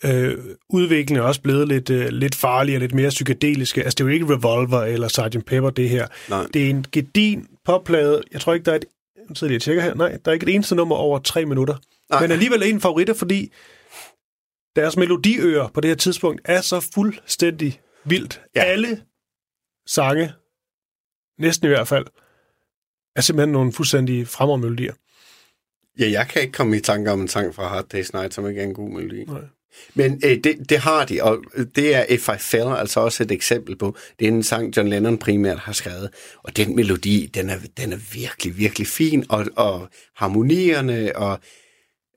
Øh, 0.06 0.38
udviklingen 0.70 1.24
er 1.24 1.28
også 1.28 1.42
blevet 1.42 1.68
lidt, 1.68 1.90
øh, 1.90 2.08
lidt 2.08 2.36
farlig 2.36 2.76
og 2.76 2.80
lidt 2.80 2.94
mere 2.94 3.10
psykedeliske. 3.10 3.84
Altså, 3.84 3.96
det 3.96 4.04
er 4.04 4.08
jo 4.08 4.14
ikke 4.14 4.34
Revolver 4.34 4.82
eller 4.82 5.08
Sgt. 5.08 5.46
Pepper, 5.46 5.70
det 5.70 5.90
her. 5.90 6.08
Nej. 6.30 6.46
Det 6.54 6.66
er 6.66 6.70
en 6.70 6.86
gedin 6.92 7.48
popplade. 7.66 8.24
Jeg 8.32 8.42
tror 8.42 8.54
ikke, 8.54 8.66
der 8.66 8.72
er 8.72 8.76
et... 8.76 8.86
Nu 9.30 9.36
sidder 9.36 9.54
jeg 9.54 9.62
tjekker 9.62 9.84
her. 9.84 9.94
Nej, 9.94 10.18
der 10.26 10.32
er 10.32 10.34
ikke 10.34 10.48
et 10.48 10.56
eneste 10.56 10.76
nummer 10.76 10.96
over 10.96 11.20
tre 11.20 11.46
minutter. 11.46 11.76
Nej. 12.10 12.22
Men 12.22 12.32
alligevel 12.32 12.62
er 12.62 12.66
en 12.66 12.82
favoritter, 12.82 13.14
fordi 13.14 13.54
deres 14.76 14.98
melodiøer 14.98 15.68
på 15.68 15.82
det 15.82 15.90
her 15.90 15.96
tidspunkt 15.96 16.42
er 16.46 16.62
så 16.62 16.90
fuldstændig 16.94 17.82
vildt. 18.06 18.42
Ja. 18.56 18.64
Alle 18.64 19.02
sange, 19.88 20.34
næsten 21.40 21.66
i 21.66 21.70
hvert 21.70 21.88
fald, 21.88 22.06
er 23.16 23.22
simpelthen 23.22 23.52
nogle 23.52 23.74
fuldstændig 23.74 24.28
fremragende 24.28 24.66
melodier. 24.68 24.94
Ja, 26.00 26.10
jeg 26.10 26.28
kan 26.28 26.42
ikke 26.42 26.54
komme 26.54 26.78
i 26.78 26.80
tanke 26.80 27.12
om 27.12 27.22
en 27.22 27.28
sang 27.28 27.56
fra 27.56 27.68
Hard 27.68 27.94
Day's 27.94 28.10
Night, 28.14 28.34
som 28.34 28.48
ikke 28.48 28.62
er 28.62 28.66
en 28.66 28.74
god 28.74 28.90
melodi. 28.90 29.26
Nej. 29.26 29.42
Men 29.94 30.22
øh, 30.26 30.38
det, 30.44 30.70
det 30.70 30.78
har 30.78 31.06
de, 31.06 31.24
og 31.24 31.44
det 31.76 31.96
er 31.96 32.06
If 32.10 32.30
I 32.30 32.38
Fell 32.40 32.68
altså 32.68 33.00
også 33.00 33.24
et 33.24 33.32
eksempel 33.32 33.76
på. 33.76 33.96
Det 34.20 34.28
er 34.28 34.32
en 34.32 34.44
sang, 34.44 34.78
John 34.78 34.90
Lennon 34.90 35.18
primært 35.18 35.60
har 35.60 35.74
skrevet. 35.74 36.10
Og 36.44 36.58
den 36.58 36.76
melodi, 36.76 37.26
den 37.34 37.50
er, 37.50 37.58
den 37.78 37.94
er 37.94 37.98
virkelig, 38.14 38.58
virkelig 38.58 38.88
fin. 38.88 39.26
Og, 39.30 39.46
og 39.56 39.90
harmonierne, 40.16 41.16
og 41.16 41.40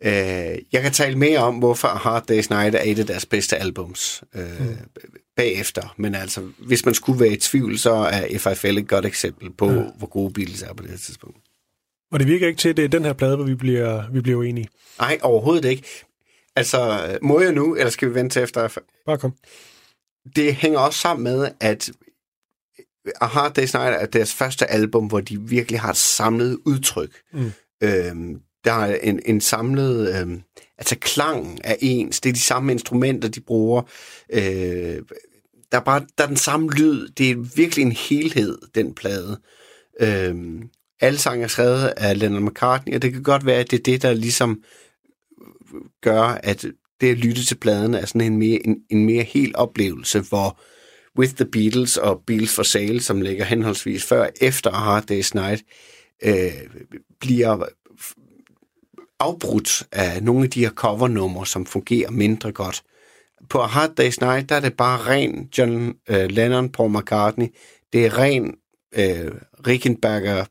øh, 0.05 0.59
jeg 0.73 0.83
kan 0.83 0.93
tale 0.93 1.19
mere 1.19 1.39
om, 1.39 1.55
hvorfor 1.55 1.89
Hard 1.89 2.31
Day's 2.31 2.47
Night 2.51 2.75
er 2.75 2.83
et 2.85 2.99
af 2.99 3.07
deres 3.07 3.27
bedste 3.27 3.57
albums 3.57 4.25
øh, 4.35 4.61
mm. 4.61 4.77
bagefter. 5.37 5.95
Men 5.97 6.15
altså, 6.15 6.49
hvis 6.59 6.85
man 6.85 6.95
skulle 6.95 7.21
være 7.21 7.33
i 7.33 7.37
tvivl, 7.37 7.79
så 7.79 7.93
er 7.93 8.25
If 8.25 8.47
I 8.47 8.55
Fell 8.55 8.79
et 8.79 8.89
godt 8.89 9.07
eksempel 9.07 9.51
på, 9.51 9.71
ja. 9.71 9.83
hvor 9.99 10.09
gode 10.09 10.33
Beatles 10.33 10.63
er 10.63 10.75
på 10.75 10.83
det 10.83 10.91
her 10.91 10.99
tidspunkt. 10.99 11.37
Og 12.13 12.21
det 12.21 12.27
virker 12.29 12.47
ikke 12.47 12.59
til, 12.59 12.69
at 12.69 12.77
det 12.77 12.85
er 12.85 12.89
den 12.89 13.05
her 13.05 13.13
plade, 13.13 13.37
hvor 13.37 13.45
vi 13.45 13.55
bliver, 13.55 14.05
vi 14.13 14.21
bliver 14.21 14.39
uenige. 14.39 14.69
Nej, 14.99 15.19
overhovedet 15.23 15.71
ikke. 15.71 15.83
Altså, 16.57 17.19
må 17.23 17.41
jeg 17.41 17.53
nu, 17.53 17.77
eller 17.77 17.91
skal 17.91 18.09
vi 18.09 18.15
vente 18.15 18.35
til 18.35 18.43
efter? 18.43 18.69
Bare 19.07 19.19
kom. 19.19 19.33
Det 20.37 20.55
hænger 20.55 20.79
også 20.79 20.99
sammen 20.99 21.25
med, 21.25 21.49
at 21.61 21.91
A 23.21 23.27
Hard 23.27 23.59
Day's 23.59 23.79
Night 23.79 24.03
er 24.03 24.07
deres 24.07 24.35
første 24.35 24.67
album, 24.67 25.07
hvor 25.07 25.21
de 25.21 25.41
virkelig 25.41 25.81
har 25.81 25.91
et 25.91 25.97
samlet 25.97 26.59
udtryk. 26.67 27.11
Mm. 27.33 27.53
Øhm, 27.83 28.41
der 28.65 28.73
er 28.73 28.97
en, 29.03 29.21
en 29.25 29.41
samlet... 29.41 30.21
Øhm, 30.21 30.43
altså, 30.79 30.97
klangen 31.01 31.59
er 31.65 31.77
ens. 31.81 32.21
Det 32.21 32.29
er 32.29 32.35
de 32.35 32.41
samme 32.41 32.73
instrumenter, 32.73 33.29
de 33.29 33.41
bruger. 33.41 33.83
Øh, 34.33 35.03
der, 35.73 35.79
er 35.79 35.85
bare, 35.85 36.07
der 36.19 36.25
er 36.25 36.29
den 36.29 36.37
samme 36.37 36.71
lyd. 36.71 37.09
Det 37.09 37.31
er 37.31 37.37
virkelig 37.57 37.83
en 37.83 37.93
helhed, 37.93 38.59
den 38.75 38.95
plade. 38.95 39.41
Øhm, 40.01 40.69
alle 41.01 41.19
sange 41.19 41.45
er 41.45 41.49
skrevet 41.49 41.87
af 41.97 42.19
Lennon 42.19 42.45
McCartney, 42.45 42.95
og 42.95 43.03
det 43.03 43.13
kan 43.13 43.23
godt 43.23 43.47
være, 43.47 43.61
at 43.61 43.71
det 43.71 43.79
er 43.79 43.83
det, 43.83 44.03
der 44.03 44.13
ligesom 44.13 44.63
gør, 46.01 46.22
at 46.22 46.66
det 47.01 47.11
at 47.11 47.18
lytte 47.18 47.45
til 47.45 47.55
pladen 47.55 47.95
er 47.95 48.07
sådan 48.07 48.20
en 48.20 48.36
mere, 48.36 48.66
en, 48.66 48.76
en 48.91 49.05
mere 49.05 49.22
hel 49.22 49.53
oplevelse, 49.57 50.20
hvor 50.20 50.61
With 51.18 51.34
the 51.34 51.45
Beatles 51.45 51.97
og 51.97 52.22
Beatles 52.26 52.55
for 52.55 52.62
Sale, 52.62 53.03
som 53.03 53.20
ligger 53.20 53.45
henholdsvis 53.45 54.05
før 54.05 54.20
og 54.22 54.30
efter 54.41 54.70
A 54.70 54.78
Hard 54.78 55.11
Day's 55.11 55.30
Night, 55.34 55.62
øh, 56.22 56.82
bliver 57.20 57.66
afbrudt 59.18 59.82
af 59.93 60.22
nogle 60.22 60.45
af 60.45 60.51
de 60.51 60.61
her 60.61 60.70
covernumre, 60.70 61.47
som 61.47 61.66
fungerer 61.66 62.11
mindre 62.11 62.53
godt. 62.53 62.82
På 63.49 63.61
A 63.61 63.66
Hard 63.66 64.01
Day's 64.01 64.26
Night, 64.26 64.49
der 64.49 64.55
er 64.55 64.61
det 64.61 64.76
bare 64.76 64.99
ren 64.99 65.49
John 65.59 65.95
øh, 66.09 66.30
Lennon, 66.30 66.72
Paul 66.72 66.99
McCartney. 66.99 67.47
Det 67.93 68.07
er 68.07 68.18
ren 68.18 68.55
øh, 68.95 69.32
Rickenbacker, 69.66 70.45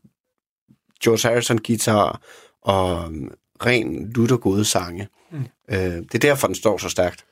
George 1.03 1.29
Harrison 1.29 1.57
guitar 1.57 2.21
og 2.61 3.07
um, 3.07 3.31
ren 3.65 4.11
Luther 4.15 4.37
gode 4.37 4.65
sange. 4.65 5.07
Mm. 5.31 5.45
Øh, 5.71 5.77
det 5.77 6.15
er 6.15 6.19
derfor, 6.19 6.47
den 6.47 6.55
står 6.55 6.77
så 6.77 6.89
stærkt. 6.89 7.25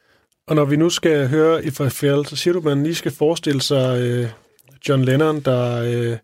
Og 0.47 0.55
når 0.55 0.65
vi 0.65 0.75
nu 0.75 0.89
skal 0.89 1.28
høre 1.28 1.65
If 1.65 1.80
I 1.80 1.89
Fell, 1.89 2.25
så 2.25 2.36
siger 2.36 2.53
du, 2.53 2.59
at 2.59 2.65
man 2.65 2.84
lige 2.84 2.95
skal 2.95 3.11
forestille 3.11 3.61
sig 3.61 4.01
øh, 4.01 4.30
John 4.89 5.05
Lennon, 5.05 5.39
der 5.39 5.82
øh, 5.84 6.17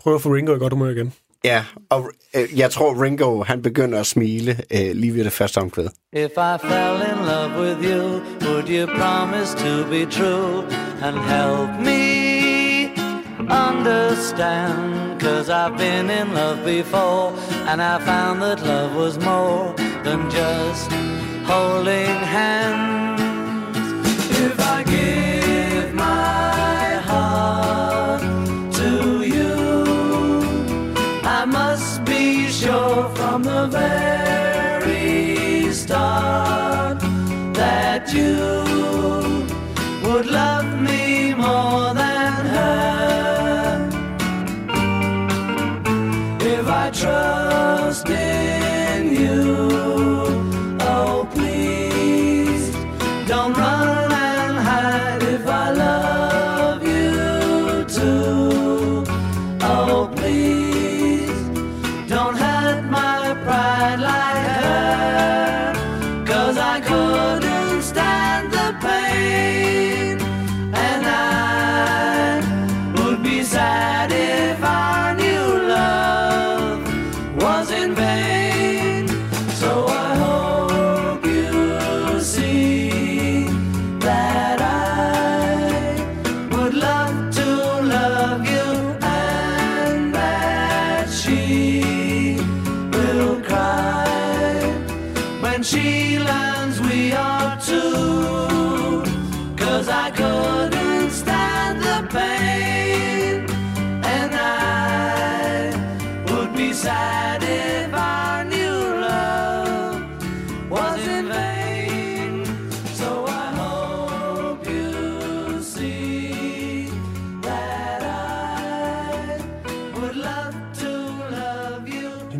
prøver 0.00 0.16
at 0.16 0.22
få 0.22 0.28
Ringo 0.34 0.54
i 0.54 0.58
godt 0.58 0.72
humør 0.72 0.90
igen. 0.90 1.12
Ja, 1.44 1.64
og 1.90 2.10
øh, 2.36 2.58
jeg 2.58 2.70
tror, 2.70 3.02
Ringo 3.02 3.42
han 3.42 3.62
begynder 3.62 4.00
at 4.00 4.06
smile 4.06 4.56
øh, 4.74 4.90
lige 4.94 5.14
ved 5.14 5.24
det 5.24 5.32
første 5.32 5.58
omkvæd. 5.58 5.88
If 6.12 6.30
I 6.30 6.58
fell 6.68 6.96
in 7.10 7.18
love 7.26 7.52
with 7.62 7.90
you, 7.90 8.20
would 8.48 8.68
you 8.68 8.86
promise 8.86 9.56
to 9.56 9.90
be 9.90 10.04
true 10.04 10.64
and 11.02 11.16
help 11.16 11.86
me 11.86 12.37
understand? 13.50 15.20
Cause 15.20 15.50
I've 15.50 15.76
been 15.76 16.08
in 16.10 16.32
love 16.34 16.64
before 16.64 17.32
and 17.68 17.82
I 17.82 17.98
found 17.98 18.40
that 18.42 18.62
love 18.62 18.94
was 18.94 19.18
more 19.18 19.74
than 20.04 20.30
just 20.30 20.90
holding 21.44 22.14
hands. 22.36 23.20
If 24.40 24.60
I 24.60 24.84
give 24.84 25.92
my 25.94 26.94
heart 27.10 28.22
to 28.74 29.24
you, 29.24 29.64
I 31.24 31.44
must 31.44 32.04
be 32.04 32.46
sure 32.48 33.08
from 33.16 33.42
the 33.42 33.66
very 33.66 35.72
start 35.72 37.00
that 37.54 38.12
you 38.12 38.67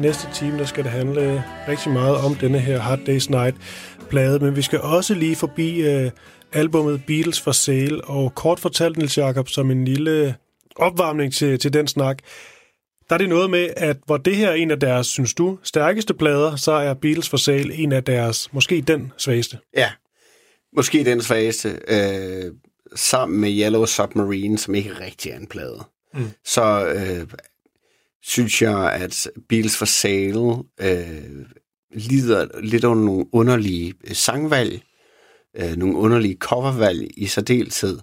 næste 0.09 0.29
time, 0.35 0.59
der 0.59 0.65
skal 0.65 0.85
det 0.85 0.93
handle 0.93 1.45
rigtig 1.69 1.93
meget 1.93 2.17
om 2.17 2.35
denne 2.35 2.59
her 2.59 2.79
Hard 2.79 2.99
Day's 2.99 3.31
Night 3.31 3.57
plade, 4.11 4.39
men 4.39 4.57
vi 4.57 4.63
skal 4.63 4.81
også 4.81 5.15
lige 5.15 5.37
forbi 5.37 5.81
øh, 5.81 6.11
albummet 6.53 7.03
Beatles 7.07 7.41
for 7.41 7.53
Sale, 7.53 8.05
og 8.05 8.35
kort 8.35 8.61
fortalt, 8.61 8.97
Nils 8.97 9.19
Jacob, 9.19 9.49
som 9.49 9.71
en 9.71 9.85
lille 9.85 10.35
opvarmning 10.77 11.33
til, 11.33 11.59
til 11.59 11.73
den 11.73 11.87
snak, 11.87 12.19
der 13.09 13.15
er 13.15 13.19
det 13.19 13.29
noget 13.29 13.51
med, 13.51 13.69
at 13.77 13.97
hvor 14.07 14.17
det 14.17 14.37
her 14.37 14.49
er 14.49 14.55
en 14.55 14.71
af 14.71 14.81
deres, 14.81 15.07
synes 15.07 15.35
du, 15.35 15.59
stærkeste 15.63 16.15
plader, 16.15 16.57
så 16.57 16.73
er 16.73 16.95
Beatles 16.95 17.29
for 17.29 17.37
Sale 17.37 17.75
en 17.75 17.93
af 17.93 18.05
deres, 18.05 18.53
måske 18.53 18.81
den 18.81 19.13
svageste. 19.19 19.59
Ja, 19.77 19.91
måske 20.77 21.05
den 21.05 21.23
svageste, 21.23 21.79
øh, 21.89 22.53
sammen 22.95 23.41
med 23.41 23.51
Yellow 23.51 23.85
Submarine, 23.85 24.59
som 24.59 24.75
ikke 24.75 24.91
rigtig 25.01 25.33
er 25.33 25.37
en 25.37 25.47
plade. 25.47 25.85
Mm. 26.15 26.31
Så 26.45 26.87
øh, 26.87 27.27
synes 28.23 28.63
jeg, 28.63 28.93
at 28.93 29.31
Beatles 29.49 29.77
for 29.77 29.85
Sale 29.85 30.65
øh, 30.81 31.47
lider 31.95 32.61
lidt 32.61 32.85
under 32.85 33.05
nogle 33.05 33.27
underlige 33.33 33.95
øh, 34.05 34.15
sangvalg, 34.15 34.83
øh, 35.57 35.77
nogle 35.77 35.97
underlige 35.97 36.37
covervalg 36.41 37.11
i 37.17 37.27
særdeleshed. 37.27 37.99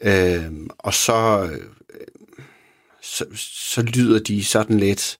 Øh, 0.00 0.52
og 0.78 0.94
så, 0.94 1.50
øh, 1.52 2.06
så, 3.02 3.24
så 3.34 3.82
lyder 3.82 4.18
de 4.18 4.44
sådan 4.44 4.78
lidt... 4.78 5.18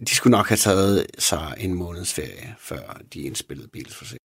De 0.00 0.14
skulle 0.14 0.30
nok 0.30 0.48
have 0.48 0.56
taget 0.56 1.06
sig 1.18 1.54
en 1.58 1.74
måneds 1.74 2.14
ferie, 2.14 2.54
før 2.58 3.00
de 3.14 3.20
indspillede 3.20 3.68
Beatles 3.68 3.96
for 3.96 4.04
Sale. 4.04 4.18